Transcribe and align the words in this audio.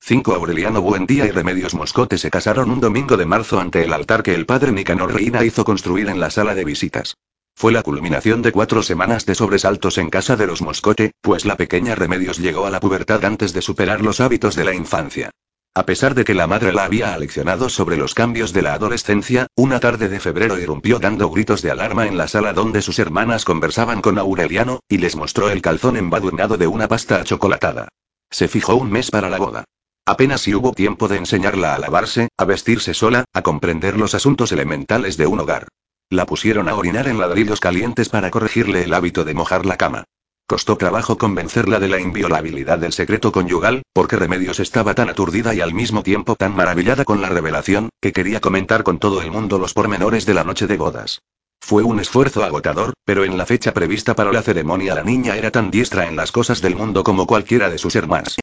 5 0.00 0.34
Aureliano 0.34 0.80
Buendía 0.80 1.26
y 1.26 1.30
Remedios 1.30 1.74
Moscote 1.74 2.18
se 2.18 2.30
casaron 2.30 2.70
un 2.70 2.80
domingo 2.80 3.16
de 3.16 3.26
marzo 3.26 3.60
ante 3.60 3.84
el 3.84 3.92
altar 3.92 4.22
que 4.22 4.34
el 4.34 4.46
padre 4.46 4.72
Nicanor 4.72 5.12
Reina 5.12 5.44
hizo 5.44 5.64
construir 5.64 6.08
en 6.08 6.18
la 6.18 6.30
sala 6.30 6.54
de 6.54 6.64
visitas. 6.64 7.16
Fue 7.54 7.72
la 7.72 7.82
culminación 7.82 8.40
de 8.40 8.52
cuatro 8.52 8.82
semanas 8.82 9.26
de 9.26 9.34
sobresaltos 9.34 9.98
en 9.98 10.10
casa 10.10 10.36
de 10.36 10.46
los 10.46 10.62
Moscote, 10.62 11.12
pues 11.20 11.44
la 11.44 11.56
pequeña 11.56 11.94
Remedios 11.94 12.38
llegó 12.38 12.66
a 12.66 12.70
la 12.70 12.80
pubertad 12.80 13.24
antes 13.24 13.52
de 13.52 13.60
superar 13.60 14.00
los 14.00 14.20
hábitos 14.20 14.54
de 14.54 14.64
la 14.64 14.74
infancia. 14.74 15.30
A 15.74 15.84
pesar 15.84 16.14
de 16.14 16.24
que 16.24 16.34
la 16.34 16.46
madre 16.46 16.72
la 16.72 16.84
había 16.84 17.14
aleccionado 17.14 17.68
sobre 17.68 17.96
los 17.96 18.14
cambios 18.14 18.52
de 18.52 18.62
la 18.62 18.74
adolescencia, 18.74 19.48
una 19.56 19.80
tarde 19.80 20.08
de 20.08 20.20
febrero 20.20 20.58
irrumpió 20.58 20.98
dando 20.98 21.28
gritos 21.30 21.60
de 21.60 21.70
alarma 21.70 22.06
en 22.06 22.16
la 22.16 22.28
sala 22.28 22.52
donde 22.52 22.80
sus 22.80 22.98
hermanas 22.98 23.44
conversaban 23.44 24.00
con 24.00 24.18
Aureliano, 24.18 24.80
y 24.88 24.98
les 24.98 25.16
mostró 25.16 25.50
el 25.50 25.60
calzón 25.60 25.96
embadurnado 25.96 26.56
de 26.56 26.66
una 26.66 26.88
pasta 26.88 27.20
achocolatada. 27.20 27.88
Se 28.30 28.48
fijó 28.48 28.76
un 28.76 28.90
mes 28.90 29.10
para 29.10 29.30
la 29.30 29.38
boda. 29.38 29.64
Apenas 30.08 30.40
si 30.40 30.54
hubo 30.54 30.72
tiempo 30.72 31.06
de 31.06 31.18
enseñarla 31.18 31.74
a 31.74 31.78
lavarse, 31.78 32.28
a 32.38 32.46
vestirse 32.46 32.94
sola, 32.94 33.26
a 33.34 33.42
comprender 33.42 33.98
los 33.98 34.14
asuntos 34.14 34.52
elementales 34.52 35.18
de 35.18 35.26
un 35.26 35.38
hogar. 35.38 35.68
La 36.08 36.24
pusieron 36.24 36.70
a 36.70 36.76
orinar 36.76 37.08
en 37.08 37.18
ladrillos 37.18 37.60
calientes 37.60 38.08
para 38.08 38.30
corregirle 38.30 38.84
el 38.84 38.94
hábito 38.94 39.26
de 39.26 39.34
mojar 39.34 39.66
la 39.66 39.76
cama. 39.76 40.04
Costó 40.46 40.78
trabajo 40.78 41.18
convencerla 41.18 41.78
de 41.78 41.88
la 41.88 42.00
inviolabilidad 42.00 42.78
del 42.78 42.94
secreto 42.94 43.32
conyugal, 43.32 43.82
porque 43.92 44.16
Remedios 44.16 44.60
estaba 44.60 44.94
tan 44.94 45.10
aturdida 45.10 45.52
y 45.54 45.60
al 45.60 45.74
mismo 45.74 46.02
tiempo 46.02 46.36
tan 46.36 46.56
maravillada 46.56 47.04
con 47.04 47.20
la 47.20 47.28
revelación, 47.28 47.90
que 48.00 48.14
quería 48.14 48.40
comentar 48.40 48.84
con 48.84 48.98
todo 48.98 49.20
el 49.20 49.30
mundo 49.30 49.58
los 49.58 49.74
pormenores 49.74 50.24
de 50.24 50.32
la 50.32 50.42
noche 50.42 50.66
de 50.66 50.78
bodas. 50.78 51.20
Fue 51.60 51.82
un 51.82 52.00
esfuerzo 52.00 52.44
agotador, 52.44 52.94
pero 53.04 53.26
en 53.26 53.36
la 53.36 53.44
fecha 53.44 53.74
prevista 53.74 54.16
para 54.16 54.32
la 54.32 54.40
ceremonia 54.40 54.94
la 54.94 55.04
niña 55.04 55.36
era 55.36 55.50
tan 55.50 55.70
diestra 55.70 56.06
en 56.06 56.16
las 56.16 56.32
cosas 56.32 56.62
del 56.62 56.76
mundo 56.76 57.04
como 57.04 57.26
cualquiera 57.26 57.68
de 57.68 57.76
sus 57.76 57.94
hermanas. 57.94 58.38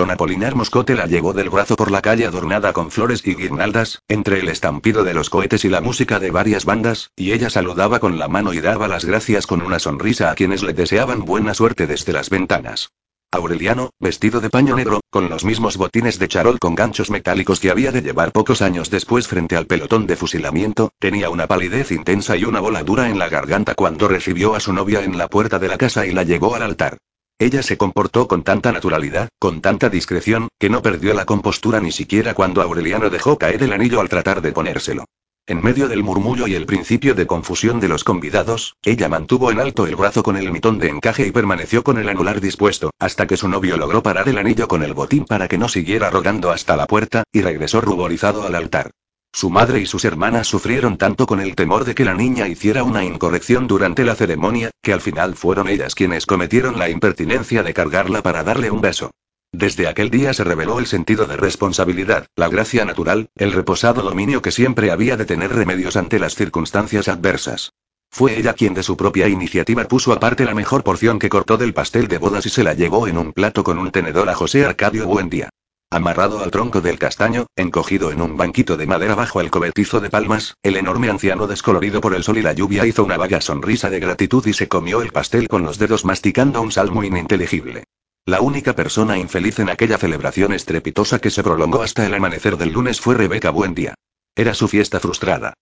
Don 0.00 0.10
Apolinar 0.10 0.54
Moscote 0.54 0.94
la 0.94 1.04
llevó 1.04 1.34
del 1.34 1.50
brazo 1.50 1.76
por 1.76 1.90
la 1.90 2.00
calle 2.00 2.24
adornada 2.24 2.72
con 2.72 2.90
flores 2.90 3.20
y 3.26 3.34
guirnaldas, 3.34 4.00
entre 4.08 4.40
el 4.40 4.48
estampido 4.48 5.04
de 5.04 5.12
los 5.12 5.28
cohetes 5.28 5.66
y 5.66 5.68
la 5.68 5.82
música 5.82 6.18
de 6.18 6.30
varias 6.30 6.64
bandas, 6.64 7.10
y 7.16 7.32
ella 7.32 7.50
saludaba 7.50 7.98
con 7.98 8.18
la 8.18 8.26
mano 8.26 8.54
y 8.54 8.62
daba 8.62 8.88
las 8.88 9.04
gracias 9.04 9.46
con 9.46 9.60
una 9.60 9.78
sonrisa 9.78 10.30
a 10.30 10.34
quienes 10.36 10.62
le 10.62 10.72
deseaban 10.72 11.26
buena 11.26 11.52
suerte 11.52 11.86
desde 11.86 12.14
las 12.14 12.30
ventanas. 12.30 12.88
Aureliano, 13.30 13.90
vestido 14.00 14.40
de 14.40 14.48
paño 14.48 14.74
negro, 14.74 15.00
con 15.10 15.28
los 15.28 15.44
mismos 15.44 15.76
botines 15.76 16.18
de 16.18 16.28
charol 16.28 16.58
con 16.58 16.74
ganchos 16.74 17.10
metálicos 17.10 17.60
que 17.60 17.70
había 17.70 17.92
de 17.92 18.00
llevar 18.00 18.32
pocos 18.32 18.62
años 18.62 18.88
después 18.88 19.28
frente 19.28 19.54
al 19.54 19.66
pelotón 19.66 20.06
de 20.06 20.16
fusilamiento, 20.16 20.94
tenía 20.98 21.28
una 21.28 21.46
palidez 21.46 21.92
intensa 21.92 22.38
y 22.38 22.44
una 22.44 22.60
bola 22.60 22.82
dura 22.84 23.10
en 23.10 23.18
la 23.18 23.28
garganta 23.28 23.74
cuando 23.74 24.08
recibió 24.08 24.54
a 24.54 24.60
su 24.60 24.72
novia 24.72 25.04
en 25.04 25.18
la 25.18 25.28
puerta 25.28 25.58
de 25.58 25.68
la 25.68 25.76
casa 25.76 26.06
y 26.06 26.12
la 26.12 26.22
llevó 26.22 26.54
al 26.54 26.62
altar. 26.62 26.96
Ella 27.40 27.62
se 27.62 27.78
comportó 27.78 28.28
con 28.28 28.42
tanta 28.42 28.70
naturalidad, 28.70 29.30
con 29.38 29.62
tanta 29.62 29.88
discreción, 29.88 30.48
que 30.58 30.68
no 30.68 30.82
perdió 30.82 31.14
la 31.14 31.24
compostura 31.24 31.80
ni 31.80 31.90
siquiera 31.90 32.34
cuando 32.34 32.60
Aureliano 32.60 33.08
dejó 33.08 33.38
caer 33.38 33.62
el 33.62 33.72
anillo 33.72 34.02
al 34.02 34.10
tratar 34.10 34.42
de 34.42 34.52
ponérselo. 34.52 35.06
En 35.46 35.62
medio 35.62 35.88
del 35.88 36.02
murmullo 36.02 36.46
y 36.46 36.54
el 36.54 36.66
principio 36.66 37.14
de 37.14 37.26
confusión 37.26 37.80
de 37.80 37.88
los 37.88 38.04
convidados, 38.04 38.76
ella 38.82 39.08
mantuvo 39.08 39.50
en 39.50 39.58
alto 39.58 39.86
el 39.86 39.96
brazo 39.96 40.22
con 40.22 40.36
el 40.36 40.52
mitón 40.52 40.78
de 40.78 40.90
encaje 40.90 41.26
y 41.26 41.32
permaneció 41.32 41.82
con 41.82 41.96
el 41.96 42.10
anular 42.10 42.42
dispuesto, 42.42 42.90
hasta 42.98 43.26
que 43.26 43.38
su 43.38 43.48
novio 43.48 43.78
logró 43.78 44.02
parar 44.02 44.28
el 44.28 44.36
anillo 44.36 44.68
con 44.68 44.82
el 44.82 44.92
botín 44.92 45.24
para 45.24 45.48
que 45.48 45.56
no 45.56 45.70
siguiera 45.70 46.10
rogando 46.10 46.50
hasta 46.50 46.76
la 46.76 46.86
puerta, 46.86 47.24
y 47.32 47.40
regresó 47.40 47.80
ruborizado 47.80 48.42
al 48.42 48.54
altar. 48.54 48.90
Su 49.32 49.48
madre 49.48 49.80
y 49.80 49.86
sus 49.86 50.04
hermanas 50.04 50.48
sufrieron 50.48 50.98
tanto 50.98 51.26
con 51.26 51.40
el 51.40 51.54
temor 51.54 51.84
de 51.84 51.94
que 51.94 52.04
la 52.04 52.14
niña 52.14 52.48
hiciera 52.48 52.82
una 52.82 53.04
incorrección 53.04 53.68
durante 53.68 54.04
la 54.04 54.16
ceremonia, 54.16 54.70
que 54.82 54.92
al 54.92 55.00
final 55.00 55.36
fueron 55.36 55.68
ellas 55.68 55.94
quienes 55.94 56.26
cometieron 56.26 56.78
la 56.78 56.90
impertinencia 56.90 57.62
de 57.62 57.72
cargarla 57.72 58.22
para 58.22 58.42
darle 58.42 58.70
un 58.70 58.80
beso. 58.80 59.12
Desde 59.52 59.88
aquel 59.88 60.10
día 60.10 60.32
se 60.32 60.44
reveló 60.44 60.78
el 60.78 60.86
sentido 60.86 61.26
de 61.26 61.36
responsabilidad, 61.36 62.26
la 62.36 62.48
gracia 62.48 62.84
natural, 62.84 63.30
el 63.36 63.52
reposado 63.52 64.02
dominio 64.02 64.42
que 64.42 64.52
siempre 64.52 64.90
había 64.90 65.16
de 65.16 65.24
tener 65.24 65.52
remedios 65.52 65.96
ante 65.96 66.18
las 66.18 66.34
circunstancias 66.34 67.08
adversas. 67.08 67.72
Fue 68.10 68.36
ella 68.36 68.54
quien 68.54 68.74
de 68.74 68.82
su 68.82 68.96
propia 68.96 69.28
iniciativa 69.28 69.84
puso 69.84 70.12
aparte 70.12 70.44
la 70.44 70.54
mejor 70.54 70.82
porción 70.82 71.20
que 71.20 71.28
cortó 71.28 71.56
del 71.56 71.74
pastel 71.74 72.08
de 72.08 72.18
bodas 72.18 72.46
y 72.46 72.50
se 72.50 72.64
la 72.64 72.74
llevó 72.74 73.06
en 73.06 73.18
un 73.18 73.32
plato 73.32 73.62
con 73.62 73.78
un 73.78 73.92
tenedor 73.92 74.28
a 74.28 74.34
José 74.34 74.64
Arcadio 74.64 75.06
Buendía. 75.06 75.50
Amarrado 75.92 76.38
al 76.38 76.52
tronco 76.52 76.80
del 76.80 77.00
castaño, 77.00 77.46
encogido 77.56 78.12
en 78.12 78.22
un 78.22 78.36
banquito 78.36 78.76
de 78.76 78.86
madera 78.86 79.16
bajo 79.16 79.40
el 79.40 79.50
cobertizo 79.50 79.98
de 79.98 80.08
palmas, 80.08 80.54
el 80.62 80.76
enorme 80.76 81.10
anciano 81.10 81.48
descolorido 81.48 82.00
por 82.00 82.14
el 82.14 82.22
sol 82.22 82.38
y 82.38 82.42
la 82.42 82.52
lluvia 82.52 82.86
hizo 82.86 83.02
una 83.02 83.16
vaga 83.16 83.40
sonrisa 83.40 83.90
de 83.90 83.98
gratitud 83.98 84.46
y 84.46 84.52
se 84.52 84.68
comió 84.68 85.02
el 85.02 85.10
pastel 85.10 85.48
con 85.48 85.64
los 85.64 85.78
dedos 85.78 86.04
masticando 86.04 86.62
un 86.62 86.70
salmo 86.70 87.02
ininteligible. 87.02 87.82
La 88.24 88.40
única 88.40 88.76
persona 88.76 89.18
infeliz 89.18 89.58
en 89.58 89.68
aquella 89.68 89.98
celebración 89.98 90.52
estrepitosa 90.52 91.18
que 91.18 91.30
se 91.30 91.42
prolongó 91.42 91.82
hasta 91.82 92.06
el 92.06 92.14
amanecer 92.14 92.56
del 92.56 92.70
lunes 92.70 93.00
fue 93.00 93.16
Rebeca 93.16 93.50
Buendía. 93.50 93.94
Era 94.36 94.54
su 94.54 94.68
fiesta 94.68 95.00
frustrada. 95.00 95.54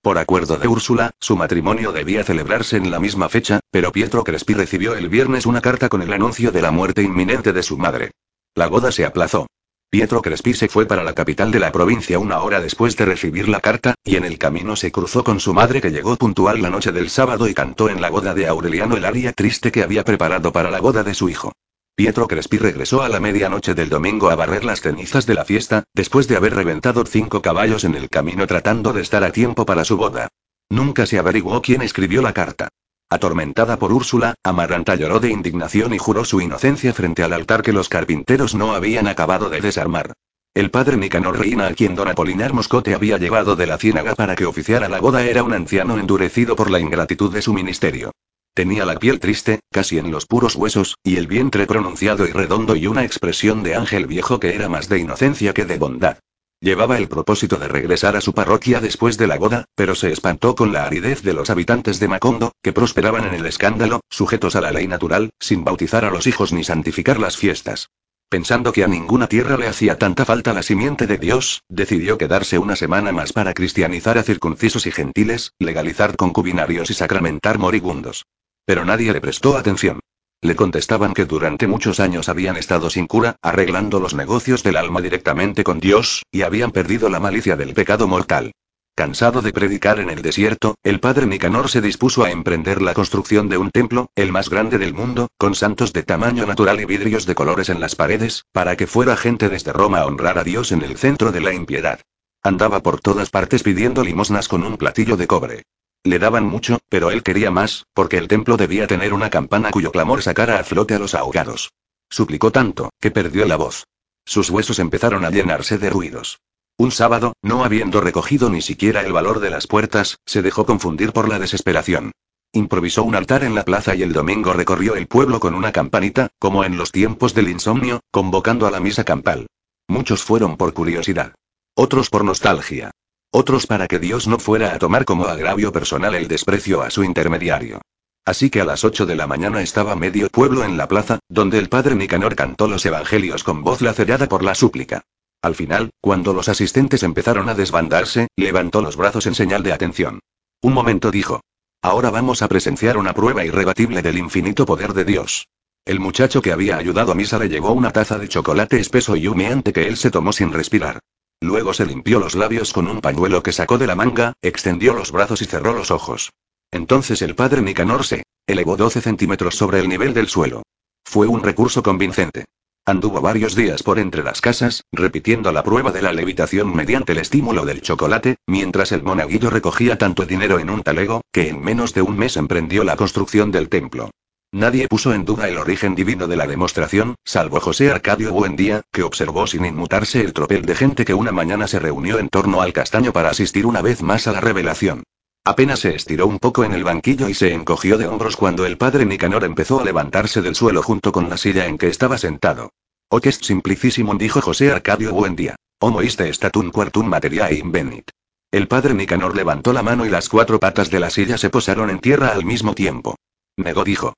Por 0.00 0.18
acuerdo 0.18 0.58
de 0.58 0.68
Úrsula, 0.68 1.10
su 1.18 1.36
matrimonio 1.36 1.90
debía 1.90 2.22
celebrarse 2.22 2.76
en 2.76 2.92
la 2.92 3.00
misma 3.00 3.28
fecha, 3.28 3.58
pero 3.72 3.90
Pietro 3.90 4.22
Crespi 4.22 4.54
recibió 4.54 4.94
el 4.94 5.08
viernes 5.08 5.44
una 5.44 5.60
carta 5.60 5.88
con 5.88 6.02
el 6.02 6.12
anuncio 6.12 6.52
de 6.52 6.62
la 6.62 6.70
muerte 6.70 7.02
inminente 7.02 7.52
de 7.52 7.64
su 7.64 7.76
madre. 7.76 8.12
La 8.54 8.68
boda 8.68 8.92
se 8.92 9.04
aplazó. 9.04 9.48
Pietro 9.88 10.20
Crespi 10.20 10.52
se 10.52 10.68
fue 10.68 10.86
para 10.86 11.04
la 11.04 11.14
capital 11.14 11.50
de 11.50 11.60
la 11.60 11.70
provincia 11.70 12.18
una 12.18 12.40
hora 12.40 12.60
después 12.60 12.96
de 12.96 13.06
recibir 13.06 13.48
la 13.48 13.60
carta, 13.60 13.94
y 14.04 14.16
en 14.16 14.24
el 14.24 14.36
camino 14.36 14.76
se 14.76 14.90
cruzó 14.90 15.22
con 15.22 15.40
su 15.40 15.54
madre 15.54 15.80
que 15.80 15.90
llegó 15.90 16.16
puntual 16.16 16.60
la 16.60 16.70
noche 16.70 16.92
del 16.92 17.08
sábado 17.08 17.48
y 17.48 17.54
cantó 17.54 17.88
en 17.88 18.00
la 18.00 18.10
boda 18.10 18.34
de 18.34 18.46
Aureliano 18.46 18.96
el 18.96 19.04
aria 19.04 19.32
triste 19.32 19.70
que 19.70 19.82
había 19.82 20.04
preparado 20.04 20.52
para 20.52 20.70
la 20.70 20.80
boda 20.80 21.04
de 21.04 21.14
su 21.14 21.28
hijo. 21.28 21.52
Pietro 21.94 22.26
Crespi 22.26 22.58
regresó 22.58 23.02
a 23.02 23.08
la 23.08 23.20
medianoche 23.20 23.74
del 23.74 23.88
domingo 23.88 24.28
a 24.28 24.34
barrer 24.34 24.64
las 24.64 24.82
cenizas 24.82 25.24
de 25.24 25.34
la 25.34 25.46
fiesta, 25.46 25.84
después 25.94 26.28
de 26.28 26.36
haber 26.36 26.54
reventado 26.54 27.04
cinco 27.06 27.40
caballos 27.40 27.84
en 27.84 27.94
el 27.94 28.10
camino 28.10 28.46
tratando 28.46 28.92
de 28.92 29.00
estar 29.00 29.24
a 29.24 29.32
tiempo 29.32 29.64
para 29.64 29.84
su 29.84 29.96
boda. 29.96 30.28
Nunca 30.68 31.06
se 31.06 31.18
averiguó 31.18 31.62
quién 31.62 31.80
escribió 31.80 32.20
la 32.20 32.34
carta. 32.34 32.68
Atormentada 33.08 33.78
por 33.78 33.92
Úrsula, 33.92 34.34
Amaranta 34.42 34.96
lloró 34.96 35.20
de 35.20 35.30
indignación 35.30 35.94
y 35.94 35.98
juró 35.98 36.24
su 36.24 36.40
inocencia 36.40 36.92
frente 36.92 37.22
al 37.22 37.32
altar 37.32 37.62
que 37.62 37.72
los 37.72 37.88
carpinteros 37.88 38.56
no 38.56 38.74
habían 38.74 39.06
acabado 39.06 39.48
de 39.48 39.60
desarmar. 39.60 40.12
El 40.54 40.72
padre 40.72 40.96
Nicanor 40.96 41.38
Reina 41.38 41.68
a 41.68 41.74
quien 41.74 41.94
don 41.94 42.08
Apolinar 42.08 42.52
Moscote 42.52 42.94
había 42.94 43.16
llevado 43.18 43.54
de 43.54 43.66
la 43.68 43.78
ciénaga 43.78 44.16
para 44.16 44.34
que 44.34 44.44
oficiara 44.44 44.88
la 44.88 45.00
boda 45.00 45.24
era 45.24 45.44
un 45.44 45.52
anciano 45.52 45.98
endurecido 45.98 46.56
por 46.56 46.68
la 46.68 46.80
ingratitud 46.80 47.32
de 47.32 47.42
su 47.42 47.52
ministerio. 47.54 48.10
Tenía 48.54 48.84
la 48.84 48.98
piel 48.98 49.20
triste, 49.20 49.60
casi 49.70 49.98
en 49.98 50.10
los 50.10 50.26
puros 50.26 50.56
huesos, 50.56 50.96
y 51.04 51.16
el 51.16 51.28
vientre 51.28 51.66
pronunciado 51.66 52.26
y 52.26 52.32
redondo 52.32 52.74
y 52.74 52.88
una 52.88 53.04
expresión 53.04 53.62
de 53.62 53.76
ángel 53.76 54.06
viejo 54.06 54.40
que 54.40 54.54
era 54.54 54.68
más 54.68 54.88
de 54.88 54.98
inocencia 54.98 55.52
que 55.52 55.64
de 55.64 55.78
bondad. 55.78 56.18
Llevaba 56.66 56.98
el 56.98 57.06
propósito 57.06 57.58
de 57.58 57.68
regresar 57.68 58.16
a 58.16 58.20
su 58.20 58.34
parroquia 58.34 58.80
después 58.80 59.16
de 59.16 59.28
la 59.28 59.38
boda, 59.38 59.66
pero 59.76 59.94
se 59.94 60.10
espantó 60.10 60.56
con 60.56 60.72
la 60.72 60.84
aridez 60.84 61.22
de 61.22 61.32
los 61.32 61.48
habitantes 61.48 62.00
de 62.00 62.08
Macondo, 62.08 62.50
que 62.60 62.72
prosperaban 62.72 63.24
en 63.24 63.34
el 63.34 63.46
escándalo, 63.46 64.00
sujetos 64.10 64.56
a 64.56 64.60
la 64.60 64.72
ley 64.72 64.88
natural, 64.88 65.30
sin 65.38 65.62
bautizar 65.62 66.04
a 66.04 66.10
los 66.10 66.26
hijos 66.26 66.52
ni 66.52 66.64
santificar 66.64 67.20
las 67.20 67.36
fiestas. 67.36 67.90
Pensando 68.28 68.72
que 68.72 68.82
a 68.82 68.88
ninguna 68.88 69.28
tierra 69.28 69.56
le 69.56 69.68
hacía 69.68 69.96
tanta 69.96 70.24
falta 70.24 70.52
la 70.52 70.64
simiente 70.64 71.06
de 71.06 71.18
Dios, 71.18 71.62
decidió 71.68 72.18
quedarse 72.18 72.58
una 72.58 72.74
semana 72.74 73.12
más 73.12 73.32
para 73.32 73.54
cristianizar 73.54 74.18
a 74.18 74.24
circuncisos 74.24 74.88
y 74.88 74.90
gentiles, 74.90 75.52
legalizar 75.60 76.16
concubinarios 76.16 76.90
y 76.90 76.94
sacramentar 76.94 77.60
moribundos. 77.60 78.26
Pero 78.64 78.84
nadie 78.84 79.12
le 79.12 79.20
prestó 79.20 79.56
atención. 79.56 80.00
Le 80.42 80.54
contestaban 80.54 81.14
que 81.14 81.24
durante 81.24 81.66
muchos 81.66 81.98
años 81.98 82.28
habían 82.28 82.56
estado 82.56 82.90
sin 82.90 83.06
cura, 83.06 83.36
arreglando 83.42 84.00
los 84.00 84.14
negocios 84.14 84.62
del 84.62 84.76
alma 84.76 85.00
directamente 85.00 85.64
con 85.64 85.80
Dios, 85.80 86.22
y 86.30 86.42
habían 86.42 86.72
perdido 86.72 87.08
la 87.08 87.20
malicia 87.20 87.56
del 87.56 87.74
pecado 87.74 88.06
mortal. 88.06 88.52
Cansado 88.94 89.42
de 89.42 89.52
predicar 89.52 89.98
en 89.98 90.08
el 90.08 90.22
desierto, 90.22 90.76
el 90.82 91.00
padre 91.00 91.26
Nicanor 91.26 91.68
se 91.68 91.82
dispuso 91.82 92.24
a 92.24 92.30
emprender 92.30 92.80
la 92.80 92.94
construcción 92.94 93.48
de 93.48 93.58
un 93.58 93.70
templo, 93.70 94.08
el 94.14 94.32
más 94.32 94.48
grande 94.48 94.78
del 94.78 94.94
mundo, 94.94 95.28
con 95.36 95.54
santos 95.54 95.92
de 95.92 96.02
tamaño 96.02 96.46
natural 96.46 96.80
y 96.80 96.86
vidrios 96.86 97.26
de 97.26 97.34
colores 97.34 97.68
en 97.68 97.80
las 97.80 97.94
paredes, 97.94 98.44
para 98.52 98.76
que 98.76 98.86
fuera 98.86 99.16
gente 99.16 99.48
desde 99.48 99.72
Roma 99.72 99.98
a 100.00 100.06
honrar 100.06 100.38
a 100.38 100.44
Dios 100.44 100.72
en 100.72 100.82
el 100.82 100.96
centro 100.96 101.32
de 101.32 101.40
la 101.40 101.52
impiedad. 101.52 102.00
Andaba 102.42 102.82
por 102.82 103.00
todas 103.00 103.30
partes 103.30 103.62
pidiendo 103.62 104.02
limosnas 104.04 104.48
con 104.48 104.62
un 104.62 104.76
platillo 104.76 105.16
de 105.16 105.26
cobre. 105.26 105.62
Le 106.06 106.20
daban 106.20 106.46
mucho, 106.46 106.78
pero 106.88 107.10
él 107.10 107.24
quería 107.24 107.50
más, 107.50 107.84
porque 107.92 108.16
el 108.16 108.28
templo 108.28 108.56
debía 108.56 108.86
tener 108.86 109.12
una 109.12 109.28
campana 109.28 109.72
cuyo 109.72 109.90
clamor 109.90 110.22
sacara 110.22 110.60
a 110.60 110.62
flote 110.62 110.94
a 110.94 111.00
los 111.00 111.16
ahogados. 111.16 111.72
Suplicó 112.08 112.52
tanto, 112.52 112.90
que 113.00 113.10
perdió 113.10 113.44
la 113.44 113.56
voz. 113.56 113.88
sus 114.24 114.48
huesos 114.50 114.78
empezaron 114.78 115.24
a 115.24 115.30
llenarse 115.30 115.78
de 115.78 115.90
ruidos. 115.90 116.38
Un 116.78 116.92
sábado, 116.92 117.32
no 117.42 117.64
habiendo 117.64 118.00
recogido 118.00 118.50
ni 118.50 118.62
siquiera 118.62 119.00
el 119.00 119.12
valor 119.12 119.40
de 119.40 119.50
las 119.50 119.66
puertas, 119.66 120.18
se 120.26 120.42
dejó 120.42 120.64
confundir 120.64 121.12
por 121.12 121.28
la 121.28 121.40
desesperación. 121.40 122.12
Improvisó 122.52 123.02
un 123.02 123.16
altar 123.16 123.42
en 123.42 123.56
la 123.56 123.64
plaza 123.64 123.96
y 123.96 124.02
el 124.04 124.12
domingo 124.12 124.52
recorrió 124.52 124.94
el 124.94 125.08
pueblo 125.08 125.40
con 125.40 125.54
una 125.54 125.72
campanita, 125.72 126.28
como 126.38 126.62
en 126.62 126.76
los 126.76 126.92
tiempos 126.92 127.34
del 127.34 127.48
insomnio, 127.48 127.98
convocando 128.12 128.68
a 128.68 128.70
la 128.70 128.78
misa 128.78 129.02
campal. 129.02 129.48
Muchos 129.88 130.22
fueron 130.22 130.56
por 130.56 130.72
curiosidad. 130.72 131.34
Otros 131.74 132.10
por 132.10 132.24
nostalgia. 132.24 132.92
Otros 133.38 133.66
para 133.66 133.86
que 133.86 133.98
Dios 133.98 134.26
no 134.26 134.38
fuera 134.38 134.74
a 134.74 134.78
tomar 134.78 135.04
como 135.04 135.26
agravio 135.26 135.70
personal 135.70 136.14
el 136.14 136.26
desprecio 136.26 136.80
a 136.80 136.88
su 136.88 137.04
intermediario. 137.04 137.82
Así 138.24 138.48
que 138.48 138.62
a 138.62 138.64
las 138.64 138.82
8 138.82 139.04
de 139.04 139.14
la 139.14 139.26
mañana 139.26 139.60
estaba 139.60 139.94
medio 139.94 140.30
pueblo 140.30 140.64
en 140.64 140.78
la 140.78 140.88
plaza, 140.88 141.18
donde 141.28 141.58
el 141.58 141.68
padre 141.68 141.94
Nicanor 141.96 142.34
cantó 142.34 142.66
los 142.66 142.86
evangelios 142.86 143.44
con 143.44 143.62
voz 143.62 143.82
lacerada 143.82 144.26
por 144.26 144.42
la 144.42 144.54
súplica. 144.54 145.02
Al 145.42 145.54
final, 145.54 145.90
cuando 146.00 146.32
los 146.32 146.48
asistentes 146.48 147.02
empezaron 147.02 147.50
a 147.50 147.54
desbandarse, 147.54 148.28
levantó 148.36 148.80
los 148.80 148.96
brazos 148.96 149.26
en 149.26 149.34
señal 149.34 149.62
de 149.62 149.74
atención. 149.74 150.20
Un 150.62 150.72
momento 150.72 151.10
dijo. 151.10 151.42
Ahora 151.82 152.08
vamos 152.08 152.40
a 152.40 152.48
presenciar 152.48 152.96
una 152.96 153.12
prueba 153.12 153.44
irrebatible 153.44 154.00
del 154.00 154.16
infinito 154.16 154.64
poder 154.64 154.94
de 154.94 155.04
Dios. 155.04 155.46
El 155.84 156.00
muchacho 156.00 156.40
que 156.40 156.52
había 156.52 156.78
ayudado 156.78 157.12
a 157.12 157.14
Misa 157.14 157.38
le 157.38 157.50
llevó 157.50 157.72
una 157.72 157.92
taza 157.92 158.18
de 158.18 158.28
chocolate 158.28 158.80
espeso 158.80 159.14
y 159.14 159.28
humeante 159.28 159.74
que 159.74 159.86
él 159.88 159.98
se 159.98 160.10
tomó 160.10 160.32
sin 160.32 160.54
respirar. 160.54 161.00
Luego 161.46 161.72
se 161.72 161.86
limpió 161.86 162.18
los 162.18 162.34
labios 162.34 162.72
con 162.72 162.88
un 162.88 163.00
pañuelo 163.00 163.40
que 163.40 163.52
sacó 163.52 163.78
de 163.78 163.86
la 163.86 163.94
manga, 163.94 164.32
extendió 164.42 164.94
los 164.94 165.12
brazos 165.12 165.42
y 165.42 165.44
cerró 165.44 165.74
los 165.74 165.92
ojos. 165.92 166.32
Entonces 166.72 167.22
el 167.22 167.36
padre 167.36 167.62
Nicanor 167.62 168.04
se 168.04 168.24
elevó 168.48 168.76
12 168.76 169.00
centímetros 169.00 169.54
sobre 169.54 169.78
el 169.78 169.88
nivel 169.88 170.12
del 170.12 170.26
suelo. 170.26 170.64
Fue 171.04 171.28
un 171.28 171.44
recurso 171.44 171.84
convincente. 171.84 172.46
Anduvo 172.84 173.20
varios 173.20 173.54
días 173.54 173.84
por 173.84 174.00
entre 174.00 174.24
las 174.24 174.40
casas, 174.40 174.82
repitiendo 174.90 175.52
la 175.52 175.62
prueba 175.62 175.92
de 175.92 176.02
la 176.02 176.12
levitación 176.12 176.74
mediante 176.74 177.12
el 177.12 177.18
estímulo 177.18 177.64
del 177.64 177.80
chocolate, 177.80 178.38
mientras 178.48 178.90
el 178.90 179.04
monaguillo 179.04 179.48
recogía 179.48 179.98
tanto 179.98 180.26
dinero 180.26 180.58
en 180.58 180.68
un 180.68 180.82
talego, 180.82 181.20
que 181.30 181.48
en 181.48 181.62
menos 181.62 181.94
de 181.94 182.02
un 182.02 182.18
mes 182.18 182.36
emprendió 182.36 182.82
la 182.82 182.96
construcción 182.96 183.52
del 183.52 183.68
templo. 183.68 184.10
Nadie 184.56 184.88
puso 184.88 185.12
en 185.12 185.26
duda 185.26 185.50
el 185.50 185.58
origen 185.58 185.94
divino 185.94 186.26
de 186.28 186.36
la 186.36 186.46
demostración, 186.46 187.16
salvo 187.26 187.60
José 187.60 187.90
Arcadio 187.90 188.32
Buendía, 188.32 188.84
que 188.90 189.02
observó 189.02 189.46
sin 189.46 189.66
inmutarse 189.66 190.22
el 190.22 190.32
tropel 190.32 190.62
de 190.62 190.74
gente 190.74 191.04
que 191.04 191.12
una 191.12 191.30
mañana 191.30 191.68
se 191.68 191.78
reunió 191.78 192.18
en 192.18 192.30
torno 192.30 192.62
al 192.62 192.72
castaño 192.72 193.12
para 193.12 193.28
asistir 193.28 193.66
una 193.66 193.82
vez 193.82 194.00
más 194.00 194.26
a 194.26 194.32
la 194.32 194.40
revelación. 194.40 195.02
Apenas 195.44 195.80
se 195.80 195.94
estiró 195.94 196.26
un 196.26 196.38
poco 196.38 196.64
en 196.64 196.72
el 196.72 196.84
banquillo 196.84 197.28
y 197.28 197.34
se 197.34 197.52
encogió 197.52 197.98
de 197.98 198.06
hombros 198.06 198.38
cuando 198.38 198.64
el 198.64 198.78
padre 198.78 199.04
Nicanor 199.04 199.44
empezó 199.44 199.80
a 199.80 199.84
levantarse 199.84 200.40
del 200.40 200.54
suelo 200.54 200.82
junto 200.82 201.12
con 201.12 201.28
la 201.28 201.36
silla 201.36 201.66
en 201.66 201.76
que 201.76 201.88
estaba 201.88 202.16
sentado. 202.16 202.70
O 203.10 203.20
que 203.20 203.28
es 203.28 203.36
simplicísimo, 203.36 204.14
dijo 204.14 204.40
José 204.40 204.72
Arcadio 204.72 205.12
Buendía. 205.12 205.56
Homo 205.80 206.00
iste 206.00 206.32
statun 206.32 206.70
quartum 206.70 207.06
materiae 207.06 207.56
invenit. 207.56 208.08
El 208.50 208.68
padre 208.68 208.94
Nicanor 208.94 209.36
levantó 209.36 209.74
la 209.74 209.82
mano 209.82 210.06
y 210.06 210.08
las 210.08 210.30
cuatro 210.30 210.58
patas 210.58 210.88
de 210.88 211.00
la 211.00 211.10
silla 211.10 211.36
se 211.36 211.50
posaron 211.50 211.90
en 211.90 211.98
tierra 211.98 212.28
al 212.28 212.46
mismo 212.46 212.74
tiempo. 212.74 213.16
Negó 213.58 213.84
dijo. 213.84 214.14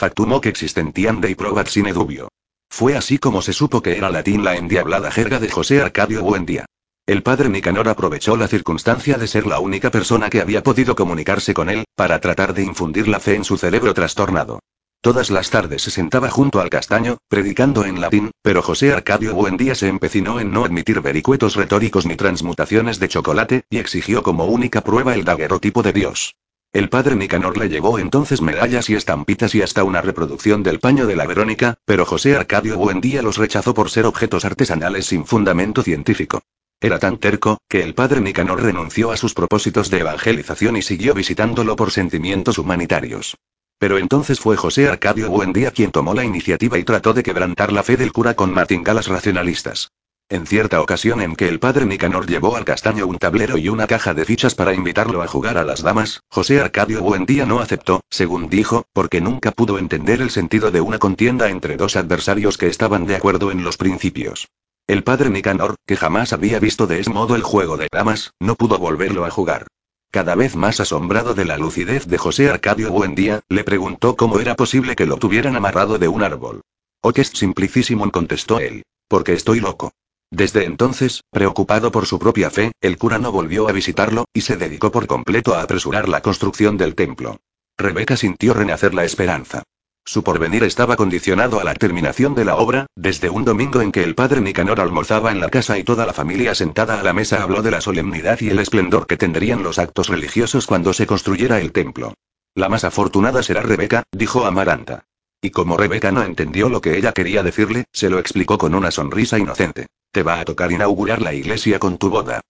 Factumo 0.00 0.40
que 0.40 0.48
existentian 0.48 1.20
de 1.20 1.36
probat 1.36 1.68
sine 1.68 1.92
dubio. 1.92 2.28
Fue 2.70 2.96
así 2.96 3.18
como 3.18 3.42
se 3.42 3.52
supo 3.52 3.82
que 3.82 3.98
era 3.98 4.08
latín 4.08 4.42
la 4.42 4.56
endiablada 4.56 5.10
jerga 5.10 5.38
de 5.38 5.50
José 5.50 5.82
Arcadio 5.82 6.22
Buendía. 6.22 6.64
El 7.04 7.22
padre 7.22 7.50
Nicanor 7.50 7.86
aprovechó 7.86 8.34
la 8.38 8.48
circunstancia 8.48 9.18
de 9.18 9.26
ser 9.26 9.46
la 9.46 9.60
única 9.60 9.90
persona 9.90 10.30
que 10.30 10.40
había 10.40 10.62
podido 10.62 10.96
comunicarse 10.96 11.52
con 11.52 11.68
él, 11.68 11.84
para 11.96 12.18
tratar 12.18 12.54
de 12.54 12.62
infundir 12.62 13.08
la 13.08 13.20
fe 13.20 13.34
en 13.34 13.44
su 13.44 13.58
cerebro 13.58 13.92
trastornado. 13.92 14.60
Todas 15.02 15.30
las 15.30 15.50
tardes 15.50 15.82
se 15.82 15.90
sentaba 15.90 16.30
junto 16.30 16.62
al 16.62 16.70
castaño, 16.70 17.18
predicando 17.28 17.84
en 17.84 18.00
latín, 18.00 18.30
pero 18.40 18.62
José 18.62 18.94
Arcadio 18.94 19.34
Buendía 19.34 19.74
se 19.74 19.88
empecinó 19.88 20.40
en 20.40 20.50
no 20.50 20.64
admitir 20.64 21.02
vericuetos 21.02 21.56
retóricos 21.56 22.06
ni 22.06 22.16
transmutaciones 22.16 23.00
de 23.00 23.08
chocolate, 23.08 23.64
y 23.68 23.76
exigió 23.76 24.22
como 24.22 24.46
única 24.46 24.80
prueba 24.80 25.12
el 25.12 25.24
daguerrotipo 25.24 25.82
de 25.82 25.92
Dios. 25.92 26.36
El 26.72 26.88
padre 26.88 27.16
Nicanor 27.16 27.58
le 27.58 27.68
llevó 27.68 27.98
entonces 27.98 28.40
medallas 28.40 28.88
y 28.90 28.94
estampitas 28.94 29.56
y 29.56 29.62
hasta 29.62 29.82
una 29.82 30.02
reproducción 30.02 30.62
del 30.62 30.78
paño 30.78 31.08
de 31.08 31.16
la 31.16 31.26
Verónica, 31.26 31.78
pero 31.84 32.06
José 32.06 32.36
Arcadio 32.36 32.76
Buendía 32.76 33.22
los 33.22 33.38
rechazó 33.38 33.74
por 33.74 33.90
ser 33.90 34.06
objetos 34.06 34.44
artesanales 34.44 35.06
sin 35.06 35.26
fundamento 35.26 35.82
científico. 35.82 36.42
Era 36.80 37.00
tan 37.00 37.18
terco, 37.18 37.58
que 37.68 37.82
el 37.82 37.94
padre 37.94 38.20
Nicanor 38.20 38.62
renunció 38.62 39.10
a 39.10 39.16
sus 39.16 39.34
propósitos 39.34 39.90
de 39.90 39.98
evangelización 39.98 40.76
y 40.76 40.82
siguió 40.82 41.12
visitándolo 41.12 41.74
por 41.74 41.90
sentimientos 41.90 42.56
humanitarios. 42.56 43.36
Pero 43.78 43.98
entonces 43.98 44.38
fue 44.38 44.56
José 44.56 44.88
Arcadio 44.88 45.28
Buendía 45.28 45.72
quien 45.72 45.90
tomó 45.90 46.14
la 46.14 46.24
iniciativa 46.24 46.78
y 46.78 46.84
trató 46.84 47.14
de 47.14 47.24
quebrantar 47.24 47.72
la 47.72 47.82
fe 47.82 47.96
del 47.96 48.12
cura 48.12 48.34
con 48.34 48.54
martingalas 48.54 49.08
racionalistas. 49.08 49.90
En 50.30 50.46
cierta 50.46 50.80
ocasión 50.80 51.20
en 51.22 51.34
que 51.34 51.48
el 51.48 51.58
padre 51.58 51.84
Nicanor 51.86 52.28
llevó 52.28 52.54
al 52.54 52.64
castaño 52.64 53.04
un 53.04 53.18
tablero 53.18 53.58
y 53.58 53.68
una 53.68 53.88
caja 53.88 54.14
de 54.14 54.24
fichas 54.24 54.54
para 54.54 54.72
invitarlo 54.72 55.22
a 55.22 55.26
jugar 55.26 55.58
a 55.58 55.64
las 55.64 55.82
damas, 55.82 56.22
José 56.28 56.60
Arcadio 56.60 57.02
Buendía 57.02 57.46
no 57.46 57.58
aceptó, 57.58 58.02
según 58.10 58.48
dijo, 58.48 58.84
porque 58.92 59.20
nunca 59.20 59.50
pudo 59.50 59.76
entender 59.76 60.22
el 60.22 60.30
sentido 60.30 60.70
de 60.70 60.80
una 60.80 61.00
contienda 61.00 61.50
entre 61.50 61.76
dos 61.76 61.96
adversarios 61.96 62.58
que 62.58 62.68
estaban 62.68 63.06
de 63.06 63.16
acuerdo 63.16 63.50
en 63.50 63.64
los 63.64 63.76
principios. 63.76 64.46
El 64.86 65.02
padre 65.02 65.30
Nicanor, 65.30 65.74
que 65.84 65.96
jamás 65.96 66.32
había 66.32 66.60
visto 66.60 66.86
de 66.86 67.00
ese 67.00 67.10
modo 67.10 67.34
el 67.34 67.42
juego 67.42 67.76
de 67.76 67.88
damas, 67.90 68.32
no 68.38 68.54
pudo 68.54 68.78
volverlo 68.78 69.24
a 69.24 69.32
jugar. 69.32 69.66
Cada 70.12 70.36
vez 70.36 70.54
más 70.54 70.78
asombrado 70.78 71.34
de 71.34 71.44
la 71.44 71.58
lucidez 71.58 72.06
de 72.06 72.18
José 72.18 72.48
Arcadio 72.48 72.92
Buendía, 72.92 73.40
le 73.48 73.64
preguntó 73.64 74.14
cómo 74.14 74.38
era 74.38 74.54
posible 74.54 74.94
que 74.94 75.06
lo 75.06 75.16
tuvieran 75.16 75.56
amarrado 75.56 75.98
de 75.98 76.06
un 76.06 76.22
árbol. 76.22 76.60
Oh, 77.02 77.12
que 77.12 77.22
es 77.22 77.30
simplicísimo, 77.30 78.08
contestó 78.12 78.60
él. 78.60 78.84
Porque 79.08 79.32
estoy 79.32 79.58
loco. 79.58 79.90
Desde 80.30 80.64
entonces, 80.64 81.22
preocupado 81.30 81.90
por 81.90 82.06
su 82.06 82.18
propia 82.18 82.50
fe, 82.50 82.70
el 82.80 82.98
cura 82.98 83.18
no 83.18 83.32
volvió 83.32 83.68
a 83.68 83.72
visitarlo, 83.72 84.26
y 84.32 84.42
se 84.42 84.56
dedicó 84.56 84.92
por 84.92 85.06
completo 85.06 85.54
a 85.54 85.62
apresurar 85.62 86.08
la 86.08 86.22
construcción 86.22 86.76
del 86.76 86.94
templo. 86.94 87.40
Rebeca 87.76 88.16
sintió 88.16 88.54
renacer 88.54 88.94
la 88.94 89.04
esperanza. 89.04 89.64
Su 90.04 90.22
porvenir 90.22 90.64
estaba 90.64 90.96
condicionado 90.96 91.60
a 91.60 91.64
la 91.64 91.74
terminación 91.74 92.34
de 92.34 92.44
la 92.44 92.56
obra, 92.56 92.86
desde 92.96 93.28
un 93.28 93.44
domingo 93.44 93.80
en 93.80 93.92
que 93.92 94.02
el 94.02 94.14
padre 94.14 94.40
Nicanor 94.40 94.80
almorzaba 94.80 95.30
en 95.30 95.40
la 95.40 95.50
casa 95.50 95.78
y 95.78 95.84
toda 95.84 96.06
la 96.06 96.12
familia 96.12 96.54
sentada 96.54 97.00
a 97.00 97.02
la 97.02 97.12
mesa 97.12 97.42
habló 97.42 97.62
de 97.62 97.70
la 97.70 97.80
solemnidad 97.80 98.40
y 98.40 98.48
el 98.50 98.60
esplendor 98.60 99.06
que 99.06 99.16
tendrían 99.16 99.62
los 99.62 99.78
actos 99.78 100.08
religiosos 100.08 100.66
cuando 100.66 100.92
se 100.92 101.06
construyera 101.06 101.60
el 101.60 101.72
templo. 101.72 102.14
La 102.54 102.68
más 102.68 102.84
afortunada 102.84 103.42
será 103.42 103.62
Rebeca, 103.62 104.04
dijo 104.12 104.46
Amaranta. 104.46 105.04
Y 105.42 105.50
como 105.50 105.76
Rebeca 105.76 106.12
no 106.12 106.22
entendió 106.22 106.68
lo 106.68 106.80
que 106.80 106.96
ella 106.96 107.12
quería 107.12 107.42
decirle, 107.42 107.84
se 107.92 108.10
lo 108.10 108.18
explicó 108.18 108.58
con 108.58 108.74
una 108.74 108.90
sonrisa 108.90 109.38
inocente. 109.38 109.86
Te 110.12 110.24
va 110.24 110.40
a 110.40 110.44
tocar 110.44 110.72
inaugurar 110.72 111.22
la 111.22 111.34
iglesia 111.34 111.78
con 111.78 111.96
tu 111.96 112.10
boda. 112.10 112.40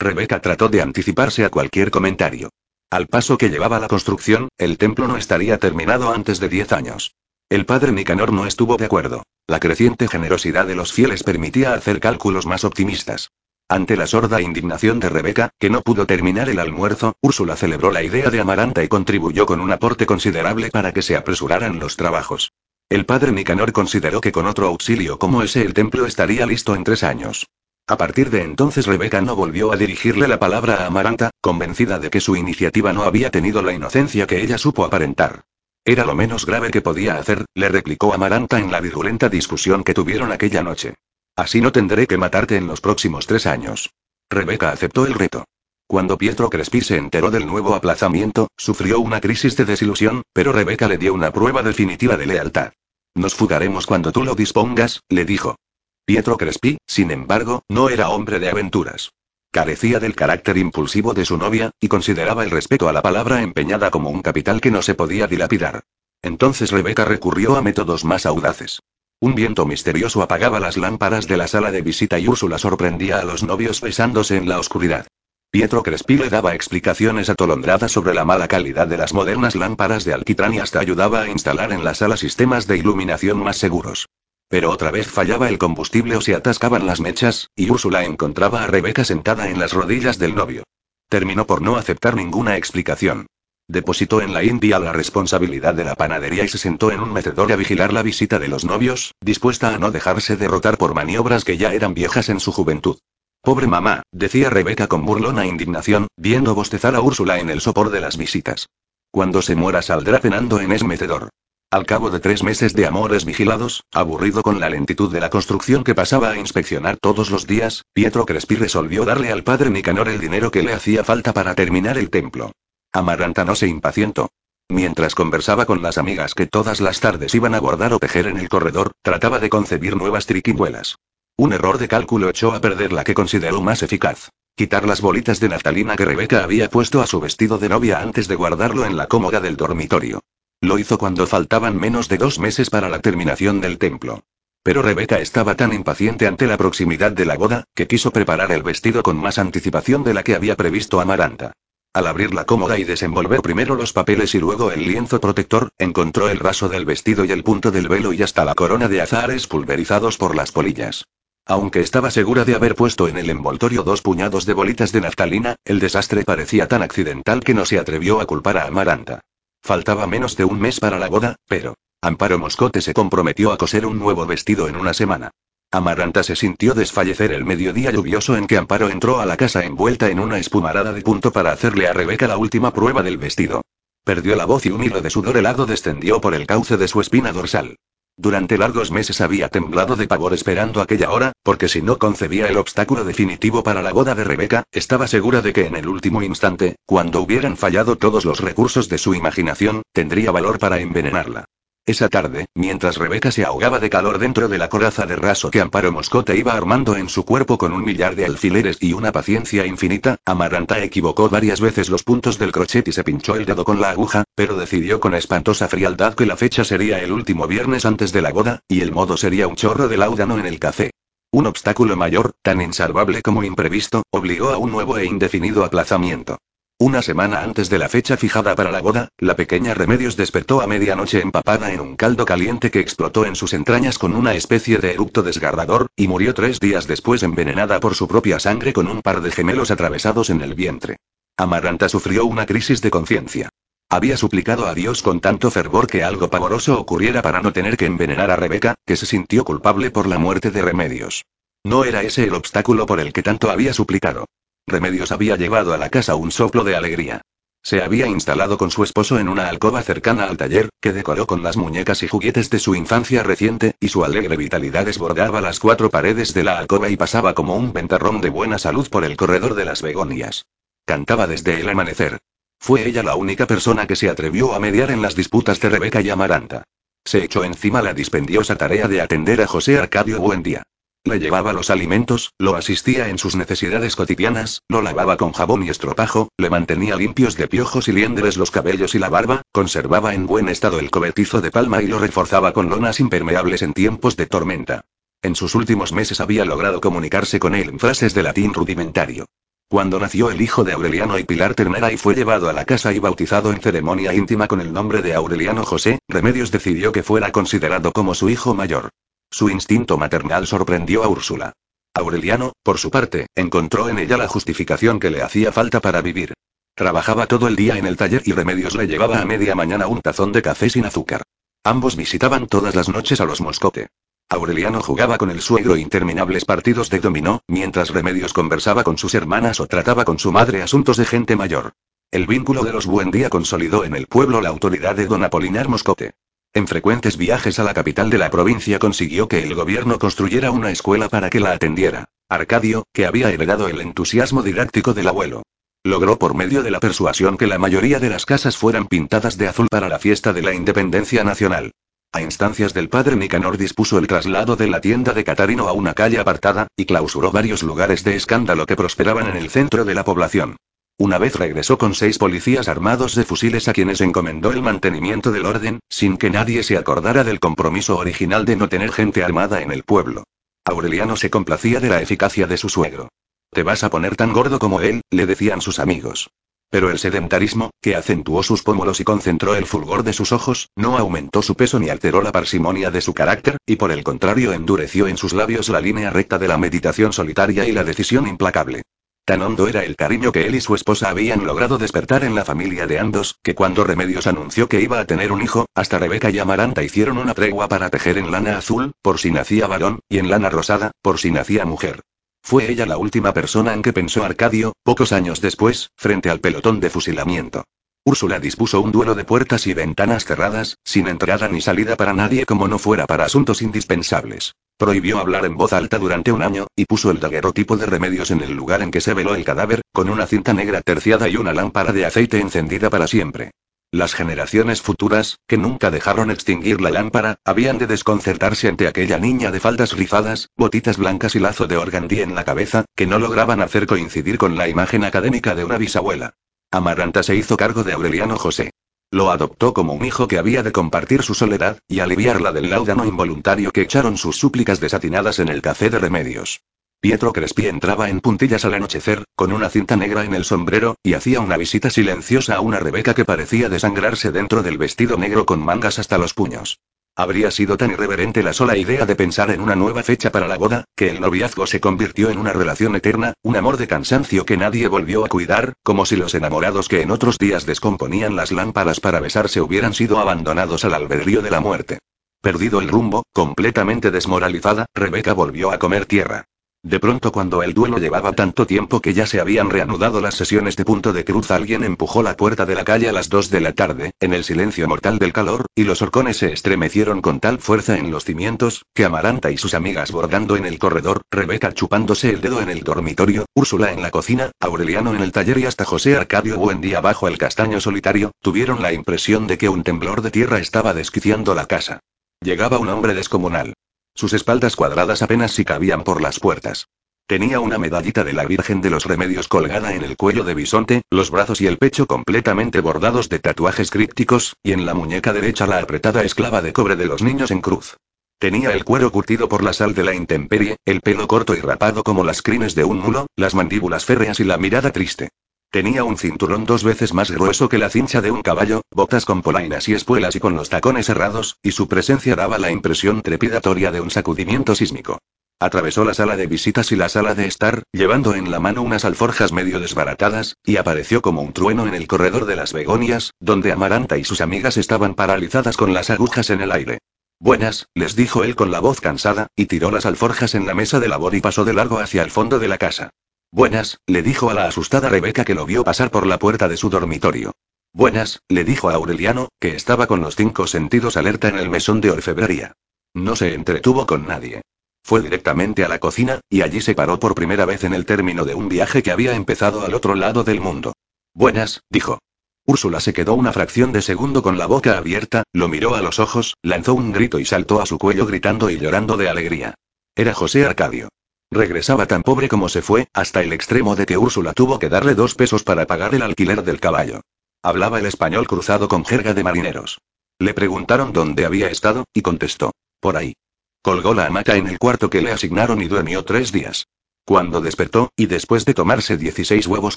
Rebeca 0.00 0.40
trató 0.40 0.68
de 0.68 0.82
anticiparse 0.82 1.44
a 1.44 1.50
cualquier 1.50 1.92
comentario. 1.92 2.50
Al 2.90 3.06
paso 3.06 3.38
que 3.38 3.50
llevaba 3.50 3.78
la 3.78 3.86
construcción, 3.86 4.48
el 4.58 4.78
templo 4.78 5.06
no 5.06 5.16
estaría 5.16 5.58
terminado 5.58 6.12
antes 6.12 6.40
de 6.40 6.48
10 6.48 6.72
años. 6.72 7.14
El 7.48 7.66
padre 7.66 7.92
Nicanor 7.92 8.32
no 8.32 8.46
estuvo 8.46 8.76
de 8.76 8.86
acuerdo. 8.86 9.22
La 9.46 9.60
creciente 9.60 10.08
generosidad 10.08 10.66
de 10.66 10.74
los 10.74 10.92
fieles 10.92 11.22
permitía 11.22 11.74
hacer 11.74 12.00
cálculos 12.00 12.46
más 12.46 12.64
optimistas. 12.64 13.30
Ante 13.68 13.96
la 13.96 14.06
sorda 14.08 14.40
indignación 14.40 14.98
de 14.98 15.08
Rebeca, 15.08 15.50
que 15.58 15.70
no 15.70 15.82
pudo 15.82 16.04
terminar 16.04 16.48
el 16.48 16.58
almuerzo, 16.58 17.14
Úrsula 17.20 17.54
celebró 17.54 17.92
la 17.92 18.02
idea 18.02 18.30
de 18.30 18.40
Amaranta 18.40 18.82
y 18.82 18.88
contribuyó 18.88 19.46
con 19.46 19.60
un 19.60 19.70
aporte 19.70 20.04
considerable 20.04 20.70
para 20.70 20.92
que 20.92 21.02
se 21.02 21.16
apresuraran 21.16 21.78
los 21.78 21.96
trabajos. 21.96 22.52
El 22.90 23.04
padre 23.04 23.32
Nicanor 23.32 23.72
consideró 23.72 24.22
que 24.22 24.32
con 24.32 24.46
otro 24.46 24.66
auxilio 24.66 25.18
como 25.18 25.42
ese 25.42 25.60
el 25.60 25.74
templo 25.74 26.06
estaría 26.06 26.46
listo 26.46 26.74
en 26.74 26.84
tres 26.84 27.02
años. 27.02 27.46
A 27.86 27.98
partir 27.98 28.30
de 28.30 28.42
entonces 28.42 28.86
Rebeca 28.86 29.20
no 29.20 29.36
volvió 29.36 29.72
a 29.72 29.76
dirigirle 29.76 30.26
la 30.26 30.38
palabra 30.38 30.76
a 30.76 30.86
Amaranta, 30.86 31.30
convencida 31.42 31.98
de 31.98 32.08
que 32.08 32.20
su 32.20 32.34
iniciativa 32.34 32.94
no 32.94 33.02
había 33.02 33.30
tenido 33.30 33.60
la 33.60 33.74
inocencia 33.74 34.26
que 34.26 34.40
ella 34.42 34.56
supo 34.56 34.86
aparentar. 34.86 35.42
Era 35.84 36.04
lo 36.06 36.14
menos 36.14 36.46
grave 36.46 36.70
que 36.70 36.80
podía 36.80 37.16
hacer, 37.16 37.44
le 37.54 37.68
replicó 37.68 38.14
Amaranta 38.14 38.58
en 38.58 38.72
la 38.72 38.80
virulenta 38.80 39.28
discusión 39.28 39.84
que 39.84 39.94
tuvieron 39.94 40.32
aquella 40.32 40.62
noche. 40.62 40.94
Así 41.36 41.60
no 41.60 41.72
tendré 41.72 42.06
que 42.06 42.16
matarte 42.16 42.56
en 42.56 42.66
los 42.66 42.80
próximos 42.80 43.26
tres 43.26 43.46
años. 43.46 43.90
Rebeca 44.30 44.70
aceptó 44.70 45.06
el 45.06 45.14
reto. 45.14 45.44
Cuando 45.88 46.18
Pietro 46.18 46.50
Crespi 46.50 46.82
se 46.82 46.98
enteró 46.98 47.30
del 47.30 47.46
nuevo 47.46 47.74
aplazamiento, 47.74 48.48
sufrió 48.58 49.00
una 49.00 49.22
crisis 49.22 49.56
de 49.56 49.64
desilusión, 49.64 50.20
pero 50.34 50.52
Rebeca 50.52 50.86
le 50.86 50.98
dio 50.98 51.14
una 51.14 51.32
prueba 51.32 51.62
definitiva 51.62 52.18
de 52.18 52.26
lealtad. 52.26 52.74
Nos 53.14 53.34
fugaremos 53.34 53.86
cuando 53.86 54.12
tú 54.12 54.22
lo 54.22 54.34
dispongas, 54.34 55.00
le 55.08 55.24
dijo. 55.24 55.56
Pietro 56.04 56.36
Crespi, 56.36 56.76
sin 56.86 57.10
embargo, 57.10 57.62
no 57.70 57.88
era 57.88 58.10
hombre 58.10 58.38
de 58.38 58.50
aventuras. 58.50 59.12
Carecía 59.50 59.98
del 59.98 60.14
carácter 60.14 60.58
impulsivo 60.58 61.14
de 61.14 61.24
su 61.24 61.38
novia, 61.38 61.70
y 61.80 61.88
consideraba 61.88 62.44
el 62.44 62.50
respeto 62.50 62.90
a 62.90 62.92
la 62.92 63.00
palabra 63.00 63.40
empeñada 63.40 63.90
como 63.90 64.10
un 64.10 64.20
capital 64.20 64.60
que 64.60 64.70
no 64.70 64.82
se 64.82 64.94
podía 64.94 65.26
dilapidar. 65.26 65.84
Entonces 66.20 66.70
Rebeca 66.70 67.06
recurrió 67.06 67.56
a 67.56 67.62
métodos 67.62 68.04
más 68.04 68.26
audaces. 68.26 68.80
Un 69.20 69.34
viento 69.34 69.64
misterioso 69.64 70.20
apagaba 70.20 70.60
las 70.60 70.76
lámparas 70.76 71.26
de 71.26 71.38
la 71.38 71.48
sala 71.48 71.72
de 71.72 71.80
visita 71.80 72.18
y 72.18 72.28
Úrsula 72.28 72.58
sorprendía 72.58 73.20
a 73.20 73.24
los 73.24 73.42
novios 73.42 73.80
besándose 73.80 74.36
en 74.36 74.50
la 74.50 74.58
oscuridad. 74.58 75.06
Pietro 75.50 75.82
Crespi 75.82 76.18
le 76.18 76.28
daba 76.28 76.54
explicaciones 76.54 77.30
atolondradas 77.30 77.90
sobre 77.90 78.12
la 78.12 78.26
mala 78.26 78.48
calidad 78.48 78.86
de 78.86 78.98
las 78.98 79.14
modernas 79.14 79.54
lámparas 79.54 80.04
de 80.04 80.12
alquitrán 80.12 80.52
y 80.52 80.58
hasta 80.58 80.78
ayudaba 80.78 81.22
a 81.22 81.28
instalar 81.28 81.72
en 81.72 81.84
la 81.84 81.94
sala 81.94 82.18
sistemas 82.18 82.66
de 82.66 82.76
iluminación 82.76 83.42
más 83.42 83.56
seguros. 83.56 84.10
Pero 84.48 84.70
otra 84.70 84.90
vez 84.90 85.06
fallaba 85.06 85.48
el 85.48 85.56
combustible 85.56 86.16
o 86.16 86.20
se 86.20 86.34
atascaban 86.34 86.86
las 86.86 87.00
mechas, 87.00 87.48
y 87.56 87.70
Úrsula 87.70 88.04
encontraba 88.04 88.62
a 88.62 88.66
Rebeca 88.66 89.04
sentada 89.04 89.48
en 89.48 89.58
las 89.58 89.72
rodillas 89.72 90.18
del 90.18 90.34
novio. 90.34 90.64
Terminó 91.08 91.46
por 91.46 91.62
no 91.62 91.76
aceptar 91.76 92.14
ninguna 92.14 92.58
explicación. 92.58 93.26
Depositó 93.68 94.20
en 94.20 94.34
la 94.34 94.44
India 94.44 94.78
la 94.78 94.92
responsabilidad 94.92 95.72
de 95.72 95.84
la 95.84 95.94
panadería 95.94 96.44
y 96.44 96.48
se 96.48 96.58
sentó 96.58 96.92
en 96.92 97.00
un 97.00 97.12
mecedor 97.14 97.50
a 97.52 97.56
vigilar 97.56 97.94
la 97.94 98.02
visita 98.02 98.38
de 98.38 98.48
los 98.48 98.66
novios, 98.66 99.14
dispuesta 99.22 99.74
a 99.74 99.78
no 99.78 99.90
dejarse 99.92 100.36
derrotar 100.36 100.76
por 100.76 100.92
maniobras 100.92 101.44
que 101.44 101.56
ya 101.56 101.72
eran 101.72 101.94
viejas 101.94 102.28
en 102.28 102.38
su 102.38 102.52
juventud. 102.52 102.98
Pobre 103.42 103.66
mamá, 103.66 104.02
decía 104.12 104.50
Rebeca 104.50 104.88
con 104.88 105.04
burlona 105.06 105.46
indignación, 105.46 106.08
viendo 106.16 106.54
bostezar 106.54 106.94
a 106.94 107.00
Úrsula 107.00 107.38
en 107.38 107.50
el 107.50 107.60
sopor 107.60 107.90
de 107.90 108.00
las 108.00 108.16
visitas. 108.16 108.68
Cuando 109.10 109.42
se 109.42 109.54
muera 109.54 109.80
saldrá 109.80 110.18
cenando 110.18 110.60
en 110.60 110.72
ese 110.72 110.84
mecedor. 110.84 111.30
Al 111.70 111.86
cabo 111.86 112.10
de 112.10 112.20
tres 112.20 112.42
meses 112.42 112.72
de 112.74 112.86
amores 112.86 113.24
vigilados, 113.24 113.84
aburrido 113.92 114.42
con 114.42 114.58
la 114.58 114.70
lentitud 114.70 115.12
de 115.12 115.20
la 115.20 115.30
construcción 115.30 115.84
que 115.84 115.94
pasaba 115.94 116.30
a 116.30 116.38
inspeccionar 116.38 116.96
todos 116.96 117.30
los 117.30 117.46
días, 117.46 117.84
Pietro 117.92 118.24
Crespi 118.26 118.56
resolvió 118.56 119.04
darle 119.04 119.30
al 119.30 119.44
padre 119.44 119.70
Nicanor 119.70 120.08
el 120.08 120.20
dinero 120.20 120.50
que 120.50 120.62
le 120.62 120.72
hacía 120.72 121.04
falta 121.04 121.32
para 121.32 121.54
terminar 121.54 121.98
el 121.98 122.10
templo. 122.10 122.52
Amaranta 122.92 123.44
no 123.44 123.54
se 123.54 123.66
impacientó. 123.66 124.30
Mientras 124.70 125.14
conversaba 125.14 125.66
con 125.66 125.82
las 125.82 125.98
amigas 125.98 126.34
que 126.34 126.46
todas 126.46 126.80
las 126.80 127.00
tardes 127.00 127.34
iban 127.34 127.54
a 127.54 127.60
bordar 127.60 127.92
o 127.92 127.98
tejer 127.98 128.26
en 128.26 128.38
el 128.38 128.48
corredor, 128.48 128.92
trataba 129.02 129.38
de 129.38 129.50
concebir 129.50 129.96
nuevas 129.96 130.26
triquiñuelas. 130.26 130.96
Un 131.40 131.52
error 131.52 131.78
de 131.78 131.86
cálculo 131.86 132.28
echó 132.28 132.52
a 132.52 132.60
perder 132.60 132.92
la 132.92 133.04
que 133.04 133.14
consideró 133.14 133.62
más 133.62 133.84
eficaz. 133.84 134.30
Quitar 134.56 134.88
las 134.88 135.00
bolitas 135.00 135.38
de 135.38 135.48
naftalina 135.48 135.94
que 135.94 136.04
Rebeca 136.04 136.42
había 136.42 136.68
puesto 136.68 137.00
a 137.00 137.06
su 137.06 137.20
vestido 137.20 137.58
de 137.58 137.68
novia 137.68 138.00
antes 138.00 138.26
de 138.26 138.34
guardarlo 138.34 138.84
en 138.84 138.96
la 138.96 139.06
cómoda 139.06 139.38
del 139.40 139.56
dormitorio. 139.56 140.20
Lo 140.60 140.80
hizo 140.80 140.98
cuando 140.98 141.28
faltaban 141.28 141.78
menos 141.78 142.08
de 142.08 142.18
dos 142.18 142.40
meses 142.40 142.70
para 142.70 142.88
la 142.88 142.98
terminación 142.98 143.60
del 143.60 143.78
templo. 143.78 144.24
Pero 144.64 144.82
Rebeca 144.82 145.20
estaba 145.20 145.54
tan 145.54 145.72
impaciente 145.72 146.26
ante 146.26 146.48
la 146.48 146.56
proximidad 146.56 147.12
de 147.12 147.24
la 147.24 147.36
boda, 147.36 147.62
que 147.72 147.86
quiso 147.86 148.10
preparar 148.10 148.50
el 148.50 148.64
vestido 148.64 149.04
con 149.04 149.16
más 149.16 149.38
anticipación 149.38 150.02
de 150.02 150.14
la 150.14 150.24
que 150.24 150.34
había 150.34 150.56
previsto 150.56 151.00
Amaranta. 151.00 151.52
Al 151.92 152.08
abrir 152.08 152.34
la 152.34 152.46
cómoda 152.46 152.80
y 152.80 152.82
desenvolver 152.84 153.42
primero 153.42 153.76
los 153.76 153.92
papeles 153.92 154.34
y 154.34 154.40
luego 154.40 154.72
el 154.72 154.84
lienzo 154.84 155.20
protector, 155.20 155.70
encontró 155.78 156.28
el 156.28 156.40
raso 156.40 156.68
del 156.68 156.84
vestido 156.84 157.24
y 157.24 157.30
el 157.30 157.44
punto 157.44 157.70
del 157.70 157.86
velo 157.86 158.12
y 158.12 158.24
hasta 158.24 158.44
la 158.44 158.56
corona 158.56 158.88
de 158.88 159.02
azares 159.02 159.46
pulverizados 159.46 160.18
por 160.18 160.34
las 160.34 160.50
polillas. 160.50 161.04
Aunque 161.50 161.80
estaba 161.80 162.10
segura 162.10 162.44
de 162.44 162.54
haber 162.54 162.74
puesto 162.74 163.08
en 163.08 163.16
el 163.16 163.30
envoltorio 163.30 163.82
dos 163.82 164.02
puñados 164.02 164.44
de 164.44 164.52
bolitas 164.52 164.92
de 164.92 165.00
naftalina, 165.00 165.56
el 165.64 165.78
desastre 165.78 166.22
parecía 166.22 166.68
tan 166.68 166.82
accidental 166.82 167.40
que 167.40 167.54
no 167.54 167.64
se 167.64 167.78
atrevió 167.78 168.20
a 168.20 168.26
culpar 168.26 168.58
a 168.58 168.66
Amaranta. 168.66 169.20
Faltaba 169.62 170.06
menos 170.06 170.36
de 170.36 170.44
un 170.44 170.60
mes 170.60 170.78
para 170.78 170.98
la 170.98 171.08
boda, 171.08 171.36
pero 171.48 171.74
Amparo 172.02 172.38
Moscote 172.38 172.82
se 172.82 172.92
comprometió 172.92 173.50
a 173.50 173.56
coser 173.56 173.86
un 173.86 173.98
nuevo 173.98 174.26
vestido 174.26 174.68
en 174.68 174.76
una 174.76 174.92
semana. 174.92 175.30
Amaranta 175.70 176.22
se 176.22 176.36
sintió 176.36 176.74
desfallecer 176.74 177.32
el 177.32 177.46
mediodía 177.46 177.90
lluvioso 177.92 178.36
en 178.36 178.46
que 178.46 178.58
Amparo 178.58 178.90
entró 178.90 179.18
a 179.18 179.24
la 179.24 179.38
casa 179.38 179.64
envuelta 179.64 180.10
en 180.10 180.20
una 180.20 180.38
espumarada 180.38 180.92
de 180.92 181.00
punto 181.00 181.32
para 181.32 181.50
hacerle 181.50 181.88
a 181.88 181.94
Rebeca 181.94 182.28
la 182.28 182.36
última 182.36 182.74
prueba 182.74 183.02
del 183.02 183.16
vestido. 183.16 183.62
Perdió 184.04 184.36
la 184.36 184.44
voz 184.44 184.66
y 184.66 184.70
un 184.70 184.84
hilo 184.84 185.00
de 185.00 185.08
sudor 185.08 185.38
helado 185.38 185.64
descendió 185.64 186.20
por 186.20 186.34
el 186.34 186.46
cauce 186.46 186.76
de 186.76 186.88
su 186.88 187.00
espina 187.00 187.32
dorsal. 187.32 187.76
Durante 188.20 188.58
largos 188.58 188.90
meses 188.90 189.20
había 189.20 189.48
temblado 189.48 189.94
de 189.94 190.08
pavor 190.08 190.34
esperando 190.34 190.80
aquella 190.80 191.12
hora, 191.12 191.30
porque 191.44 191.68
si 191.68 191.82
no 191.82 191.98
concebía 191.98 192.48
el 192.48 192.56
obstáculo 192.56 193.04
definitivo 193.04 193.62
para 193.62 193.80
la 193.80 193.92
boda 193.92 194.16
de 194.16 194.24
Rebeca, 194.24 194.64
estaba 194.72 195.06
segura 195.06 195.40
de 195.40 195.52
que 195.52 195.66
en 195.66 195.76
el 195.76 195.86
último 195.86 196.20
instante, 196.22 196.74
cuando 196.84 197.20
hubieran 197.20 197.56
fallado 197.56 197.94
todos 197.94 198.24
los 198.24 198.40
recursos 198.40 198.88
de 198.88 198.98
su 198.98 199.14
imaginación, 199.14 199.82
tendría 199.92 200.32
valor 200.32 200.58
para 200.58 200.80
envenenarla. 200.80 201.44
Esa 201.88 202.10
tarde, 202.10 202.48
mientras 202.54 202.98
Rebeca 202.98 203.30
se 203.30 203.46
ahogaba 203.46 203.78
de 203.78 203.88
calor 203.88 204.18
dentro 204.18 204.46
de 204.48 204.58
la 204.58 204.68
coraza 204.68 205.06
de 205.06 205.16
raso 205.16 205.50
que 205.50 205.62
Amparo 205.62 205.90
Moscota 205.90 206.34
iba 206.34 206.52
armando 206.52 206.94
en 206.96 207.08
su 207.08 207.24
cuerpo 207.24 207.56
con 207.56 207.72
un 207.72 207.82
millar 207.82 208.14
de 208.14 208.26
alfileres 208.26 208.76
y 208.82 208.92
una 208.92 209.10
paciencia 209.10 209.64
infinita, 209.64 210.18
Amaranta 210.26 210.84
equivocó 210.84 211.30
varias 211.30 211.62
veces 211.62 211.88
los 211.88 212.02
puntos 212.02 212.38
del 212.38 212.52
crochet 212.52 212.86
y 212.88 212.92
se 212.92 213.04
pinchó 213.04 213.36
el 213.36 213.46
dedo 213.46 213.64
con 213.64 213.80
la 213.80 213.88
aguja, 213.88 214.24
pero 214.34 214.58
decidió 214.58 215.00
con 215.00 215.14
espantosa 215.14 215.66
frialdad 215.66 216.12
que 216.12 216.26
la 216.26 216.36
fecha 216.36 216.62
sería 216.62 216.98
el 216.98 217.10
último 217.10 217.46
viernes 217.46 217.86
antes 217.86 218.12
de 218.12 218.20
la 218.20 218.32
boda, 218.32 218.60
y 218.68 218.82
el 218.82 218.92
modo 218.92 219.16
sería 219.16 219.48
un 219.48 219.56
chorro 219.56 219.88
de 219.88 219.96
láudano 219.96 220.38
en 220.38 220.44
el 220.44 220.58
café. 220.58 220.90
Un 221.32 221.46
obstáculo 221.46 221.96
mayor, 221.96 222.32
tan 222.42 222.60
insalvable 222.60 223.22
como 223.22 223.44
imprevisto, 223.44 224.02
obligó 224.10 224.50
a 224.50 224.58
un 224.58 224.72
nuevo 224.72 224.98
e 224.98 225.06
indefinido 225.06 225.64
aplazamiento. 225.64 226.36
Una 226.80 227.02
semana 227.02 227.42
antes 227.42 227.68
de 227.70 227.78
la 227.80 227.88
fecha 227.88 228.16
fijada 228.16 228.54
para 228.54 228.70
la 228.70 228.80
boda, 228.80 229.08
la 229.18 229.34
pequeña 229.34 229.74
Remedios 229.74 230.16
despertó 230.16 230.60
a 230.60 230.68
medianoche 230.68 231.20
empapada 231.20 231.72
en 231.72 231.80
un 231.80 231.96
caldo 231.96 232.24
caliente 232.24 232.70
que 232.70 232.78
explotó 232.78 233.26
en 233.26 233.34
sus 233.34 233.52
entrañas 233.52 233.98
con 233.98 234.14
una 234.14 234.34
especie 234.34 234.78
de 234.78 234.92
eructo 234.92 235.24
desgarrador, 235.24 235.88
y 235.96 236.06
murió 236.06 236.34
tres 236.34 236.60
días 236.60 236.86
después 236.86 237.24
envenenada 237.24 237.80
por 237.80 237.96
su 237.96 238.06
propia 238.06 238.38
sangre 238.38 238.72
con 238.72 238.86
un 238.86 239.02
par 239.02 239.22
de 239.22 239.32
gemelos 239.32 239.72
atravesados 239.72 240.30
en 240.30 240.40
el 240.40 240.54
vientre. 240.54 240.98
Amaranta 241.36 241.88
sufrió 241.88 242.24
una 242.26 242.46
crisis 242.46 242.80
de 242.80 242.90
conciencia. 242.90 243.48
Había 243.88 244.16
suplicado 244.16 244.68
a 244.68 244.74
Dios 244.74 245.02
con 245.02 245.18
tanto 245.20 245.50
fervor 245.50 245.88
que 245.88 246.04
algo 246.04 246.30
pavoroso 246.30 246.78
ocurriera 246.78 247.22
para 247.22 247.42
no 247.42 247.52
tener 247.52 247.76
que 247.76 247.86
envenenar 247.86 248.30
a 248.30 248.36
Rebeca, 248.36 248.76
que 248.86 248.94
se 248.94 249.06
sintió 249.06 249.44
culpable 249.44 249.90
por 249.90 250.06
la 250.06 250.18
muerte 250.18 250.52
de 250.52 250.62
Remedios. 250.62 251.24
No 251.64 251.82
era 251.82 252.02
ese 252.02 252.22
el 252.22 252.34
obstáculo 252.34 252.86
por 252.86 253.00
el 253.00 253.12
que 253.12 253.24
tanto 253.24 253.50
había 253.50 253.74
suplicado. 253.74 254.26
Remedios 254.68 255.12
había 255.12 255.36
llevado 255.36 255.72
a 255.72 255.78
la 255.78 255.88
casa 255.88 256.14
un 256.14 256.30
soplo 256.30 256.64
de 256.64 256.76
alegría. 256.76 257.22
Se 257.62 257.82
había 257.82 258.06
instalado 258.06 258.56
con 258.56 258.70
su 258.70 258.84
esposo 258.84 259.18
en 259.18 259.28
una 259.28 259.48
alcoba 259.48 259.82
cercana 259.82 260.24
al 260.24 260.36
taller, 260.36 260.70
que 260.80 260.92
decoró 260.92 261.26
con 261.26 261.42
las 261.42 261.56
muñecas 261.56 262.02
y 262.02 262.08
juguetes 262.08 262.50
de 262.50 262.58
su 262.58 262.74
infancia 262.74 263.22
reciente, 263.22 263.74
y 263.80 263.88
su 263.88 264.04
alegre 264.04 264.36
vitalidad 264.36 264.86
desbordaba 264.86 265.40
las 265.40 265.58
cuatro 265.58 265.90
paredes 265.90 266.34
de 266.34 266.44
la 266.44 266.58
alcoba 266.58 266.88
y 266.88 266.96
pasaba 266.96 267.34
como 267.34 267.56
un 267.56 267.72
ventarrón 267.72 268.20
de 268.20 268.30
buena 268.30 268.58
salud 268.58 268.88
por 268.88 269.04
el 269.04 269.16
corredor 269.16 269.54
de 269.54 269.64
las 269.64 269.82
begonias. 269.82 270.46
Cantaba 270.84 271.26
desde 271.26 271.60
el 271.60 271.68
amanecer. 271.68 272.18
Fue 272.58 272.86
ella 272.86 273.02
la 273.02 273.16
única 273.16 273.46
persona 273.46 273.86
que 273.86 273.96
se 273.96 274.08
atrevió 274.08 274.54
a 274.54 274.60
mediar 274.60 274.90
en 274.90 275.02
las 275.02 275.14
disputas 275.14 275.60
de 275.60 275.68
Rebeca 275.68 276.00
y 276.00 276.10
Amaranta. 276.10 276.64
Se 277.04 277.22
echó 277.22 277.44
encima 277.44 277.82
la 277.82 277.94
dispendiosa 277.94 278.56
tarea 278.56 278.88
de 278.88 279.00
atender 279.00 279.40
a 279.42 279.46
José 279.46 279.78
Arcadio 279.78 280.20
Buendía. 280.20 280.62
Le 281.04 281.18
llevaba 281.18 281.52
los 281.52 281.70
alimentos, 281.70 282.32
lo 282.38 282.54
asistía 282.56 283.08
en 283.08 283.18
sus 283.18 283.34
necesidades 283.34 283.96
cotidianas, 283.96 284.62
lo 284.68 284.82
lavaba 284.82 285.16
con 285.16 285.32
jabón 285.32 285.62
y 285.62 285.70
estropajo, 285.70 286.28
le 286.36 286.50
mantenía 286.50 286.96
limpios 286.96 287.36
de 287.36 287.48
piojos 287.48 287.88
y 287.88 287.92
liendres 287.92 288.36
los 288.36 288.50
cabellos 288.50 288.94
y 288.94 288.98
la 288.98 289.08
barba, 289.08 289.42
conservaba 289.52 290.14
en 290.14 290.26
buen 290.26 290.48
estado 290.48 290.78
el 290.78 290.90
cobertizo 290.90 291.40
de 291.40 291.50
palma 291.50 291.82
y 291.82 291.86
lo 291.86 291.98
reforzaba 291.98 292.52
con 292.52 292.68
lonas 292.68 293.00
impermeables 293.00 293.62
en 293.62 293.72
tiempos 293.72 294.16
de 294.16 294.26
tormenta. 294.26 294.84
En 295.22 295.34
sus 295.34 295.54
últimos 295.54 295.92
meses 295.92 296.20
había 296.20 296.44
logrado 296.44 296.80
comunicarse 296.80 297.40
con 297.40 297.54
él 297.54 297.70
en 297.70 297.78
frases 297.78 298.12
de 298.14 298.22
latín 298.22 298.52
rudimentario. 298.52 299.26
Cuando 299.68 299.98
nació 299.98 300.30
el 300.30 300.40
hijo 300.40 300.64
de 300.64 300.72
Aureliano 300.72 301.18
y 301.18 301.24
Pilar 301.24 301.54
Ternera 301.54 301.92
y 301.92 301.96
fue 301.96 302.14
llevado 302.14 302.48
a 302.48 302.52
la 302.52 302.64
casa 302.64 302.92
y 302.92 302.98
bautizado 302.98 303.52
en 303.52 303.60
ceremonia 303.60 304.14
íntima 304.14 304.46
con 304.46 304.60
el 304.60 304.72
nombre 304.72 305.02
de 305.02 305.14
Aureliano 305.14 305.64
José, 305.64 305.98
Remedios 306.08 306.50
decidió 306.50 306.92
que 306.92 307.02
fuera 307.02 307.32
considerado 307.32 307.92
como 307.92 308.14
su 308.14 308.30
hijo 308.30 308.54
mayor. 308.54 308.90
Su 309.30 309.50
instinto 309.50 309.98
maternal 309.98 310.46
sorprendió 310.46 311.04
a 311.04 311.08
Úrsula. 311.08 311.52
Aureliano, 311.94 312.52
por 312.62 312.78
su 312.78 312.90
parte, 312.90 313.26
encontró 313.34 313.88
en 313.88 313.98
ella 313.98 314.16
la 314.16 314.28
justificación 314.28 315.00
que 315.00 315.10
le 315.10 315.22
hacía 315.22 315.52
falta 315.52 315.80
para 315.80 316.00
vivir. 316.00 316.34
Trabajaba 316.74 317.26
todo 317.26 317.48
el 317.48 317.56
día 317.56 317.76
en 317.76 317.86
el 317.86 317.96
taller 317.96 318.22
y 318.24 318.32
Remedios 318.32 318.76
le 318.76 318.86
llevaba 318.86 319.20
a 319.20 319.24
media 319.24 319.54
mañana 319.54 319.88
un 319.88 320.00
tazón 320.00 320.32
de 320.32 320.42
café 320.42 320.70
sin 320.70 320.84
azúcar. 320.84 321.22
Ambos 321.64 321.96
visitaban 321.96 322.46
todas 322.46 322.74
las 322.74 322.88
noches 322.88 323.20
a 323.20 323.24
los 323.24 323.40
Moscote. 323.40 323.88
Aureliano 324.30 324.80
jugaba 324.80 325.18
con 325.18 325.30
el 325.30 325.40
suegro 325.40 325.76
interminables 325.76 326.44
partidos 326.44 326.88
de 326.90 327.00
dominó, 327.00 327.42
mientras 327.48 327.90
Remedios 327.90 328.32
conversaba 328.32 328.84
con 328.84 328.96
sus 328.96 329.14
hermanas 329.14 329.58
o 329.58 329.66
trataba 329.66 330.04
con 330.04 330.18
su 330.18 330.30
madre 330.32 330.62
asuntos 330.62 330.98
de 330.98 331.06
gente 331.06 331.34
mayor. 331.34 331.72
El 332.10 332.26
vínculo 332.26 332.62
de 332.62 332.72
los 332.72 332.86
Buendía 332.86 333.28
consolidó 333.28 333.84
en 333.84 333.96
el 333.96 334.06
pueblo 334.06 334.40
la 334.40 334.50
autoridad 334.50 334.94
de 334.94 335.06
don 335.06 335.24
Apolinar 335.24 335.68
Moscote. 335.68 336.12
En 336.54 336.66
frecuentes 336.66 337.16
viajes 337.16 337.58
a 337.58 337.64
la 337.64 337.74
capital 337.74 338.10
de 338.10 338.18
la 338.18 338.30
provincia 338.30 338.78
consiguió 338.78 339.28
que 339.28 339.42
el 339.42 339.54
gobierno 339.54 339.98
construyera 339.98 340.50
una 340.50 340.70
escuela 340.70 341.08
para 341.08 341.30
que 341.30 341.40
la 341.40 341.52
atendiera. 341.52 342.06
Arcadio, 342.28 342.84
que 342.92 343.06
había 343.06 343.30
heredado 343.30 343.68
el 343.68 343.80
entusiasmo 343.80 344.42
didáctico 344.42 344.92
del 344.92 345.08
abuelo. 345.08 345.42
Logró 345.84 346.18
por 346.18 346.34
medio 346.34 346.62
de 346.62 346.70
la 346.70 346.80
persuasión 346.80 347.36
que 347.36 347.46
la 347.46 347.58
mayoría 347.58 348.00
de 348.00 348.10
las 348.10 348.26
casas 348.26 348.56
fueran 348.56 348.88
pintadas 348.88 349.38
de 349.38 349.48
azul 349.48 349.68
para 349.70 349.88
la 349.88 349.98
fiesta 349.98 350.32
de 350.32 350.42
la 350.42 350.52
independencia 350.52 351.22
nacional. 351.22 351.72
A 352.12 352.22
instancias 352.22 352.74
del 352.74 352.88
padre 352.88 353.16
Nicanor 353.16 353.58
dispuso 353.58 353.98
el 353.98 354.06
traslado 354.06 354.56
de 354.56 354.66
la 354.66 354.80
tienda 354.80 355.12
de 355.12 355.24
Catarino 355.24 355.68
a 355.68 355.72
una 355.72 355.94
calle 355.94 356.18
apartada, 356.18 356.66
y 356.76 356.86
clausuró 356.86 357.30
varios 357.30 357.62
lugares 357.62 358.02
de 358.02 358.16
escándalo 358.16 358.66
que 358.66 358.76
prosperaban 358.76 359.28
en 359.28 359.36
el 359.36 359.50
centro 359.50 359.84
de 359.84 359.94
la 359.94 360.04
población. 360.04 360.56
Una 361.00 361.18
vez 361.18 361.36
regresó 361.36 361.78
con 361.78 361.94
seis 361.94 362.18
policías 362.18 362.66
armados 362.66 363.14
de 363.14 363.24
fusiles 363.24 363.68
a 363.68 363.72
quienes 363.72 364.00
encomendó 364.00 364.50
el 364.50 364.62
mantenimiento 364.62 365.30
del 365.30 365.46
orden, 365.46 365.78
sin 365.88 366.16
que 366.16 366.28
nadie 366.28 366.64
se 366.64 366.76
acordara 366.76 367.22
del 367.22 367.38
compromiso 367.38 367.96
original 367.96 368.44
de 368.44 368.56
no 368.56 368.68
tener 368.68 368.90
gente 368.90 369.22
armada 369.22 369.62
en 369.62 369.70
el 369.70 369.84
pueblo. 369.84 370.24
Aureliano 370.64 371.16
se 371.16 371.30
complacía 371.30 371.78
de 371.78 371.88
la 371.88 372.02
eficacia 372.02 372.48
de 372.48 372.56
su 372.56 372.68
suegro. 372.68 373.10
Te 373.52 373.62
vas 373.62 373.84
a 373.84 373.90
poner 373.90 374.16
tan 374.16 374.32
gordo 374.32 374.58
como 374.58 374.80
él, 374.80 375.02
le 375.10 375.26
decían 375.26 375.60
sus 375.60 375.78
amigos. 375.78 376.30
Pero 376.68 376.90
el 376.90 376.98
sedentarismo, 376.98 377.70
que 377.80 377.94
acentuó 377.94 378.42
sus 378.42 378.64
pómulos 378.64 378.98
y 378.98 379.04
concentró 379.04 379.54
el 379.54 379.66
fulgor 379.66 380.02
de 380.02 380.12
sus 380.12 380.32
ojos, 380.32 380.68
no 380.74 380.98
aumentó 380.98 381.42
su 381.42 381.54
peso 381.54 381.78
ni 381.78 381.90
alteró 381.90 382.22
la 382.22 382.32
parsimonia 382.32 382.90
de 382.90 383.02
su 383.02 383.14
carácter, 383.14 383.56
y 383.64 383.76
por 383.76 383.92
el 383.92 384.02
contrario 384.02 384.52
endureció 384.52 385.06
en 385.06 385.16
sus 385.16 385.32
labios 385.32 385.68
la 385.68 385.80
línea 385.80 386.10
recta 386.10 386.40
de 386.40 386.48
la 386.48 386.58
meditación 386.58 387.12
solitaria 387.12 387.68
y 387.68 387.72
la 387.72 387.84
decisión 387.84 388.26
implacable. 388.26 388.82
Tan 389.28 389.42
hondo 389.42 389.68
era 389.68 389.84
el 389.84 389.94
cariño 389.94 390.32
que 390.32 390.46
él 390.46 390.54
y 390.54 390.62
su 390.62 390.74
esposa 390.74 391.10
habían 391.10 391.44
logrado 391.44 391.76
despertar 391.76 392.24
en 392.24 392.34
la 392.34 392.46
familia 392.46 392.86
de 392.86 392.98
ambos, 392.98 393.38
que 393.42 393.54
cuando 393.54 393.84
Remedios 393.84 394.26
anunció 394.26 394.70
que 394.70 394.80
iba 394.80 395.00
a 395.00 395.04
tener 395.04 395.32
un 395.32 395.42
hijo, 395.42 395.66
hasta 395.74 395.98
Rebeca 395.98 396.30
y 396.30 396.38
Amaranta 396.38 396.82
hicieron 396.82 397.18
una 397.18 397.34
tregua 397.34 397.68
para 397.68 397.90
tejer 397.90 398.16
en 398.16 398.32
lana 398.32 398.56
azul, 398.56 398.92
por 399.02 399.18
si 399.18 399.30
nacía 399.30 399.66
varón, 399.66 400.00
y 400.08 400.16
en 400.16 400.30
lana 400.30 400.48
rosada, 400.48 400.92
por 401.02 401.18
si 401.18 401.30
nacía 401.30 401.66
mujer. 401.66 402.00
Fue 402.42 402.70
ella 402.70 402.86
la 402.86 402.96
última 402.96 403.34
persona 403.34 403.74
en 403.74 403.82
que 403.82 403.92
pensó 403.92 404.24
Arcadio, 404.24 404.72
pocos 404.82 405.12
años 405.12 405.42
después, 405.42 405.90
frente 405.98 406.30
al 406.30 406.40
pelotón 406.40 406.80
de 406.80 406.88
fusilamiento. 406.88 407.64
Úrsula 408.08 408.40
dispuso 408.40 408.80
un 408.80 408.90
duelo 408.90 409.14
de 409.14 409.24
puertas 409.24 409.66
y 409.66 409.74
ventanas 409.74 410.24
cerradas, 410.24 410.78
sin 410.82 411.08
entrada 411.08 411.46
ni 411.46 411.60
salida 411.60 411.94
para 411.94 412.14
nadie 412.14 412.46
como 412.46 412.66
no 412.66 412.78
fuera 412.78 413.06
para 413.06 413.26
asuntos 413.26 413.60
indispensables. 413.60 414.54
Prohibió 414.78 415.18
hablar 415.18 415.44
en 415.44 415.58
voz 415.58 415.74
alta 415.74 415.98
durante 415.98 416.32
un 416.32 416.42
año, 416.42 416.68
y 416.74 416.86
puso 416.86 417.10
el 417.10 417.20
daguerrotipo 417.20 417.76
de 417.76 417.84
remedios 417.84 418.30
en 418.30 418.40
el 418.40 418.54
lugar 418.54 418.80
en 418.80 418.90
que 418.90 419.02
se 419.02 419.12
veló 419.12 419.34
el 419.34 419.44
cadáver, 419.44 419.82
con 419.92 420.08
una 420.08 420.26
cinta 420.26 420.54
negra 420.54 420.80
terciada 420.80 421.28
y 421.28 421.36
una 421.36 421.52
lámpara 421.52 421.92
de 421.92 422.06
aceite 422.06 422.40
encendida 422.40 422.88
para 422.88 423.06
siempre. 423.06 423.50
Las 423.92 424.14
generaciones 424.14 424.80
futuras, 424.80 425.40
que 425.46 425.58
nunca 425.58 425.90
dejaron 425.90 426.30
extinguir 426.30 426.80
la 426.80 426.90
lámpara, 426.90 427.36
habían 427.44 427.76
de 427.76 427.88
desconcertarse 427.88 428.68
ante 428.68 428.88
aquella 428.88 429.18
niña 429.18 429.50
de 429.50 429.60
faldas 429.60 429.92
rizadas, 429.92 430.48
botitas 430.56 430.96
blancas 430.96 431.34
y 431.34 431.40
lazo 431.40 431.66
de 431.66 431.76
organdí 431.76 432.22
en 432.22 432.34
la 432.34 432.44
cabeza, 432.44 432.86
que 432.96 433.06
no 433.06 433.18
lograban 433.18 433.60
hacer 433.60 433.86
coincidir 433.86 434.38
con 434.38 434.56
la 434.56 434.66
imagen 434.66 435.04
académica 435.04 435.54
de 435.54 435.66
una 435.66 435.76
bisabuela. 435.76 436.32
Amaranta 436.70 437.22
se 437.22 437.34
hizo 437.34 437.56
cargo 437.56 437.82
de 437.82 437.94
Aureliano 437.94 438.36
José. 438.36 438.70
Lo 439.10 439.30
adoptó 439.30 439.72
como 439.72 439.94
un 439.94 440.04
hijo 440.04 440.28
que 440.28 440.36
había 440.36 440.62
de 440.62 440.70
compartir 440.70 441.22
su 441.22 441.32
soledad, 441.32 441.78
y 441.88 442.00
aliviarla 442.00 442.52
del 442.52 442.68
láudano 442.68 443.06
involuntario 443.06 443.70
que 443.70 443.80
echaron 443.80 444.18
sus 444.18 444.36
súplicas 444.36 444.78
desatinadas 444.78 445.38
en 445.38 445.48
el 445.48 445.62
café 445.62 445.88
de 445.88 445.98
remedios. 445.98 446.60
Pietro 447.00 447.32
Crespi 447.32 447.68
entraba 447.68 448.10
en 448.10 448.20
puntillas 448.20 448.66
al 448.66 448.74
anochecer, 448.74 449.24
con 449.34 449.52
una 449.52 449.70
cinta 449.70 449.96
negra 449.96 450.24
en 450.24 450.34
el 450.34 450.44
sombrero, 450.44 450.96
y 451.02 451.14
hacía 451.14 451.40
una 451.40 451.56
visita 451.56 451.88
silenciosa 451.88 452.56
a 452.56 452.60
una 452.60 452.80
Rebeca 452.80 453.14
que 453.14 453.24
parecía 453.24 453.70
desangrarse 453.70 454.30
dentro 454.30 454.62
del 454.62 454.76
vestido 454.76 455.16
negro 455.16 455.46
con 455.46 455.60
mangas 455.60 455.98
hasta 455.98 456.18
los 456.18 456.34
puños. 456.34 456.80
Habría 457.18 457.50
sido 457.50 457.76
tan 457.76 457.90
irreverente 457.90 458.44
la 458.44 458.52
sola 458.52 458.76
idea 458.76 459.04
de 459.04 459.16
pensar 459.16 459.50
en 459.50 459.60
una 459.60 459.74
nueva 459.74 460.04
fecha 460.04 460.30
para 460.30 460.46
la 460.46 460.56
boda, 460.56 460.84
que 460.94 461.10
el 461.10 461.20
noviazgo 461.20 461.66
se 461.66 461.80
convirtió 461.80 462.30
en 462.30 462.38
una 462.38 462.52
relación 462.52 462.94
eterna, 462.94 463.34
un 463.42 463.56
amor 463.56 463.76
de 463.76 463.88
cansancio 463.88 464.46
que 464.46 464.56
nadie 464.56 464.86
volvió 464.86 465.24
a 465.24 465.28
cuidar, 465.28 465.72
como 465.82 466.06
si 466.06 466.14
los 466.14 466.36
enamorados 466.36 466.86
que 466.86 467.02
en 467.02 467.10
otros 467.10 467.36
días 467.36 467.66
descomponían 467.66 468.36
las 468.36 468.52
lámparas 468.52 469.00
para 469.00 469.18
besarse 469.18 469.60
hubieran 469.60 469.94
sido 469.94 470.20
abandonados 470.20 470.84
al 470.84 470.94
albedrío 470.94 471.42
de 471.42 471.50
la 471.50 471.60
muerte. 471.60 471.98
Perdido 472.40 472.80
el 472.80 472.86
rumbo, 472.86 473.24
completamente 473.32 474.12
desmoralizada, 474.12 474.86
Rebeca 474.94 475.32
volvió 475.32 475.72
a 475.72 475.80
comer 475.80 476.06
tierra. 476.06 476.44
De 476.88 477.00
pronto 477.00 477.32
cuando 477.32 477.62
el 477.62 477.74
duelo 477.74 477.98
llevaba 477.98 478.32
tanto 478.32 478.66
tiempo 478.66 479.02
que 479.02 479.12
ya 479.12 479.26
se 479.26 479.40
habían 479.40 479.68
reanudado 479.68 480.22
las 480.22 480.36
sesiones 480.36 480.74
de 480.74 480.86
punto 480.86 481.12
de 481.12 481.22
cruz 481.22 481.50
alguien 481.50 481.84
empujó 481.84 482.22
la 482.22 482.34
puerta 482.34 482.64
de 482.64 482.74
la 482.74 482.82
calle 482.82 483.10
a 483.10 483.12
las 483.12 483.28
dos 483.28 483.50
de 483.50 483.60
la 483.60 483.74
tarde, 483.74 484.12
en 484.20 484.32
el 484.32 484.42
silencio 484.42 484.88
mortal 484.88 485.18
del 485.18 485.34
calor, 485.34 485.66
y 485.74 485.84
los 485.84 486.00
horcones 486.00 486.38
se 486.38 486.50
estremecieron 486.50 487.20
con 487.20 487.40
tal 487.40 487.58
fuerza 487.58 487.98
en 487.98 488.10
los 488.10 488.24
cimientos, 488.24 488.86
que 488.94 489.04
Amaranta 489.04 489.50
y 489.50 489.58
sus 489.58 489.74
amigas 489.74 490.12
bordando 490.12 490.56
en 490.56 490.64
el 490.64 490.78
corredor, 490.78 491.20
Rebeca 491.30 491.74
chupándose 491.74 492.30
el 492.30 492.40
dedo 492.40 492.62
en 492.62 492.70
el 492.70 492.80
dormitorio, 492.80 493.44
Úrsula 493.54 493.92
en 493.92 494.00
la 494.00 494.10
cocina, 494.10 494.52
Aureliano 494.58 495.14
en 495.14 495.20
el 495.20 495.32
taller 495.32 495.58
y 495.58 495.66
hasta 495.66 495.84
José 495.84 496.16
Arcadio 496.16 496.56
Buendía 496.56 497.02
bajo 497.02 497.28
el 497.28 497.36
castaño 497.36 497.82
solitario, 497.82 498.30
tuvieron 498.40 498.80
la 498.80 498.94
impresión 498.94 499.46
de 499.46 499.58
que 499.58 499.68
un 499.68 499.82
temblor 499.82 500.22
de 500.22 500.30
tierra 500.30 500.58
estaba 500.58 500.94
desquiciando 500.94 501.54
la 501.54 501.66
casa. 501.66 502.00
Llegaba 502.40 502.78
un 502.78 502.88
hombre 502.88 503.12
descomunal. 503.12 503.74
Sus 504.18 504.32
espaldas 504.32 504.74
cuadradas 504.74 505.22
apenas 505.22 505.52
si 505.52 505.64
cabían 505.64 506.02
por 506.02 506.20
las 506.20 506.40
puertas. 506.40 506.88
Tenía 507.28 507.60
una 507.60 507.78
medallita 507.78 508.24
de 508.24 508.32
la 508.32 508.44
Virgen 508.46 508.80
de 508.80 508.90
los 508.90 509.04
Remedios 509.04 509.46
colgada 509.46 509.94
en 509.94 510.02
el 510.02 510.16
cuello 510.16 510.42
de 510.42 510.54
bisonte, 510.54 511.02
los 511.08 511.30
brazos 511.30 511.60
y 511.60 511.68
el 511.68 511.78
pecho 511.78 512.08
completamente 512.08 512.80
bordados 512.80 513.28
de 513.28 513.38
tatuajes 513.38 513.92
crípticos, 513.92 514.56
y 514.60 514.72
en 514.72 514.86
la 514.86 514.94
muñeca 514.94 515.32
derecha 515.32 515.68
la 515.68 515.78
apretada 515.78 516.24
esclava 516.24 516.62
de 516.62 516.72
cobre 516.72 516.96
de 516.96 517.06
los 517.06 517.22
niños 517.22 517.52
en 517.52 517.60
cruz. 517.60 517.96
Tenía 518.40 518.72
el 518.72 518.84
cuero 518.84 519.12
curtido 519.12 519.48
por 519.48 519.62
la 519.62 519.72
sal 519.72 519.94
de 519.94 520.02
la 520.02 520.14
intemperie, 520.14 520.78
el 520.84 521.00
pelo 521.00 521.28
corto 521.28 521.54
y 521.54 521.60
rapado 521.60 522.02
como 522.02 522.24
las 522.24 522.42
crines 522.42 522.74
de 522.74 522.82
un 522.82 522.98
mulo, 522.98 523.28
las 523.36 523.54
mandíbulas 523.54 524.04
férreas 524.04 524.40
y 524.40 524.44
la 524.44 524.58
mirada 524.58 524.90
triste. 524.90 525.28
Tenía 525.70 526.02
un 526.02 526.16
cinturón 526.16 526.64
dos 526.64 526.82
veces 526.82 527.12
más 527.12 527.30
grueso 527.30 527.68
que 527.68 527.76
la 527.76 527.90
cincha 527.90 528.22
de 528.22 528.30
un 528.30 528.40
caballo, 528.40 528.80
botas 528.90 529.26
con 529.26 529.42
polainas 529.42 529.86
y 529.90 529.92
espuelas 529.92 530.34
y 530.34 530.40
con 530.40 530.56
los 530.56 530.70
tacones 530.70 531.04
cerrados, 531.04 531.58
y 531.62 531.72
su 531.72 531.88
presencia 531.88 532.36
daba 532.36 532.56
la 532.56 532.70
impresión 532.70 533.20
trepidatoria 533.20 533.92
de 533.92 534.00
un 534.00 534.10
sacudimiento 534.10 534.74
sísmico. 534.74 535.18
Atravesó 535.60 536.06
la 536.06 536.14
sala 536.14 536.36
de 536.38 536.46
visitas 536.46 536.90
y 536.92 536.96
la 536.96 537.10
sala 537.10 537.34
de 537.34 537.44
estar, 537.44 537.82
llevando 537.92 538.34
en 538.34 538.50
la 538.50 538.60
mano 538.60 538.80
unas 538.80 539.04
alforjas 539.04 539.52
medio 539.52 539.78
desbaratadas, 539.78 540.56
y 540.64 540.78
apareció 540.78 541.20
como 541.20 541.42
un 541.42 541.52
trueno 541.52 541.86
en 541.86 541.94
el 541.94 542.06
corredor 542.06 542.46
de 542.46 542.56
las 542.56 542.72
begonias, 542.72 543.34
donde 543.38 543.70
Amaranta 543.70 544.16
y 544.16 544.24
sus 544.24 544.40
amigas 544.40 544.78
estaban 544.78 545.14
paralizadas 545.14 545.76
con 545.76 545.92
las 545.92 546.08
agujas 546.08 546.48
en 546.48 546.62
el 546.62 546.72
aire. 546.72 546.98
Buenas, 547.40 547.88
les 547.92 548.16
dijo 548.16 548.42
él 548.42 548.56
con 548.56 548.70
la 548.70 548.80
voz 548.80 549.02
cansada, 549.02 549.48
y 549.54 549.66
tiró 549.66 549.90
las 549.90 550.06
alforjas 550.06 550.54
en 550.54 550.66
la 550.66 550.74
mesa 550.74 550.98
de 550.98 551.08
labor 551.08 551.34
y 551.34 551.42
pasó 551.42 551.66
de 551.66 551.74
largo 551.74 551.98
hacia 551.98 552.22
el 552.22 552.30
fondo 552.30 552.58
de 552.58 552.68
la 552.68 552.78
casa. 552.78 553.10
Buenas, 553.50 553.98
le 554.06 554.22
dijo 554.22 554.50
a 554.50 554.54
la 554.54 554.66
asustada 554.66 555.08
Rebeca 555.08 555.44
que 555.44 555.54
lo 555.54 555.64
vio 555.64 555.82
pasar 555.82 556.10
por 556.10 556.26
la 556.26 556.38
puerta 556.38 556.68
de 556.68 556.76
su 556.76 556.90
dormitorio. 556.90 557.52
Buenas, 557.94 558.42
le 558.48 558.64
dijo 558.64 558.90
a 558.90 558.94
Aureliano, 558.94 559.48
que 559.58 559.74
estaba 559.74 560.06
con 560.06 560.20
los 560.20 560.36
cinco 560.36 560.66
sentidos 560.66 561.16
alerta 561.16 561.48
en 561.48 561.58
el 561.58 561.70
mesón 561.70 562.02
de 562.02 562.10
orfebrería. 562.10 562.72
No 563.14 563.36
se 563.36 563.54
entretuvo 563.54 564.06
con 564.06 564.26
nadie. 564.26 564.60
Fue 565.02 565.22
directamente 565.22 565.84
a 565.84 565.88
la 565.88 565.98
cocina, 565.98 566.40
y 566.50 566.60
allí 566.60 566.82
se 566.82 566.94
paró 566.94 567.18
por 567.18 567.34
primera 567.34 567.64
vez 567.64 567.84
en 567.84 567.94
el 567.94 568.04
término 568.04 568.44
de 568.44 568.54
un 568.54 568.68
viaje 568.68 569.02
que 569.02 569.10
había 569.10 569.34
empezado 569.34 569.82
al 569.82 569.94
otro 569.94 570.14
lado 570.14 570.44
del 570.44 570.60
mundo. 570.60 570.92
Buenas, 571.32 571.80
dijo. 571.88 572.18
Úrsula 572.66 573.00
se 573.00 573.14
quedó 573.14 573.32
una 573.32 573.54
fracción 573.54 573.92
de 573.92 574.02
segundo 574.02 574.42
con 574.42 574.58
la 574.58 574.66
boca 574.66 574.98
abierta, 574.98 575.44
lo 575.54 575.68
miró 575.68 575.94
a 575.94 576.02
los 576.02 576.18
ojos, 576.18 576.54
lanzó 576.60 576.92
un 576.92 577.12
grito 577.12 577.38
y 577.38 577.46
saltó 577.46 577.80
a 577.80 577.86
su 577.86 577.96
cuello 577.96 578.26
gritando 578.26 578.68
y 578.68 578.78
llorando 578.78 579.16
de 579.16 579.30
alegría. 579.30 579.74
Era 580.14 580.34
José 580.34 580.66
Arcadio. 580.66 581.08
Regresaba 581.50 582.06
tan 582.06 582.22
pobre 582.22 582.48
como 582.48 582.68
se 582.68 582.82
fue, 582.82 583.08
hasta 583.14 583.42
el 583.42 583.52
extremo 583.52 583.96
de 583.96 584.04
que 584.04 584.18
Úrsula 584.18 584.52
tuvo 584.52 584.78
que 584.78 584.90
darle 584.90 585.14
dos 585.14 585.34
pesos 585.34 585.64
para 585.64 585.86
pagar 585.86 586.14
el 586.14 586.22
alquiler 586.22 586.62
del 586.62 586.80
caballo. 586.80 587.22
Hablaba 587.62 587.98
el 587.98 588.06
español 588.06 588.46
cruzado 588.46 588.88
con 588.88 589.04
jerga 589.04 589.32
de 589.32 589.42
marineros. 589.42 589.98
Le 590.38 590.54
preguntaron 590.54 591.12
dónde 591.12 591.46
había 591.46 591.68
estado, 591.68 592.04
y 592.12 592.20
contestó. 592.20 592.72
Por 593.00 593.16
ahí. 593.16 593.34
Colgó 593.82 594.12
la 594.12 594.26
hamaca 594.26 594.56
en 594.56 594.68
el 594.68 594.78
cuarto 594.78 595.08
que 595.08 595.22
le 595.22 595.32
asignaron 595.32 595.80
y 595.80 595.88
durmió 595.88 596.24
tres 596.24 596.52
días. 596.52 596.86
Cuando 597.24 597.60
despertó, 597.60 598.10
y 598.16 598.26
después 598.26 598.64
de 598.64 598.74
tomarse 598.74 599.16
16 599.16 599.66
huevos 599.66 599.96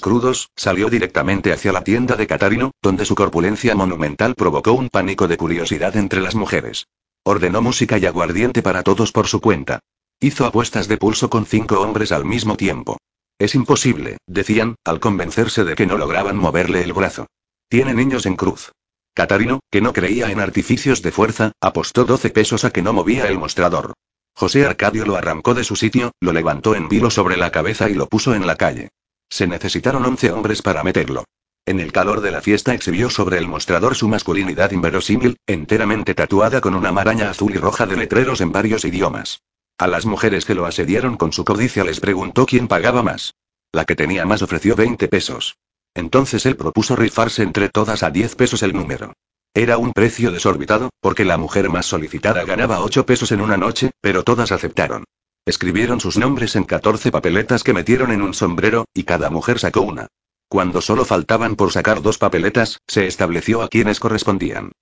crudos, 0.00 0.50
salió 0.56 0.88
directamente 0.88 1.52
hacia 1.52 1.72
la 1.72 1.84
tienda 1.84 2.16
de 2.16 2.26
Catarino, 2.26 2.72
donde 2.82 3.04
su 3.04 3.14
corpulencia 3.14 3.74
monumental 3.74 4.34
provocó 4.34 4.72
un 4.72 4.88
pánico 4.88 5.28
de 5.28 5.36
curiosidad 5.36 5.96
entre 5.96 6.20
las 6.20 6.34
mujeres. 6.34 6.86
Ordenó 7.24 7.62
música 7.62 7.98
y 7.98 8.06
aguardiente 8.06 8.62
para 8.62 8.82
todos 8.82 9.12
por 9.12 9.28
su 9.28 9.40
cuenta. 9.40 9.80
Hizo 10.22 10.46
apuestas 10.46 10.86
de 10.86 10.98
pulso 10.98 11.28
con 11.28 11.46
cinco 11.46 11.80
hombres 11.80 12.12
al 12.12 12.24
mismo 12.24 12.56
tiempo. 12.56 12.96
Es 13.40 13.56
imposible, 13.56 14.18
decían, 14.28 14.76
al 14.84 15.00
convencerse 15.00 15.64
de 15.64 15.74
que 15.74 15.84
no 15.84 15.98
lograban 15.98 16.36
moverle 16.36 16.80
el 16.80 16.92
brazo. 16.92 17.26
Tiene 17.68 17.92
niños 17.92 18.24
en 18.26 18.36
cruz. 18.36 18.70
Catarino, 19.14 19.58
que 19.68 19.80
no 19.80 19.92
creía 19.92 20.30
en 20.30 20.38
artificios 20.38 21.02
de 21.02 21.10
fuerza, 21.10 21.50
apostó 21.60 22.04
12 22.04 22.30
pesos 22.30 22.64
a 22.64 22.70
que 22.70 22.82
no 22.82 22.92
movía 22.92 23.26
el 23.26 23.36
mostrador. 23.36 23.94
José 24.32 24.64
Arcadio 24.64 25.04
lo 25.06 25.16
arrancó 25.16 25.54
de 25.54 25.64
su 25.64 25.74
sitio, 25.74 26.12
lo 26.20 26.32
levantó 26.32 26.76
en 26.76 26.88
vilo 26.88 27.10
sobre 27.10 27.36
la 27.36 27.50
cabeza 27.50 27.90
y 27.90 27.94
lo 27.94 28.06
puso 28.06 28.32
en 28.32 28.46
la 28.46 28.54
calle. 28.54 28.90
Se 29.28 29.48
necesitaron 29.48 30.04
11 30.04 30.30
hombres 30.30 30.62
para 30.62 30.84
meterlo. 30.84 31.24
En 31.66 31.80
el 31.80 31.90
calor 31.90 32.20
de 32.20 32.30
la 32.30 32.42
fiesta 32.42 32.74
exhibió 32.74 33.10
sobre 33.10 33.38
el 33.38 33.48
mostrador 33.48 33.96
su 33.96 34.06
masculinidad 34.06 34.70
inverosímil, 34.70 35.38
enteramente 35.48 36.14
tatuada 36.14 36.60
con 36.60 36.76
una 36.76 36.92
maraña 36.92 37.28
azul 37.28 37.52
y 37.56 37.58
roja 37.58 37.86
de 37.86 37.96
letreros 37.96 38.40
en 38.40 38.52
varios 38.52 38.84
idiomas. 38.84 39.40
A 39.78 39.86
las 39.86 40.06
mujeres 40.06 40.44
que 40.44 40.54
lo 40.54 40.66
asediaron 40.66 41.16
con 41.16 41.32
su 41.32 41.44
codicia 41.44 41.84
les 41.84 42.00
preguntó 42.00 42.46
quién 42.46 42.68
pagaba 42.68 43.02
más. 43.02 43.34
La 43.72 43.84
que 43.84 43.96
tenía 43.96 44.26
más 44.26 44.42
ofreció 44.42 44.76
20 44.76 45.08
pesos. 45.08 45.56
Entonces 45.94 46.46
él 46.46 46.56
propuso 46.56 46.96
rifarse 46.96 47.42
entre 47.42 47.68
todas 47.68 48.02
a 48.02 48.10
10 48.10 48.34
pesos 48.36 48.62
el 48.62 48.72
número. 48.72 49.12
Era 49.54 49.76
un 49.76 49.92
precio 49.92 50.30
desorbitado, 50.30 50.90
porque 51.00 51.24
la 51.24 51.36
mujer 51.36 51.68
más 51.68 51.86
solicitada 51.86 52.44
ganaba 52.44 52.80
8 52.80 53.04
pesos 53.04 53.32
en 53.32 53.40
una 53.40 53.56
noche, 53.56 53.90
pero 54.00 54.22
todas 54.22 54.52
aceptaron. 54.52 55.04
Escribieron 55.44 56.00
sus 56.00 56.16
nombres 56.16 56.56
en 56.56 56.64
14 56.64 57.10
papeletas 57.10 57.64
que 57.64 57.72
metieron 57.72 58.12
en 58.12 58.22
un 58.22 58.32
sombrero, 58.32 58.86
y 58.94 59.04
cada 59.04 59.28
mujer 59.28 59.58
sacó 59.58 59.82
una. 59.82 60.06
Cuando 60.48 60.80
solo 60.80 61.04
faltaban 61.04 61.56
por 61.56 61.72
sacar 61.72 62.00
dos 62.00 62.18
papeletas, 62.18 62.80
se 62.86 63.06
estableció 63.06 63.62
a 63.62 63.68
quienes 63.68 64.00
correspondían. 64.00 64.72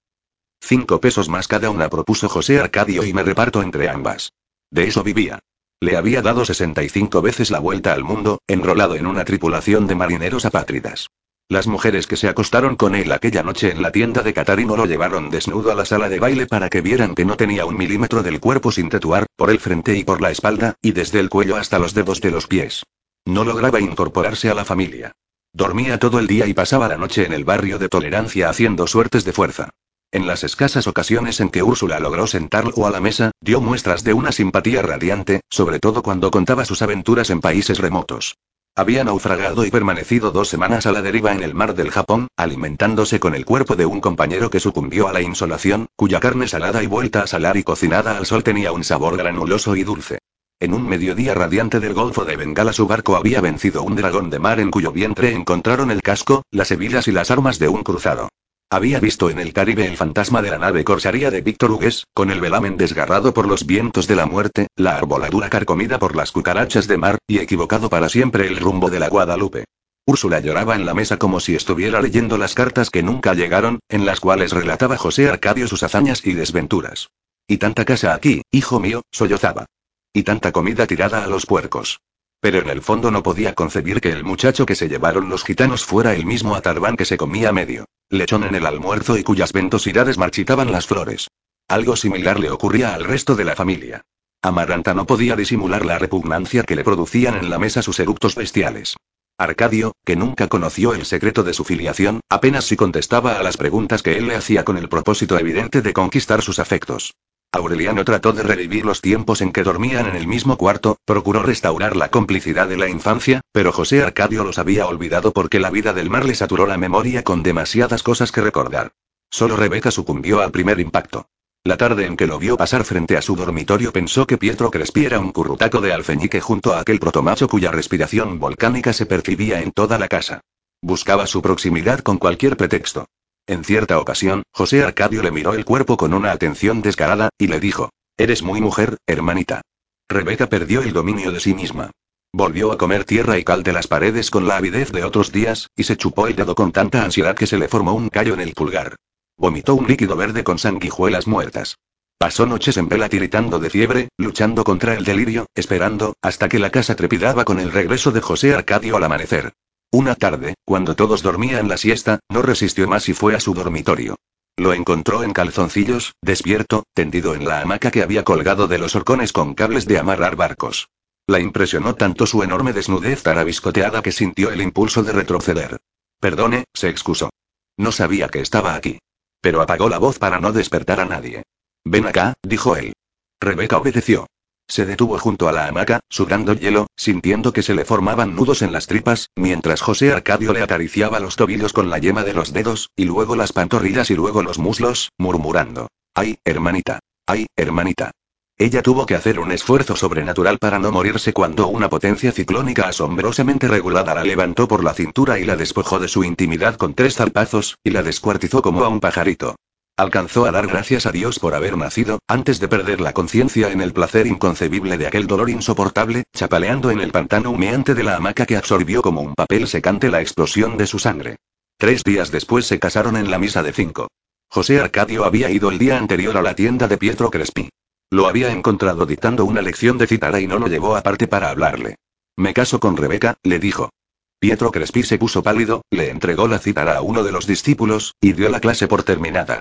Cinco 0.60 1.00
pesos 1.00 1.28
más 1.28 1.48
cada 1.48 1.70
una 1.70 1.88
propuso 1.88 2.28
José 2.28 2.60
Arcadio 2.60 3.04
y 3.04 3.12
me 3.12 3.22
reparto 3.22 3.62
entre 3.62 3.88
ambas. 3.88 4.32
De 4.70 4.84
eso 4.84 5.02
vivía. 5.02 5.40
Le 5.80 5.96
había 5.96 6.22
dado 6.22 6.44
65 6.44 7.22
veces 7.22 7.50
la 7.50 7.58
vuelta 7.58 7.92
al 7.92 8.04
mundo, 8.04 8.42
enrolado 8.46 8.96
en 8.96 9.06
una 9.06 9.24
tripulación 9.24 9.86
de 9.86 9.94
marineros 9.94 10.44
apátridas. 10.44 11.08
Las 11.48 11.66
mujeres 11.66 12.06
que 12.06 12.16
se 12.16 12.28
acostaron 12.28 12.76
con 12.76 12.94
él 12.94 13.10
aquella 13.10 13.42
noche 13.42 13.72
en 13.72 13.82
la 13.82 13.90
tienda 13.90 14.22
de 14.22 14.32
Catarino 14.32 14.76
lo 14.76 14.86
llevaron 14.86 15.30
desnudo 15.30 15.72
a 15.72 15.74
la 15.74 15.84
sala 15.84 16.08
de 16.08 16.20
baile 16.20 16.46
para 16.46 16.68
que 16.68 16.80
vieran 16.80 17.16
que 17.16 17.24
no 17.24 17.36
tenía 17.36 17.64
un 17.66 17.76
milímetro 17.76 18.22
del 18.22 18.38
cuerpo 18.38 18.70
sin 18.70 18.88
tatuar, 18.88 19.26
por 19.34 19.50
el 19.50 19.58
frente 19.58 19.96
y 19.96 20.04
por 20.04 20.20
la 20.20 20.30
espalda, 20.30 20.76
y 20.80 20.92
desde 20.92 21.18
el 21.18 21.28
cuello 21.28 21.56
hasta 21.56 21.80
los 21.80 21.92
dedos 21.92 22.20
de 22.20 22.30
los 22.30 22.46
pies. 22.46 22.84
No 23.24 23.44
lograba 23.44 23.80
incorporarse 23.80 24.48
a 24.48 24.54
la 24.54 24.64
familia. 24.64 25.12
Dormía 25.52 25.98
todo 25.98 26.20
el 26.20 26.28
día 26.28 26.46
y 26.46 26.54
pasaba 26.54 26.86
la 26.86 26.96
noche 26.96 27.26
en 27.26 27.32
el 27.32 27.44
barrio 27.44 27.80
de 27.80 27.88
tolerancia 27.88 28.48
haciendo 28.48 28.86
suertes 28.86 29.24
de 29.24 29.32
fuerza. 29.32 29.70
En 30.12 30.26
las 30.26 30.42
escasas 30.42 30.88
ocasiones 30.88 31.38
en 31.38 31.50
que 31.50 31.62
Úrsula 31.62 32.00
logró 32.00 32.26
sentarlo 32.26 32.84
a 32.84 32.90
la 32.90 33.00
mesa, 33.00 33.30
dio 33.40 33.60
muestras 33.60 34.02
de 34.02 34.12
una 34.12 34.32
simpatía 34.32 34.82
radiante, 34.82 35.42
sobre 35.48 35.78
todo 35.78 36.02
cuando 36.02 36.32
contaba 36.32 36.64
sus 36.64 36.82
aventuras 36.82 37.30
en 37.30 37.40
países 37.40 37.78
remotos. 37.78 38.36
Había 38.74 39.04
naufragado 39.04 39.64
y 39.64 39.70
permanecido 39.70 40.32
dos 40.32 40.48
semanas 40.48 40.86
a 40.86 40.92
la 40.92 41.00
deriva 41.00 41.32
en 41.32 41.44
el 41.44 41.54
mar 41.54 41.76
del 41.76 41.92
Japón, 41.92 42.26
alimentándose 42.36 43.20
con 43.20 43.36
el 43.36 43.44
cuerpo 43.44 43.76
de 43.76 43.86
un 43.86 44.00
compañero 44.00 44.50
que 44.50 44.58
sucumbió 44.58 45.06
a 45.06 45.12
la 45.12 45.22
insolación, 45.22 45.86
cuya 45.94 46.18
carne 46.18 46.48
salada 46.48 46.82
y 46.82 46.88
vuelta 46.88 47.22
a 47.22 47.26
salar 47.28 47.56
y 47.56 47.62
cocinada 47.62 48.16
al 48.16 48.26
sol 48.26 48.42
tenía 48.42 48.72
un 48.72 48.82
sabor 48.82 49.16
granuloso 49.16 49.76
y 49.76 49.84
dulce. 49.84 50.18
En 50.58 50.74
un 50.74 50.88
mediodía 50.88 51.34
radiante 51.34 51.78
del 51.78 51.94
Golfo 51.94 52.24
de 52.24 52.36
Bengala 52.36 52.72
su 52.72 52.88
barco 52.88 53.14
había 53.14 53.40
vencido 53.40 53.84
un 53.84 53.94
dragón 53.94 54.28
de 54.28 54.40
mar 54.40 54.58
en 54.58 54.72
cuyo 54.72 54.90
vientre 54.90 55.32
encontraron 55.32 55.92
el 55.92 56.02
casco, 56.02 56.42
las 56.50 56.72
hebillas 56.72 57.06
y 57.06 57.12
las 57.12 57.30
armas 57.30 57.60
de 57.60 57.68
un 57.68 57.84
cruzado. 57.84 58.28
Había 58.72 59.00
visto 59.00 59.30
en 59.30 59.40
el 59.40 59.52
Caribe 59.52 59.84
el 59.84 59.96
fantasma 59.96 60.42
de 60.42 60.50
la 60.50 60.58
nave 60.58 60.84
corsaría 60.84 61.32
de 61.32 61.40
Víctor 61.40 61.72
Hugues, 61.72 62.06
con 62.14 62.30
el 62.30 62.40
velamen 62.40 62.76
desgarrado 62.76 63.34
por 63.34 63.48
los 63.48 63.66
vientos 63.66 64.06
de 64.06 64.14
la 64.14 64.26
muerte, 64.26 64.68
la 64.76 64.94
arboladura 64.94 65.50
carcomida 65.50 65.98
por 65.98 66.14
las 66.14 66.30
cucarachas 66.30 66.86
de 66.86 66.96
mar, 66.96 67.18
y 67.26 67.38
equivocado 67.40 67.90
para 67.90 68.08
siempre 68.08 68.46
el 68.46 68.58
rumbo 68.58 68.88
de 68.88 69.00
la 69.00 69.08
Guadalupe. 69.08 69.64
Úrsula 70.06 70.38
lloraba 70.38 70.76
en 70.76 70.86
la 70.86 70.94
mesa 70.94 71.16
como 71.16 71.40
si 71.40 71.56
estuviera 71.56 72.00
leyendo 72.00 72.38
las 72.38 72.54
cartas 72.54 72.90
que 72.90 73.02
nunca 73.02 73.34
llegaron, 73.34 73.80
en 73.88 74.06
las 74.06 74.20
cuales 74.20 74.52
relataba 74.52 74.96
José 74.96 75.28
Arcadio 75.28 75.66
sus 75.66 75.82
hazañas 75.82 76.24
y 76.24 76.34
desventuras. 76.34 77.08
Y 77.48 77.56
tanta 77.56 77.84
casa 77.84 78.14
aquí, 78.14 78.42
hijo 78.52 78.78
mío, 78.78 79.02
sollozaba. 79.10 79.66
Y 80.12 80.22
tanta 80.22 80.52
comida 80.52 80.86
tirada 80.86 81.24
a 81.24 81.26
los 81.26 81.44
puercos. 81.44 81.98
Pero 82.38 82.60
en 82.60 82.70
el 82.70 82.82
fondo 82.82 83.10
no 83.10 83.24
podía 83.24 83.56
concebir 83.56 84.00
que 84.00 84.12
el 84.12 84.22
muchacho 84.22 84.64
que 84.64 84.76
se 84.76 84.88
llevaron 84.88 85.28
los 85.28 85.42
gitanos 85.42 85.84
fuera 85.84 86.14
el 86.14 86.24
mismo 86.24 86.54
Atarbán 86.54 86.96
que 86.96 87.04
se 87.04 87.16
comía 87.16 87.50
medio 87.50 87.86
lechón 88.10 88.42
en 88.44 88.56
el 88.56 88.66
almuerzo 88.66 89.16
y 89.16 89.22
cuyas 89.22 89.52
ventosidades 89.52 90.18
marchitaban 90.18 90.72
las 90.72 90.86
flores. 90.86 91.28
Algo 91.68 91.96
similar 91.96 92.40
le 92.40 92.50
ocurría 92.50 92.94
al 92.94 93.04
resto 93.04 93.36
de 93.36 93.44
la 93.44 93.54
familia. 93.54 94.02
Amaranta 94.42 94.94
no 94.94 95.06
podía 95.06 95.36
disimular 95.36 95.86
la 95.86 95.98
repugnancia 95.98 96.64
que 96.64 96.74
le 96.74 96.82
producían 96.82 97.36
en 97.36 97.48
la 97.48 97.58
mesa 97.58 97.82
sus 97.82 98.00
eructos 98.00 98.34
bestiales. 98.34 98.96
Arcadio, 99.38 99.94
que 100.04 100.16
nunca 100.16 100.48
conoció 100.48 100.92
el 100.92 101.06
secreto 101.06 101.44
de 101.44 101.54
su 101.54 101.64
filiación, 101.64 102.20
apenas 102.28 102.64
si 102.64 102.76
contestaba 102.76 103.38
a 103.38 103.42
las 103.42 103.56
preguntas 103.56 104.02
que 104.02 104.18
él 104.18 104.26
le 104.26 104.34
hacía 104.34 104.64
con 104.64 104.76
el 104.76 104.88
propósito 104.88 105.38
evidente 105.38 105.80
de 105.80 105.92
conquistar 105.92 106.42
sus 106.42 106.58
afectos. 106.58 107.14
Aureliano 107.52 108.04
trató 108.04 108.32
de 108.32 108.44
revivir 108.44 108.86
los 108.86 109.00
tiempos 109.00 109.40
en 109.40 109.52
que 109.52 109.64
dormían 109.64 110.06
en 110.06 110.14
el 110.14 110.28
mismo 110.28 110.56
cuarto, 110.56 110.98
procuró 111.04 111.42
restaurar 111.42 111.96
la 111.96 112.08
complicidad 112.08 112.68
de 112.68 112.76
la 112.76 112.88
infancia, 112.88 113.40
pero 113.50 113.72
José 113.72 114.02
Arcadio 114.02 114.44
los 114.44 114.58
había 114.58 114.86
olvidado 114.86 115.32
porque 115.32 115.58
la 115.58 115.70
vida 115.70 115.92
del 115.92 116.10
mar 116.10 116.24
le 116.24 116.36
saturó 116.36 116.66
la 116.66 116.78
memoria 116.78 117.24
con 117.24 117.42
demasiadas 117.42 118.04
cosas 118.04 118.30
que 118.30 118.40
recordar. 118.40 118.92
Solo 119.30 119.56
Rebeca 119.56 119.90
sucumbió 119.90 120.40
al 120.40 120.52
primer 120.52 120.78
impacto. 120.78 121.26
La 121.64 121.76
tarde 121.76 122.06
en 122.06 122.16
que 122.16 122.28
lo 122.28 122.38
vio 122.38 122.56
pasar 122.56 122.84
frente 122.84 123.16
a 123.16 123.22
su 123.22 123.34
dormitorio 123.34 123.92
pensó 123.92 124.28
que 124.28 124.38
Pietro 124.38 124.70
Crespi 124.70 125.06
era 125.06 125.18
un 125.18 125.32
currutaco 125.32 125.80
de 125.80 125.92
alfeñique 125.92 126.40
junto 126.40 126.72
a 126.72 126.80
aquel 126.80 127.00
protomacho 127.00 127.48
cuya 127.48 127.72
respiración 127.72 128.38
volcánica 128.38 128.92
se 128.92 129.06
percibía 129.06 129.60
en 129.60 129.72
toda 129.72 129.98
la 129.98 130.06
casa. 130.06 130.40
Buscaba 130.80 131.26
su 131.26 131.42
proximidad 131.42 131.98
con 131.98 132.18
cualquier 132.18 132.56
pretexto. 132.56 133.06
En 133.50 133.64
cierta 133.64 133.98
ocasión, 133.98 134.44
José 134.52 134.84
Arcadio 134.84 135.24
le 135.24 135.32
miró 135.32 135.54
el 135.54 135.64
cuerpo 135.64 135.96
con 135.96 136.14
una 136.14 136.30
atención 136.30 136.82
descarada, 136.82 137.30
y 137.36 137.48
le 137.48 137.58
dijo, 137.58 137.90
Eres 138.16 138.44
muy 138.44 138.60
mujer, 138.60 138.96
hermanita. 139.08 139.62
Rebeca 140.08 140.48
perdió 140.48 140.82
el 140.82 140.92
dominio 140.92 141.32
de 141.32 141.40
sí 141.40 141.52
misma. 141.52 141.90
Volvió 142.32 142.70
a 142.70 142.78
comer 142.78 143.04
tierra 143.04 143.38
y 143.38 143.42
cal 143.42 143.64
de 143.64 143.72
las 143.72 143.88
paredes 143.88 144.30
con 144.30 144.46
la 144.46 144.58
avidez 144.58 144.92
de 144.92 145.02
otros 145.02 145.32
días, 145.32 145.66
y 145.74 145.82
se 145.82 145.96
chupó 145.96 146.28
el 146.28 146.36
dedo 146.36 146.54
con 146.54 146.70
tanta 146.70 147.02
ansiedad 147.02 147.34
que 147.34 147.48
se 147.48 147.58
le 147.58 147.66
formó 147.66 147.92
un 147.92 148.08
callo 148.08 148.34
en 148.34 148.40
el 148.40 148.54
pulgar. 148.54 148.94
Vomitó 149.36 149.74
un 149.74 149.88
líquido 149.88 150.14
verde 150.14 150.44
con 150.44 150.60
sanguijuelas 150.60 151.26
muertas. 151.26 151.74
Pasó 152.18 152.46
noches 152.46 152.76
en 152.76 152.88
vela 152.88 153.08
tiritando 153.08 153.58
de 153.58 153.68
fiebre, 153.68 154.10
luchando 154.16 154.62
contra 154.62 154.94
el 154.94 155.04
delirio, 155.04 155.46
esperando, 155.56 156.14
hasta 156.22 156.48
que 156.48 156.60
la 156.60 156.70
casa 156.70 156.94
trepidaba 156.94 157.44
con 157.44 157.58
el 157.58 157.72
regreso 157.72 158.12
de 158.12 158.20
José 158.20 158.54
Arcadio 158.54 158.96
al 158.96 159.02
amanecer. 159.02 159.54
Una 159.92 160.14
tarde, 160.14 160.54
cuando 160.64 160.94
todos 160.94 161.22
dormían 161.22 161.68
la 161.68 161.76
siesta, 161.76 162.20
no 162.28 162.42
resistió 162.42 162.86
más 162.86 163.08
y 163.08 163.12
fue 163.12 163.34
a 163.34 163.40
su 163.40 163.54
dormitorio. 163.54 164.16
Lo 164.56 164.72
encontró 164.72 165.24
en 165.24 165.32
calzoncillos, 165.32 166.14
despierto, 166.22 166.84
tendido 166.94 167.34
en 167.34 167.46
la 167.46 167.60
hamaca 167.60 167.90
que 167.90 168.02
había 168.02 168.22
colgado 168.22 168.68
de 168.68 168.78
los 168.78 168.94
horcones 168.94 169.32
con 169.32 169.54
cables 169.54 169.86
de 169.86 169.98
amarrar 169.98 170.36
barcos. 170.36 170.88
La 171.26 171.40
impresionó 171.40 171.94
tanto 171.94 172.26
su 172.26 172.42
enorme 172.42 172.72
desnudez 172.72 173.22
tarabiscoteada 173.22 174.02
que 174.02 174.12
sintió 174.12 174.50
el 174.50 174.60
impulso 174.60 175.02
de 175.02 175.12
retroceder. 175.12 175.78
Perdone, 176.20 176.64
se 176.74 176.88
excusó. 176.88 177.30
No 177.76 177.90
sabía 177.90 178.28
que 178.28 178.40
estaba 178.40 178.74
aquí. 178.74 178.98
Pero 179.40 179.60
apagó 179.62 179.88
la 179.88 179.98
voz 179.98 180.18
para 180.18 180.38
no 180.38 180.52
despertar 180.52 181.00
a 181.00 181.06
nadie. 181.06 181.42
Ven 181.84 182.06
acá, 182.06 182.34
dijo 182.42 182.76
él. 182.76 182.92
Rebeca 183.40 183.78
obedeció. 183.78 184.26
Se 184.70 184.86
detuvo 184.86 185.18
junto 185.18 185.48
a 185.48 185.52
la 185.52 185.66
hamaca, 185.66 185.98
sudando 186.08 186.54
hielo, 186.54 186.86
sintiendo 186.96 187.52
que 187.52 187.64
se 187.64 187.74
le 187.74 187.84
formaban 187.84 188.36
nudos 188.36 188.62
en 188.62 188.70
las 188.70 188.86
tripas, 188.86 189.30
mientras 189.34 189.80
José 189.80 190.12
Arcadio 190.12 190.52
le 190.52 190.62
acariciaba 190.62 191.18
los 191.18 191.34
tobillos 191.34 191.72
con 191.72 191.90
la 191.90 191.98
yema 191.98 192.22
de 192.22 192.34
los 192.34 192.52
dedos, 192.52 192.88
y 192.94 193.04
luego 193.04 193.34
las 193.34 193.52
pantorrillas 193.52 194.12
y 194.12 194.14
luego 194.14 194.44
los 194.44 194.60
muslos, 194.60 195.10
murmurando. 195.18 195.88
¡Ay, 196.14 196.38
hermanita! 196.44 197.00
¡Ay, 197.26 197.46
hermanita! 197.56 198.12
Ella 198.58 198.80
tuvo 198.82 199.06
que 199.06 199.16
hacer 199.16 199.40
un 199.40 199.50
esfuerzo 199.50 199.96
sobrenatural 199.96 200.58
para 200.58 200.78
no 200.78 200.92
morirse 200.92 201.32
cuando 201.32 201.66
una 201.66 201.90
potencia 201.90 202.30
ciclónica 202.30 202.86
asombrosamente 202.86 203.66
regulada 203.66 204.14
la 204.14 204.22
levantó 204.22 204.68
por 204.68 204.84
la 204.84 204.94
cintura 204.94 205.40
y 205.40 205.46
la 205.46 205.56
despojó 205.56 205.98
de 205.98 206.06
su 206.06 206.22
intimidad 206.22 206.76
con 206.76 206.94
tres 206.94 207.16
zarpazos, 207.16 207.76
y 207.82 207.90
la 207.90 208.04
descuartizó 208.04 208.62
como 208.62 208.84
a 208.84 208.88
un 208.88 209.00
pajarito. 209.00 209.56
Alcanzó 210.00 210.46
a 210.46 210.50
dar 210.50 210.66
gracias 210.66 211.04
a 211.04 211.12
Dios 211.12 211.38
por 211.38 211.54
haber 211.54 211.76
nacido, 211.76 212.20
antes 212.26 212.58
de 212.58 212.68
perder 212.68 213.02
la 213.02 213.12
conciencia 213.12 213.70
en 213.70 213.82
el 213.82 213.92
placer 213.92 214.26
inconcebible 214.26 214.96
de 214.96 215.06
aquel 215.06 215.26
dolor 215.26 215.50
insoportable, 215.50 216.22
chapaleando 216.34 216.90
en 216.90 217.00
el 217.00 217.12
pantano 217.12 217.50
humeante 217.50 217.94
de 217.94 218.02
la 218.02 218.16
hamaca 218.16 218.46
que 218.46 218.56
absorbió 218.56 219.02
como 219.02 219.20
un 219.20 219.34
papel 219.34 219.68
secante 219.68 220.10
la 220.10 220.22
explosión 220.22 220.78
de 220.78 220.86
su 220.86 220.98
sangre. 220.98 221.36
Tres 221.76 222.02
días 222.02 222.30
después 222.30 222.64
se 222.64 222.78
casaron 222.78 223.14
en 223.18 223.30
la 223.30 223.38
misa 223.38 223.62
de 223.62 223.74
cinco. 223.74 224.08
José 224.48 224.80
Arcadio 224.80 225.26
había 225.26 225.50
ido 225.50 225.70
el 225.70 225.78
día 225.78 225.98
anterior 225.98 226.38
a 226.38 226.40
la 226.40 226.54
tienda 226.54 226.88
de 226.88 226.96
Pietro 226.96 227.30
Crespi. 227.30 227.68
Lo 228.08 228.26
había 228.26 228.50
encontrado 228.52 229.04
dictando 229.04 229.44
una 229.44 229.60
lección 229.60 229.98
de 229.98 230.06
cítara 230.06 230.40
y 230.40 230.46
no 230.46 230.58
lo 230.58 230.68
llevó 230.68 230.96
aparte 230.96 231.28
para 231.28 231.50
hablarle. 231.50 231.96
Me 232.38 232.54
caso 232.54 232.80
con 232.80 232.96
Rebeca, 232.96 233.36
le 233.42 233.58
dijo. 233.58 233.90
Pietro 234.38 234.70
Crespi 234.70 235.02
se 235.02 235.18
puso 235.18 235.42
pálido, 235.42 235.82
le 235.90 236.08
entregó 236.08 236.48
la 236.48 236.58
cítara 236.58 236.96
a 236.96 237.02
uno 237.02 237.22
de 237.22 237.32
los 237.32 237.46
discípulos, 237.46 238.14
y 238.18 238.32
dio 238.32 238.48
la 238.48 238.60
clase 238.60 238.88
por 238.88 239.02
terminada. 239.02 239.60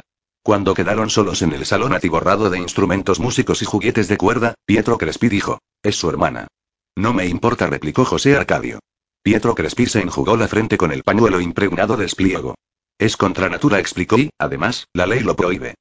Cuando 0.49 0.73
quedaron 0.73 1.11
solos 1.11 1.43
en 1.43 1.53
el 1.53 1.63
salón 1.63 1.93
atiborrado 1.93 2.49
de 2.49 2.57
instrumentos 2.57 3.19
músicos 3.19 3.61
y 3.61 3.65
juguetes 3.65 4.07
de 4.07 4.17
cuerda, 4.17 4.55
Pietro 4.65 4.97
Crespi 4.97 5.29
dijo, 5.29 5.59
es 5.83 5.95
su 5.95 6.09
hermana. 6.09 6.47
No 6.95 7.13
me 7.13 7.27
importa, 7.27 7.67
replicó 7.67 8.03
José 8.03 8.35
Arcadio. 8.35 8.79
Pietro 9.21 9.53
Crespi 9.53 9.85
se 9.85 10.01
enjugó 10.01 10.37
la 10.37 10.47
frente 10.47 10.75
con 10.75 10.91
el 10.91 11.03
pañuelo 11.03 11.39
impregnado 11.39 11.97
de 11.97 12.07
espliego. 12.07 12.55
Es 12.97 13.15
contra 13.15 13.47
natura, 13.47 13.77
explicó, 13.77 14.17
y, 14.17 14.31
además, 14.39 14.87
la 14.91 15.05
ley 15.05 15.19
lo 15.19 15.35
prohíbe. 15.35 15.75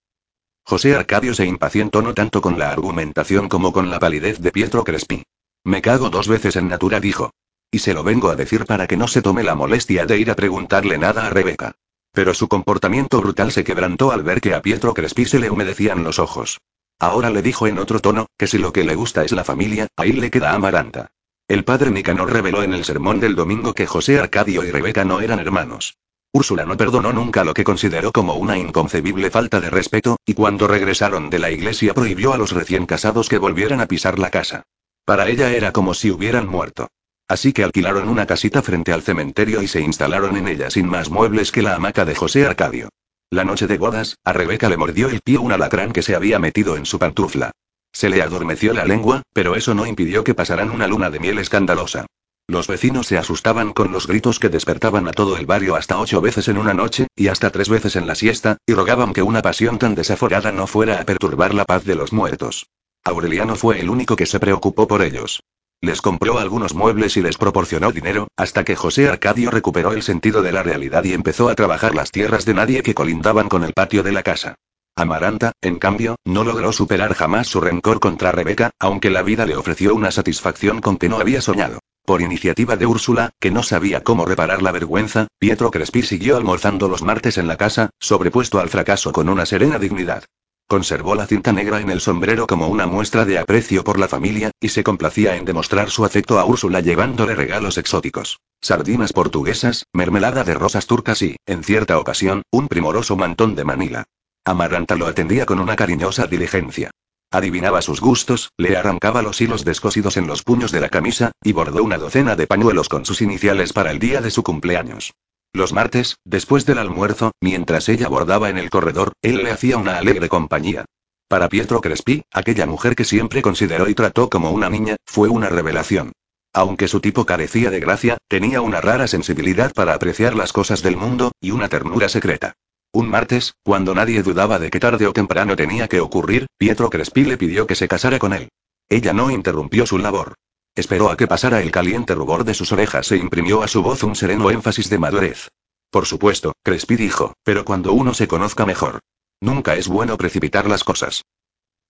José 0.65 0.95
Arcadio 0.95 1.33
se 1.33 1.47
impacientó 1.47 2.03
no 2.03 2.13
tanto 2.13 2.43
con 2.43 2.59
la 2.59 2.71
argumentación 2.71 3.49
como 3.49 3.73
con 3.73 3.89
la 3.89 3.99
palidez 3.99 4.39
de 4.39 4.53
Pietro 4.53 4.85
Crespi. 4.85 5.23
Me 5.65 5.81
cago 5.81 6.11
dos 6.11 6.29
veces 6.29 6.57
en 6.57 6.69
natura, 6.69 7.01
dijo. 7.01 7.31
Y 7.71 7.79
se 7.79 7.95
lo 7.95 8.03
vengo 8.03 8.29
a 8.29 8.37
decir 8.37 8.67
para 8.67 8.87
que 8.87 8.99
no 8.99 9.09
se 9.09 9.23
tome 9.23 9.45
la 9.45 9.55
molestia 9.55 10.05
de 10.05 10.19
ir 10.19 10.31
a 10.31 10.37
preguntarle 10.37 10.99
nada 10.99 11.27
a 11.27 11.31
Rebeca. 11.31 11.75
Pero 12.13 12.35
su 12.35 12.49
comportamiento 12.49 13.21
brutal 13.21 13.53
se 13.53 13.65
quebrantó 13.65 14.11
al 14.13 14.23
ver 14.23 14.41
que 14.41 14.55
a 14.55 14.63
Pietro 14.63 14.95
Crespi 14.95 15.25
se 15.25 15.39
le 15.39 15.51
humedecían 15.51 16.05
los 16.05 16.19
ojos. 16.19 16.59
Ahora 16.99 17.31
le 17.31 17.43
dijo 17.43 17.67
en 17.67 17.79
otro 17.79 18.01
tono, 18.01 18.27
que 18.37 18.47
si 18.47 18.59
lo 18.59 18.73
que 18.73 18.85
le 18.85 18.95
gusta 18.95 19.25
es 19.25 19.33
la 19.33 19.45
familia, 19.45 19.87
ahí 19.97 20.13
le 20.13 20.31
queda 20.31 20.53
Amaranta. 20.53 21.13
El 21.47 21.65
padre 21.65 21.91
Nicanor 21.91 22.33
reveló 22.33 22.63
en 22.63 22.75
el 22.75 22.85
sermón 22.85 23.21
del 23.21 23.35
domingo 23.35 23.73
que 23.73 23.87
José 23.87 24.19
Arcadio 24.19 24.65
y 24.65 24.71
Rebeca 24.71 25.05
no 25.05 25.21
eran 25.21 25.39
hermanos. 25.39 25.97
Úrsula 26.33 26.67
no 26.67 26.77
perdonó 26.77 27.13
nunca 27.13 27.43
lo 27.43 27.55
que 27.55 27.65
consideró 27.65 28.13
como 28.13 28.35
una 28.35 28.59
inconcebible 28.59 29.31
falta 29.31 29.61
de 29.61 29.71
respeto, 29.71 30.19
y 30.27 30.35
cuando 30.35 30.69
regresaron 30.69 31.31
de 31.31 31.39
la 31.39 31.51
iglesia 31.51 31.95
prohibió 31.95 32.35
a 32.35 32.39
los 32.39 32.53
recién 32.53 32.85
casados 32.85 33.29
que 33.29 33.39
volvieran 33.39 33.81
a 33.81 33.87
pisar 33.87 34.19
la 34.19 34.31
casa. 34.31 34.65
Para 35.07 35.29
ella 35.29 35.51
era 35.53 35.73
como 35.73 35.95
si 35.95 36.11
hubieran 36.11 36.47
muerto. 36.47 36.89
Así 37.29 37.53
que 37.53 37.63
alquilaron 37.63 38.09
una 38.09 38.27
casita 38.27 38.63
frente 38.63 38.93
al 38.93 39.03
cementerio 39.03 39.61
y 39.63 39.69
se 39.69 39.81
instalaron 39.81 40.37
en 40.37 40.49
ella 40.49 40.71
sin 40.71 40.89
más 40.89 41.11
muebles 41.11 41.53
que 41.53 41.63
la 41.63 41.75
hamaca 41.75 42.07
de 42.07 42.15
José 42.15 42.47
Arcadio. 42.47 42.89
La 43.31 43.45
noche 43.45 43.67
de 43.67 43.77
bodas, 43.77 44.17
a 44.25 44.33
Rebeca 44.33 44.71
le 44.71 44.79
mordió 44.79 45.11
el 45.11 45.21
pie 45.21 45.37
un 45.37 45.53
alacrán 45.53 45.93
que 45.93 46.03
se 46.03 46.15
había 46.15 46.39
metido 46.39 46.77
en 46.77 46.87
su 46.87 46.99
pantufla. 46.99 47.51
Se 47.93 48.09
le 48.09 48.23
adormeció 48.23 48.73
la 48.73 48.87
lengua, 48.87 49.23
pero 49.35 49.55
eso 49.55 49.75
no 49.75 49.87
impidió 49.87 50.25
que 50.25 50.35
pasaran 50.35 50.71
una 50.71 50.87
luna 50.87 51.11
de 51.11 51.21
miel 51.21 51.39
escandalosa. 51.39 52.07
Los 52.47 52.67
vecinos 52.67 53.07
se 53.07 53.19
asustaban 53.19 53.75
con 53.75 53.93
los 53.93 54.07
gritos 54.07 54.39
que 54.39 54.49
despertaban 54.49 55.07
a 55.07 55.13
todo 55.13 55.37
el 55.37 55.45
barrio 55.45 55.77
hasta 55.77 55.99
ocho 55.99 56.23
veces 56.23 56.49
en 56.49 56.57
una 56.57 56.73
noche, 56.73 57.09
y 57.15 57.29
hasta 57.29 57.51
tres 57.51 57.69
veces 57.69 57.97
en 57.97 58.07
la 58.07 58.15
siesta, 58.15 58.57
y 58.67 58.73
rogaban 58.73 59.13
que 59.13 59.21
una 59.21 59.43
pasión 59.43 59.79
tan 59.79 59.95
desaforada 59.95 60.51
no 60.51 60.67
fuera 60.67 60.99
a 60.99 61.05
perturbar 61.05 61.53
la 61.53 61.67
paz 61.67 61.85
de 61.85 61.95
los 61.95 62.15
muertos. 62.15 62.71
Aureliano 63.05 63.55
fue 63.55 63.81
el 63.81 63.91
único 63.91 64.17
que 64.17 64.25
se 64.25 64.41
preocupó 64.41 64.89
por 64.89 65.03
ellos. 65.03 65.41
Les 65.81 66.03
compró 66.03 66.39
algunos 66.39 66.75
muebles 66.75 67.17
y 67.17 67.23
les 67.23 67.37
proporcionó 67.37 67.93
dinero, 67.93 68.27
hasta 68.37 68.65
que 68.65 68.75
José 68.75 69.09
Arcadio 69.09 69.53
recuperó 69.53 69.93
el 69.93 70.03
sentido 70.03 70.43
de 70.43 70.51
la 70.51 70.65
realidad 70.65 71.05
y 71.05 71.13
empezó 71.13 71.49
a 71.49 71.55
trabajar 71.55 71.95
las 71.95 72.11
tierras 72.11 72.45
de 72.45 72.55
nadie 72.55 72.83
que 72.83 72.95
colindaban 72.95 73.49
con 73.49 73.63
el 73.63 73.73
patio 73.75 74.03
de 74.03 74.11
la 74.11 74.25
casa. 74.25 74.57
Amaranta, 74.97 75.53
en 75.61 75.79
cambio, 75.79 76.17
no 76.25 76.43
logró 76.43 76.73
superar 76.73 77.15
jamás 77.15 77.47
su 77.47 77.61
rencor 77.61 78.01
contra 78.01 78.33
Rebeca, 78.33 78.71
aunque 78.81 79.11
la 79.11 79.23
vida 79.23 79.47
le 79.47 79.55
ofreció 79.55 79.95
una 79.95 80.11
satisfacción 80.11 80.81
con 80.81 80.97
que 80.97 81.09
no 81.09 81.21
había 81.21 81.41
soñado. 81.41 81.79
Por 82.05 82.23
iniciativa 82.23 82.77
de 82.77 82.87
Úrsula, 82.87 83.31
que 83.39 83.53
no 83.53 83.63
sabía 83.63 84.03
cómo 84.03 84.27
reparar 84.27 84.63
la 84.63 84.73
vergüenza, 84.73 85.29
Pietro 85.39 85.71
Crespi 85.71 86.03
siguió 86.03 86.37
almorzando 86.37 86.89
los 86.89 87.03
martes 87.03 87.39
en 87.39 87.47
la 87.47 87.57
casa, 87.57 87.91
sobrepuesto 88.01 88.59
al 88.59 88.69
fracaso 88.69 89.13
con 89.13 89.29
una 89.29 89.47
serena 89.47 89.79
dignidad. 89.79 90.25
Conservó 90.69 91.15
la 91.15 91.27
cinta 91.27 91.51
negra 91.51 91.81
en 91.81 91.89
el 91.89 92.03
sombrero 92.03 92.47
como 92.47 92.69
una 92.69 92.87
muestra 92.87 93.25
de 93.25 93.39
aprecio 93.39 93.85
por 93.85 93.99
la 93.99 94.07
familia, 94.07 94.51
y 94.61 94.69
se 94.69 94.85
complacía 94.85 95.37
en 95.37 95.47
demostrar 95.47 95.89
su 95.89 96.05
afecto 96.05 96.39
a 96.39 96.45
Úrsula 96.45 96.81
llevándole 96.81 97.35
regalos 97.35 97.79
exóticos. 97.79 98.41
Sardinas 98.61 99.15
portuguesas, 99.15 99.87
mermelada 99.95 100.45
de 100.45 100.53
rosas 100.53 100.87
turcas 100.87 101.23
y, 101.23 101.37
en 101.47 101.65
cierta 101.65 101.99
ocasión, 101.99 102.43
un 102.51 102.69
primoroso 102.69 103.17
mantón 103.17 103.55
de 103.55 103.65
Manila. 103.65 104.05
Amaranta 104.45 104.95
lo 104.95 105.07
atendía 105.07 105.47
con 105.47 105.59
una 105.59 105.75
cariñosa 105.75 106.27
diligencia. 106.27 106.91
Adivinaba 107.31 107.81
sus 107.81 108.03
gustos, 108.03 108.51
le 108.59 108.77
arrancaba 108.77 109.23
los 109.23 109.41
hilos 109.41 109.65
descosidos 109.65 110.19
en 110.19 110.27
los 110.27 110.43
puños 110.43 110.71
de 110.71 110.81
la 110.81 110.91
camisa, 110.91 111.33
y 111.43 111.53
bordó 111.53 111.83
una 111.83 111.97
docena 111.97 112.37
de 112.37 112.47
pañuelos 112.47 112.91
con 112.91 113.07
sus 113.07 113.23
iniciales 113.23 113.73
para 113.73 113.91
el 113.91 113.99
día 113.99 114.21
de 114.21 114.31
su 114.31 114.43
cumpleaños. 114.43 115.15
Los 115.53 115.73
martes, 115.73 116.17
después 116.25 116.67
del 116.67 116.79
almuerzo, 116.79 117.33
mientras 117.41 117.89
ella 117.89 118.09
bordaba 118.09 118.51
en 118.51 118.59
el 118.59 118.71
corredor, 118.71 119.13
él 119.23 119.43
le 119.43 119.51
hacía 119.51 119.79
una 119.79 119.99
alegre 119.99 120.29
compañía. 120.29 120.85
Para 121.29 121.49
Pietro 121.49 121.81
Crespi, 121.81 122.23
aquella 122.33 122.67
mujer 122.67 122.95
que 122.95 123.05
siempre 123.05 123.43
consideró 123.43 123.89
y 123.89 123.95
trató 123.95 124.29
como 124.31 124.51
una 124.51 124.71
niña, 124.71 124.97
fue 125.07 125.29
una 125.29 125.49
revelación. 125.49 126.13
Aunque 126.55 126.89
su 126.89 127.01
tipo 127.01 127.27
carecía 127.27 127.71
de 127.71 127.81
gracia, 127.81 128.19
tenía 128.29 128.61
una 128.61 128.81
rara 128.81 129.07
sensibilidad 129.07 129.73
para 129.73 129.95
apreciar 129.95 130.35
las 130.35 130.53
cosas 130.53 130.83
del 130.83 130.97
mundo, 130.97 131.33
y 131.41 131.51
una 131.51 131.69
ternura 131.69 132.09
secreta. 132.09 132.55
Un 132.93 133.09
martes, 133.09 133.53
cuando 133.63 133.95
nadie 133.95 134.23
dudaba 134.23 134.59
de 134.59 134.71
que 134.71 134.81
tarde 134.81 135.07
o 135.07 135.13
temprano 135.13 135.57
tenía 135.57 135.89
que 135.89 136.01
ocurrir, 136.01 136.47
Pietro 136.57 136.89
Crespi 136.89 137.25
le 137.25 137.37
pidió 137.37 137.67
que 137.67 137.75
se 137.75 137.89
casara 137.89 138.19
con 138.19 138.33
él. 138.33 138.49
Ella 138.89 139.13
no 139.13 139.31
interrumpió 139.31 139.87
su 139.87 139.99
labor. 139.99 140.35
Esperó 140.75 141.11
a 141.11 141.17
que 141.17 141.27
pasara 141.27 141.61
el 141.61 141.71
caliente 141.71 142.15
rubor 142.15 142.45
de 142.45 142.55
sus 142.55 142.73
orejas 142.73 143.11
e 143.13 143.17
imprimió 143.17 143.63
a 143.63 143.69
su 143.69 143.83
voz 143.83 144.03
un 144.03 144.15
sereno 144.15 144.51
énfasis 144.51 144.89
de 144.91 144.99
madurez. 144.99 145.49
Por 145.91 146.07
supuesto, 146.07 146.53
Crespi 146.63 146.97
dijo, 146.97 147.35
pero 147.43 147.65
cuando 147.65 147.93
uno 147.93 148.15
se 148.15 148.29
conozca 148.29 148.67
mejor. 148.67 149.01
Nunca 149.41 149.77
es 149.77 149.89
bueno 149.89 150.17
precipitar 150.17 150.69
las 150.69 150.85
cosas. 150.85 151.25